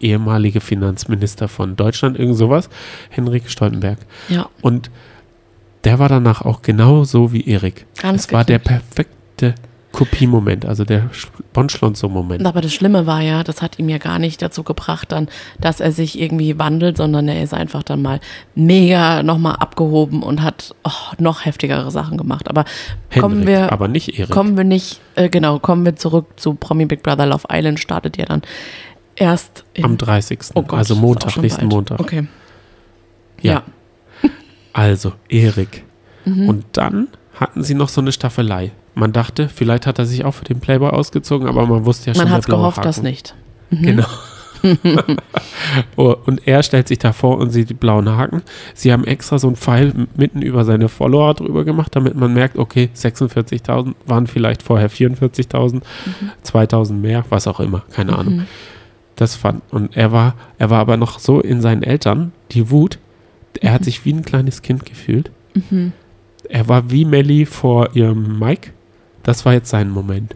ehemalige 0.00 0.60
Finanzminister 0.60 1.48
von 1.48 1.74
Deutschland, 1.76 2.18
irgend 2.18 2.36
sowas, 2.36 2.68
Henrik 3.10 3.50
Stoltenberg. 3.50 3.98
ja, 4.28 4.48
Und 4.62 4.90
der 5.84 5.98
war 5.98 6.08
danach 6.08 6.42
auch 6.42 6.62
genau 6.62 7.04
so 7.04 7.32
wie 7.32 7.46
Erik. 7.48 7.86
ganz 8.00 8.26
Es 8.26 8.32
war 8.32 8.44
der 8.44 8.58
perfekte 8.60 9.54
Kopiemoment, 9.92 10.66
also 10.66 10.84
der 10.84 11.10
Bonschlonzo-Moment. 11.54 12.44
Aber 12.46 12.60
das 12.60 12.72
Schlimme 12.72 13.06
war 13.06 13.20
ja, 13.20 13.42
das 13.42 13.62
hat 13.62 13.78
ihm 13.78 13.88
ja 13.88 13.98
gar 13.98 14.18
nicht 14.18 14.40
dazu 14.42 14.62
gebracht, 14.62 15.12
dann, 15.12 15.28
dass 15.60 15.80
er 15.80 15.92
sich 15.92 16.20
irgendwie 16.20 16.58
wandelt, 16.58 16.98
sondern 16.98 17.26
er 17.26 17.42
ist 17.42 17.54
einfach 17.54 17.82
dann 17.82 18.02
mal 18.02 18.20
mega 18.54 19.22
nochmal 19.22 19.56
abgehoben 19.56 20.22
und 20.22 20.42
hat 20.42 20.74
oh, 20.84 21.14
noch 21.18 21.44
heftigere 21.46 21.90
Sachen 21.90 22.18
gemacht. 22.18 22.48
Aber 22.48 22.64
kommen 23.18 23.40
Henrik, 23.40 23.48
wir, 23.48 23.72
aber 23.72 23.88
nicht 23.88 24.18
Erik. 24.18 24.30
kommen 24.30 24.56
wir 24.56 24.64
nicht, 24.64 25.00
äh, 25.16 25.28
genau, 25.30 25.58
kommen 25.58 25.84
wir 25.84 25.96
zurück 25.96 26.26
zu 26.36 26.54
Promi 26.54 26.84
Big 26.84 27.02
Brother 27.02 27.26
Love 27.26 27.48
Island, 27.50 27.80
startet 27.80 28.18
ja 28.18 28.26
dann 28.26 28.42
erst 29.16 29.64
in, 29.72 29.84
Am 29.84 29.96
30. 29.96 30.38
oh 30.54 30.62
Gott, 30.62 30.78
also 30.78 30.96
Montag, 30.96 31.36
nächsten 31.38 31.62
bald. 31.62 31.72
Montag. 31.72 32.00
Okay. 32.00 32.28
Ja. 33.40 33.52
Ja. 34.22 34.30
Also 34.72 35.12
Erik. 35.28 35.84
Mhm. 36.24 36.46
Und 36.46 36.64
dann 36.72 37.08
hatten 37.40 37.62
sie 37.62 37.72
noch 37.72 37.88
so 37.88 38.02
eine 38.02 38.12
Staffelei. 38.12 38.72
Man 38.98 39.12
dachte, 39.12 39.48
vielleicht 39.48 39.86
hat 39.86 39.98
er 39.98 40.06
sich 40.06 40.24
auch 40.24 40.32
für 40.32 40.44
den 40.44 40.58
Playboy 40.58 40.90
ausgezogen, 40.90 41.46
aber 41.46 41.66
man 41.66 41.84
wusste 41.84 42.10
ja 42.10 42.14
schon, 42.14 42.24
Man 42.24 42.32
hat 42.32 42.46
gehofft, 42.46 42.78
Haken. 42.78 42.88
dass 42.88 43.02
nicht. 43.02 43.34
Genau. 43.70 44.06
oh, 45.96 46.16
und 46.24 46.48
er 46.48 46.62
stellt 46.62 46.88
sich 46.88 46.98
davor 46.98 47.36
und 47.36 47.50
sieht 47.50 47.68
die 47.68 47.74
blauen 47.74 48.08
Haken. 48.08 48.42
Sie 48.74 48.92
haben 48.92 49.04
extra 49.04 49.38
so 49.38 49.46
einen 49.46 49.56
Pfeil 49.56 49.92
mitten 50.16 50.40
über 50.40 50.64
seine 50.64 50.88
Follower 50.88 51.34
drüber 51.34 51.64
gemacht, 51.64 51.94
damit 51.94 52.16
man 52.16 52.32
merkt, 52.32 52.56
okay, 52.56 52.88
46.000 52.96 53.94
waren 54.06 54.26
vielleicht 54.26 54.62
vorher 54.62 54.90
44.000, 54.90 55.82
2.000 56.44 56.92
mehr, 56.94 57.24
was 57.28 57.46
auch 57.46 57.60
immer, 57.60 57.82
keine 57.92 58.18
Ahnung. 58.18 58.46
Das 59.16 59.36
fand, 59.36 59.62
und 59.70 59.96
er 59.96 60.12
war, 60.12 60.34
er 60.56 60.70
war 60.70 60.80
aber 60.80 60.96
noch 60.96 61.18
so 61.18 61.40
in 61.40 61.60
seinen 61.60 61.82
Eltern, 61.82 62.32
die 62.50 62.70
Wut, 62.70 62.98
er 63.60 63.74
hat 63.74 63.84
sich 63.84 64.04
wie 64.06 64.12
ein 64.14 64.24
kleines 64.24 64.62
Kind 64.62 64.86
gefühlt. 64.86 65.30
Mhm. 65.54 65.92
Er 66.48 66.68
war 66.68 66.90
wie 66.90 67.04
Melly 67.04 67.44
vor 67.44 67.94
ihrem 67.94 68.38
Mike. 68.38 68.70
Das 69.28 69.44
war 69.44 69.52
jetzt 69.52 69.68
sein 69.68 69.90
Moment. 69.90 70.34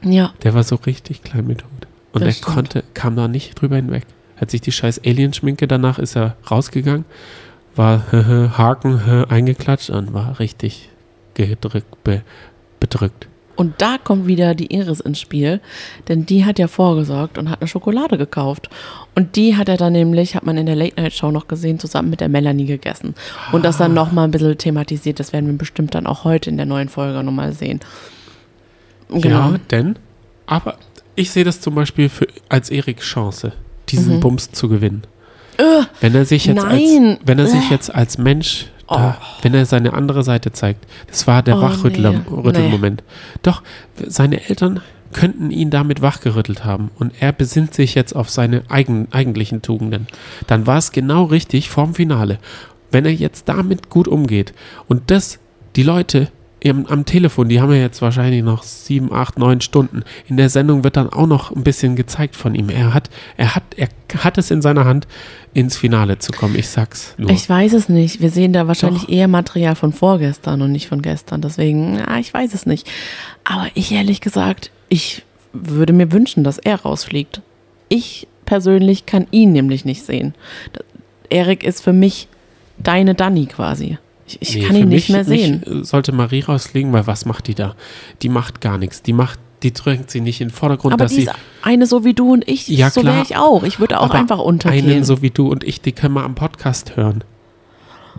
Ja, 0.00 0.32
Der 0.44 0.54
war 0.54 0.62
so 0.62 0.76
richtig 0.76 1.24
klein 1.24 1.48
mit 1.48 1.64
Hut. 1.64 1.88
Und 2.12 2.20
Das 2.20 2.28
er 2.28 2.32
stimmt. 2.34 2.54
konnte, 2.54 2.84
kam 2.94 3.16
da 3.16 3.26
nicht 3.26 3.60
drüber 3.60 3.74
hinweg. 3.74 4.04
Hat 4.36 4.52
sich 4.52 4.60
die 4.60 4.70
scheiß 4.70 5.00
Alienschminke, 5.04 5.66
danach 5.66 5.98
ist 5.98 6.14
er 6.14 6.36
rausgegangen, 6.48 7.06
war 7.74 8.04
Haken 8.56 9.00
eingeklatscht 9.28 9.90
und 9.90 10.14
war 10.14 10.38
richtig 10.38 10.90
gedrückt, 11.34 12.04
be, 12.04 12.22
bedrückt. 12.78 13.26
Und 13.56 13.74
da 13.78 13.98
kommt 14.02 14.26
wieder 14.26 14.54
die 14.54 14.74
Iris 14.74 15.00
ins 15.00 15.20
Spiel, 15.20 15.60
denn 16.08 16.26
die 16.26 16.44
hat 16.44 16.58
ja 16.58 16.66
vorgesorgt 16.66 17.38
und 17.38 17.50
hat 17.50 17.60
eine 17.60 17.68
Schokolade 17.68 18.18
gekauft. 18.18 18.68
Und 19.14 19.36
die 19.36 19.56
hat 19.56 19.68
er 19.68 19.76
dann 19.76 19.92
nämlich, 19.92 20.34
hat 20.34 20.44
man 20.44 20.56
in 20.56 20.66
der 20.66 20.74
Late 20.74 21.00
Night 21.00 21.12
Show 21.12 21.30
noch 21.30 21.46
gesehen, 21.46 21.78
zusammen 21.78 22.10
mit 22.10 22.20
der 22.20 22.28
Melanie 22.28 22.66
gegessen. 22.66 23.14
Und 23.52 23.64
das 23.64 23.78
dann 23.78 23.94
nochmal 23.94 24.24
ein 24.26 24.30
bisschen 24.32 24.58
thematisiert, 24.58 25.20
das 25.20 25.32
werden 25.32 25.46
wir 25.46 25.56
bestimmt 25.56 25.94
dann 25.94 26.06
auch 26.06 26.24
heute 26.24 26.50
in 26.50 26.56
der 26.56 26.66
neuen 26.66 26.88
Folge 26.88 27.22
nochmal 27.22 27.52
sehen. 27.52 27.80
Genau. 29.08 29.52
Ja, 29.52 29.58
denn, 29.70 29.96
aber 30.46 30.76
ich 31.14 31.30
sehe 31.30 31.44
das 31.44 31.60
zum 31.60 31.74
Beispiel 31.74 32.08
für, 32.08 32.26
als 32.48 32.70
Erik 32.70 33.00
Chance, 33.00 33.52
diesen 33.88 34.16
Mhm. 34.16 34.20
Bums 34.20 34.50
zu 34.50 34.68
gewinnen. 34.68 35.02
Wenn 36.00 36.14
er 36.16 36.24
sich 36.24 36.46
jetzt 36.46 36.56
nein. 36.56 37.06
als, 37.06 37.18
wenn 37.24 37.38
er 37.38 37.46
sich 37.46 37.70
jetzt 37.70 37.94
als 37.94 38.18
Mensch, 38.18 38.66
da, 38.88 39.18
wenn 39.42 39.54
er 39.54 39.66
seine 39.66 39.92
andere 39.92 40.22
Seite 40.22 40.52
zeigt, 40.52 40.86
das 41.08 41.26
war 41.26 41.42
der 41.42 41.58
Oh, 41.58 41.62
Wachrüttler, 41.62 42.12
nee. 42.12 42.92
Doch, 43.42 43.62
seine 44.06 44.48
Eltern 44.48 44.80
könnten 45.12 45.50
ihn 45.50 45.70
damit 45.70 46.02
wachgerüttelt 46.02 46.64
haben 46.64 46.90
und 46.98 47.12
er 47.20 47.32
besinnt 47.32 47.72
sich 47.72 47.94
jetzt 47.94 48.14
auf 48.14 48.28
seine 48.30 48.62
eigen, 48.68 49.08
eigentlichen 49.12 49.62
Tugenden. 49.62 50.06
Dann 50.46 50.66
war 50.66 50.78
es 50.78 50.92
genau 50.92 51.24
richtig 51.24 51.70
vorm 51.70 51.94
Finale. 51.94 52.38
Wenn 52.90 53.04
er 53.04 53.12
jetzt 53.12 53.48
damit 53.48 53.90
gut 53.90 54.08
umgeht 54.08 54.52
und 54.88 55.10
das, 55.10 55.38
die 55.76 55.82
Leute 55.82 56.28
am, 56.70 56.86
am 56.86 57.04
Telefon, 57.04 57.48
die 57.48 57.60
haben 57.60 57.72
ja 57.72 57.80
jetzt 57.80 58.00
wahrscheinlich 58.00 58.42
noch 58.42 58.62
sieben, 58.62 59.12
acht, 59.12 59.38
neun 59.38 59.60
Stunden. 59.60 60.02
In 60.28 60.36
der 60.36 60.48
Sendung 60.48 60.84
wird 60.84 60.96
dann 60.96 61.10
auch 61.10 61.26
noch 61.26 61.54
ein 61.54 61.62
bisschen 61.62 61.96
gezeigt 61.96 62.36
von 62.36 62.54
ihm. 62.54 62.70
Er 62.70 62.94
hat, 62.94 63.10
er 63.36 63.54
hat, 63.54 63.62
er 63.76 63.88
hat 64.22 64.38
es 64.38 64.50
in 64.50 64.62
seiner 64.62 64.84
Hand, 64.84 65.06
ins 65.52 65.76
Finale 65.76 66.18
zu 66.18 66.32
kommen. 66.32 66.56
Ich 66.56 66.68
sag's 66.68 67.14
nur. 67.18 67.30
Ich 67.30 67.48
weiß 67.48 67.72
es 67.74 67.88
nicht. 67.88 68.20
Wir 68.20 68.30
sehen 68.30 68.52
da 68.52 68.66
wahrscheinlich 68.66 69.02
Doch. 69.02 69.10
eher 69.10 69.28
Material 69.28 69.74
von 69.74 69.92
vorgestern 69.92 70.62
und 70.62 70.72
nicht 70.72 70.88
von 70.88 71.02
gestern. 71.02 71.42
Deswegen, 71.42 71.98
ja, 71.98 72.18
ich 72.18 72.32
weiß 72.32 72.54
es 72.54 72.66
nicht. 72.66 72.90
Aber 73.44 73.68
ich 73.74 73.92
ehrlich 73.92 74.20
gesagt, 74.20 74.70
ich 74.88 75.22
würde 75.52 75.92
mir 75.92 76.12
wünschen, 76.12 76.44
dass 76.44 76.58
er 76.58 76.80
rausfliegt. 76.80 77.42
Ich 77.88 78.26
persönlich 78.46 79.06
kann 79.06 79.26
ihn 79.30 79.52
nämlich 79.52 79.84
nicht 79.84 80.04
sehen. 80.04 80.34
Erik 81.30 81.64
ist 81.64 81.82
für 81.82 81.92
mich 81.92 82.28
deine 82.78 83.14
Danny 83.14 83.46
quasi. 83.46 83.98
Ich, 84.26 84.38
ich 84.40 84.54
Nee, 84.56 84.62
kann 84.64 84.76
ihn 84.76 84.88
nicht 84.88 85.08
mich- 85.08 85.16
mehr 85.16 85.24
sehen. 85.24 85.62
Äh, 85.82 85.84
sollte 85.84 86.12
Marie 86.12 86.40
rausfliegen, 86.40 86.92
weil 86.92 87.06
was 87.06 87.26
macht 87.26 87.46
die 87.46 87.54
da? 87.54 87.74
Die 88.22 88.28
macht 88.28 88.60
gar 88.60 88.78
nichts. 88.78 89.02
Die 89.02 89.12
macht, 89.12 89.38
die 89.62 89.72
drängt 89.72 90.10
sie 90.10 90.20
nicht 90.20 90.40
in 90.40 90.48
den 90.48 90.54
Vordergrund, 90.54 90.94
Aber 90.94 91.04
dass 91.04 91.12
die 91.12 91.22
sie 91.22 91.26
ist 91.28 91.34
eine 91.62 91.86
so 91.86 92.04
wie 92.04 92.14
du 92.14 92.32
und 92.32 92.48
ich. 92.48 92.66
Ja, 92.68 92.90
so 92.90 93.04
wäre 93.04 93.22
ich 93.22 93.36
auch. 93.36 93.62
Ich 93.64 93.80
würde 93.80 94.00
auch 94.00 94.10
einfach 94.10 94.38
untergehen. 94.38 94.90
einen 94.90 95.04
so 95.04 95.20
wie 95.22 95.30
du 95.30 95.48
und 95.48 95.62
ich, 95.64 95.80
die 95.80 95.92
können 95.92 96.14
wir 96.14 96.22
am 96.24 96.34
Podcast 96.34 96.96
hören. 96.96 97.22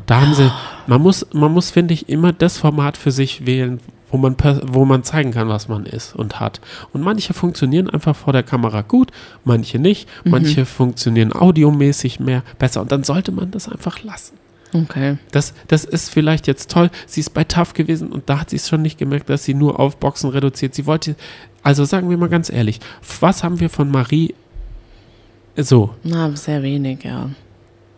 Da 0.05 0.21
haben 0.21 0.33
sie, 0.33 0.51
man 0.87 1.01
muss, 1.01 1.25
man 1.33 1.51
muss, 1.51 1.71
finde 1.71 1.93
ich, 1.93 2.09
immer 2.09 2.33
das 2.33 2.57
Format 2.57 2.97
für 2.97 3.11
sich 3.11 3.45
wählen, 3.45 3.79
wo 4.11 4.17
man, 4.17 4.35
wo 4.63 4.85
man 4.85 5.03
zeigen 5.03 5.31
kann, 5.31 5.47
was 5.47 5.67
man 5.67 5.85
ist 5.85 6.15
und 6.15 6.39
hat. 6.39 6.61
Und 6.93 7.01
manche 7.01 7.33
funktionieren 7.33 7.89
einfach 7.89 8.15
vor 8.15 8.33
der 8.33 8.43
Kamera 8.43 8.81
gut, 8.81 9.11
manche 9.43 9.79
nicht, 9.79 10.07
Mhm. 10.23 10.31
manche 10.31 10.65
funktionieren 10.65 11.33
audiomäßig 11.33 12.19
mehr 12.19 12.43
besser 12.59 12.81
und 12.81 12.91
dann 12.91 13.03
sollte 13.03 13.31
man 13.31 13.49
das 13.51 13.67
einfach 13.69 14.03
lassen. 14.03 14.37
Okay. 14.73 15.17
Das, 15.31 15.53
das 15.67 15.85
ist 15.85 16.09
vielleicht 16.09 16.47
jetzt 16.47 16.71
toll. 16.71 16.89
Sie 17.07 17.19
ist 17.21 17.33
bei 17.33 17.43
TAF 17.43 17.73
gewesen 17.73 18.11
und 18.11 18.29
da 18.29 18.39
hat 18.39 18.49
sie 18.49 18.55
es 18.57 18.67
schon 18.69 18.81
nicht 18.81 18.97
gemerkt, 18.97 19.29
dass 19.29 19.43
sie 19.43 19.53
nur 19.53 19.79
auf 19.79 19.97
Boxen 19.97 20.29
reduziert. 20.29 20.73
Sie 20.75 20.85
wollte, 20.85 21.15
also 21.63 21.85
sagen 21.85 22.09
wir 22.09 22.17
mal 22.17 22.29
ganz 22.29 22.49
ehrlich, 22.49 22.79
was 23.19 23.43
haben 23.43 23.59
wir 23.59 23.69
von 23.69 23.89
Marie 23.91 24.33
so? 25.57 25.91
Na, 26.03 26.35
sehr 26.35 26.63
wenig, 26.63 27.03
ja. 27.03 27.29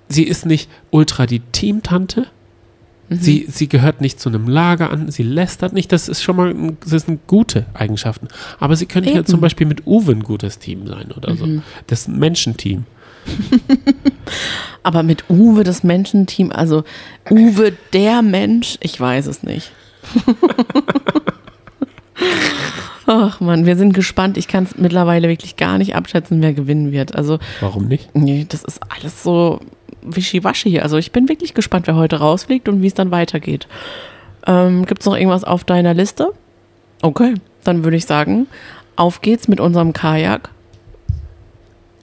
Sie 0.09 0.23
ist 0.23 0.45
nicht 0.45 0.69
ultra 0.91 1.25
die 1.25 1.39
Teamtante. 1.39 2.27
Mhm. 3.09 3.15
Sie, 3.19 3.45
sie 3.49 3.67
gehört 3.67 3.99
nicht 4.01 4.19
zu 4.19 4.29
einem 4.29 4.47
Lager 4.47 4.91
an, 4.91 5.09
sie 5.11 5.23
lästert 5.23 5.73
nicht. 5.73 5.91
Das 5.91 6.07
ist 6.07 6.21
schon 6.21 6.35
mal 6.35 6.49
ein- 6.51 6.77
das 6.87 7.03
sind 7.03 7.25
gute 7.27 7.65
Eigenschaften. 7.73 8.27
Aber 8.59 8.75
sie 8.75 8.85
könnte 8.85 9.09
ja 9.09 9.15
Eben. 9.15 9.23
Mhm. 9.23 9.31
zum 9.31 9.41
Beispiel 9.41 9.65
mit 9.67 9.87
Uwe 9.87 10.11
ein 10.11 10.23
gutes 10.23 10.59
Team 10.59 10.87
sein 10.87 11.11
oder 11.11 11.35
so. 11.35 11.47
Das 11.87 12.01
ist 12.01 12.07
ein 12.09 12.19
Menschenteam. 12.19 12.85
Aber 14.83 15.03
mit 15.03 15.29
Uwe, 15.29 15.63
das 15.63 15.83
Menschenteam, 15.83 16.51
also 16.51 16.83
Uwe, 17.29 17.73
der 17.93 18.21
Mensch, 18.21 18.77
ich 18.81 18.99
weiß 18.99 19.27
es 19.27 19.43
nicht. 19.43 19.71
Ach 23.05 23.39
man, 23.39 23.65
wir 23.65 23.77
sind 23.77 23.93
gespannt. 23.93 24.37
Ich 24.37 24.47
kann 24.47 24.65
es 24.65 24.77
mittlerweile 24.77 25.29
wirklich 25.29 25.55
gar 25.55 25.77
nicht 25.77 25.95
abschätzen, 25.95 26.41
wer 26.41 26.53
gewinnen 26.53 26.91
wird. 26.91 27.15
Also, 27.15 27.39
Warum 27.61 27.87
nicht? 27.87 28.13
nee, 28.13 28.45
das 28.47 28.63
ist 28.63 28.81
alles 28.89 29.23
so 29.23 29.61
wischiwaschi. 30.01 30.79
Also, 30.81 30.97
ich 30.97 31.11
bin 31.13 31.29
wirklich 31.29 31.53
gespannt, 31.53 31.87
wer 31.87 31.95
heute 31.95 32.17
rausfliegt 32.17 32.67
und 32.67 32.81
wie 32.81 32.87
es 32.87 32.93
dann 32.93 33.11
weitergeht. 33.11 33.67
Ähm, 34.45 34.85
Gibt 34.85 35.01
es 35.01 35.05
noch 35.05 35.15
irgendwas 35.15 35.45
auf 35.45 35.63
deiner 35.63 35.93
Liste? 35.93 36.33
Okay, 37.01 37.35
dann 37.63 37.83
würde 37.85 37.95
ich 37.97 38.05
sagen, 38.05 38.47
auf 38.97 39.21
geht's 39.21 39.47
mit 39.47 39.59
unserem 39.61 39.93
Kajak 39.93 40.49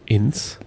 Ins. 0.06 0.58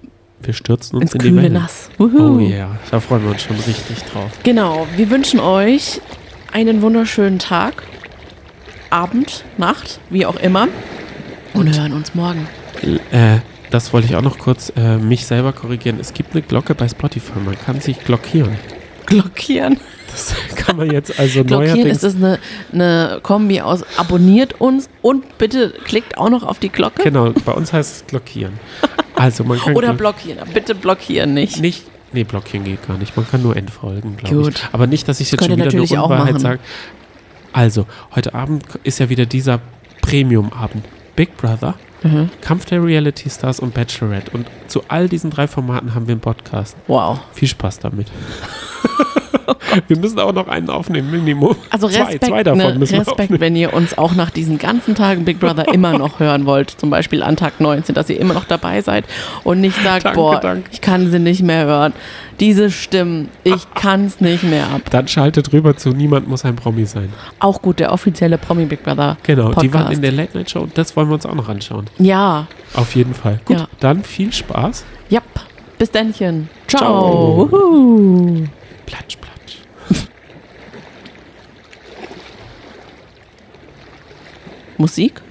Wir 0.42 0.54
stürzen 0.54 0.98
uns 0.98 1.14
ins 1.14 1.26
in 1.26 1.36
die 1.36 1.42
Wellen. 1.42 1.54
Nass. 1.54 1.90
Oh 1.98 2.40
ja, 2.40 2.78
da 2.92 3.00
freuen 3.00 3.24
wir 3.24 3.32
uns 3.32 3.44
schon 3.44 3.56
richtig 3.56 4.04
drauf. 4.12 4.32
Genau, 4.44 4.88
wir 4.96 5.10
wünschen 5.10 5.40
euch 5.40 6.00
einen 6.54 6.82
wunderschönen 6.82 7.40
Tag, 7.40 7.84
Abend, 8.90 9.44
Nacht, 9.58 10.00
wie 10.10 10.26
auch 10.26 10.38
immer. 10.38 10.68
Und, 11.54 11.76
hören 11.76 11.94
uns 11.94 12.14
morgen. 12.14 12.48
Äh, 13.12 13.40
das 13.72 13.92
wollte 13.92 14.08
ich 14.08 14.16
auch 14.16 14.22
noch 14.22 14.38
kurz 14.38 14.72
äh, 14.78 14.98
mich 14.98 15.26
selber 15.26 15.54
korrigieren. 15.54 15.98
Es 16.00 16.14
gibt 16.14 16.34
eine 16.34 16.42
Glocke 16.42 16.76
bei 16.76 16.88
Spotify. 16.88 17.40
Man 17.44 17.58
kann 17.58 17.82
sich 17.82 18.00
glockieren. 18.00 18.56
Glockieren. 19.06 19.80
Das 20.12 20.34
kann 20.56 20.78
man 20.78 20.92
jetzt 20.92 21.20
also 21.20 21.44
Glockieren 21.44 21.88
ist 21.88 22.04
es 22.04 22.16
eine, 22.16 22.40
eine 22.72 23.20
Kombi 23.22 23.62
aus 23.62 23.84
abonniert 23.98 24.60
uns 24.60 24.90
und 25.02 25.38
bitte 25.38 25.74
klickt 25.84 26.18
auch 26.18 26.30
noch 26.30 26.44
auf 26.44 26.60
die 26.60 26.70
Glocke. 26.70 27.04
Genau, 27.04 27.34
bei 27.46 27.52
uns 27.52 27.74
heißt 27.74 27.96
es 27.96 28.08
glockieren. 28.08 28.54
Also 29.18 29.44
man 29.44 29.60
kann 29.60 29.76
Oder 29.76 29.94
blockieren. 29.94 30.48
Bitte 30.54 30.76
blockieren 30.76 31.34
nicht. 31.34 31.60
nicht. 31.60 31.84
Nee, 32.14 32.24
blockieren 32.24 32.64
geht 32.66 32.88
gar 32.88 32.98
nicht. 32.98 33.18
Man 33.18 33.28
kann 33.30 33.42
nur 33.44 33.58
entfolgen, 33.58 34.16
glaube 34.18 34.52
ich. 34.52 34.56
Aber 34.72 34.88
nicht, 34.88 35.08
dass 35.08 35.20
ich 35.20 35.32
jetzt 35.32 35.44
schon 35.46 35.58
wieder 35.58 35.70
eine 35.70 35.82
Unwahrheit 36.04 36.40
sage. 36.40 36.60
Also, 37.52 37.86
heute 38.16 38.34
Abend 38.34 38.64
ist 38.84 39.00
ja 39.00 39.10
wieder 39.10 39.26
dieser 39.26 39.60
Premium-Abend. 40.02 40.86
Big 41.16 41.36
Brother, 41.38 41.76
Mhm. 42.04 42.30
Kampf 42.42 42.66
der 42.66 42.84
Reality 42.84 43.28
Stars 43.30 43.60
und 43.60 43.74
Bachelorette. 43.74 44.30
Und 44.32 44.46
zu 44.68 44.84
all 44.88 45.10
diesen 45.10 45.32
drei 45.32 45.48
Formaten 45.48 45.96
haben 45.96 46.06
wir 46.08 46.12
einen 46.14 46.22
Podcast. 46.22 46.78
Wow. 46.86 47.20
Viel 47.34 47.48
Spaß 47.48 47.80
damit. 47.80 48.08
wir 49.88 49.98
müssen 49.98 50.20
auch 50.20 50.34
noch 50.34 50.48
einen 50.48 50.70
aufnehmen, 50.70 51.12
Minimum. 51.12 51.56
Also 51.70 51.88
zwei, 51.90 52.02
Respekt, 52.04 52.26
zwei 52.26 52.44
davon 52.44 52.60
ne, 52.74 52.80
müssen 52.80 52.94
wir 52.94 53.00
Respekt 53.02 53.20
aufnehmen. 53.22 53.42
wenn 53.42 53.56
ihr 53.56 53.74
uns 53.74 53.98
auch 53.98 54.14
nach 54.16 54.30
diesen 54.30 54.58
ganzen 54.58 54.96
Tagen 54.96 55.26
Big 55.26 55.40
Brother 55.40 55.68
immer 55.74 55.98
noch 55.98 56.20
hören 56.20 56.46
wollt. 56.46 56.70
Zum 56.72 56.90
Beispiel 56.90 57.24
an 57.24 57.36
Tag 57.36 57.60
19, 57.60 57.96
dass 57.96 58.10
ihr 58.10 58.20
immer 58.20 58.34
noch 58.34 58.46
dabei 58.46 58.82
seid 58.82 59.06
und 59.44 59.62
nicht 59.62 59.82
sagt, 59.84 60.06
Danke, 60.06 60.16
boah, 60.20 60.40
danke. 60.40 60.70
ich 60.72 60.82
kann 60.82 61.10
sie 61.12 61.20
nicht 61.20 61.42
mehr 61.44 61.66
hören. 61.66 61.94
Diese 62.40 62.70
Stimmen, 62.70 63.30
ich 63.44 63.74
kann 63.74 64.06
es 64.06 64.22
nicht 64.22 64.44
mehr 64.44 64.68
ab. 64.68 64.82
Dann 64.92 65.08
schaltet 65.08 65.52
rüber 65.54 65.76
zu 65.76 65.90
Niemand 65.90 66.28
muss 66.28 66.46
ein 66.46 66.56
Promi 66.56 66.86
sein. 66.86 67.12
Auch 67.40 67.62
gut, 67.62 67.80
der 67.80 67.92
offizielle 67.92 68.38
Promi 68.38 68.66
Big 68.66 68.84
Brother 68.84 69.18
Genau, 69.24 69.50
die 69.54 69.74
waren 69.74 69.86
Podcast. 69.86 69.94
in 69.94 70.02
der 70.04 70.12
Late 70.12 70.38
Night 70.38 70.50
Show 70.52 70.60
und 70.62 70.78
das 70.78 70.96
wollen 70.96 71.08
wir 71.10 71.16
uns 71.16 71.26
auch 71.26 71.34
noch 71.36 71.50
anschauen. 71.50 71.86
Ja, 71.98 72.48
Auf 72.76 72.96
jeden 72.96 73.14
Fall. 73.16 73.40
Gut, 73.46 73.58
Ja. 73.58 73.68
dann 73.80 74.04
viel 74.04 74.32
Spaß. 74.32 74.86
ja. 75.10 75.22
Bis 75.80 75.92
dennchen. 75.92 76.50
Ciao. 76.68 77.48
Ciao. 77.48 78.48
Platsch, 78.88 79.16
platsch. 79.18 79.27
Musik? 84.78 85.22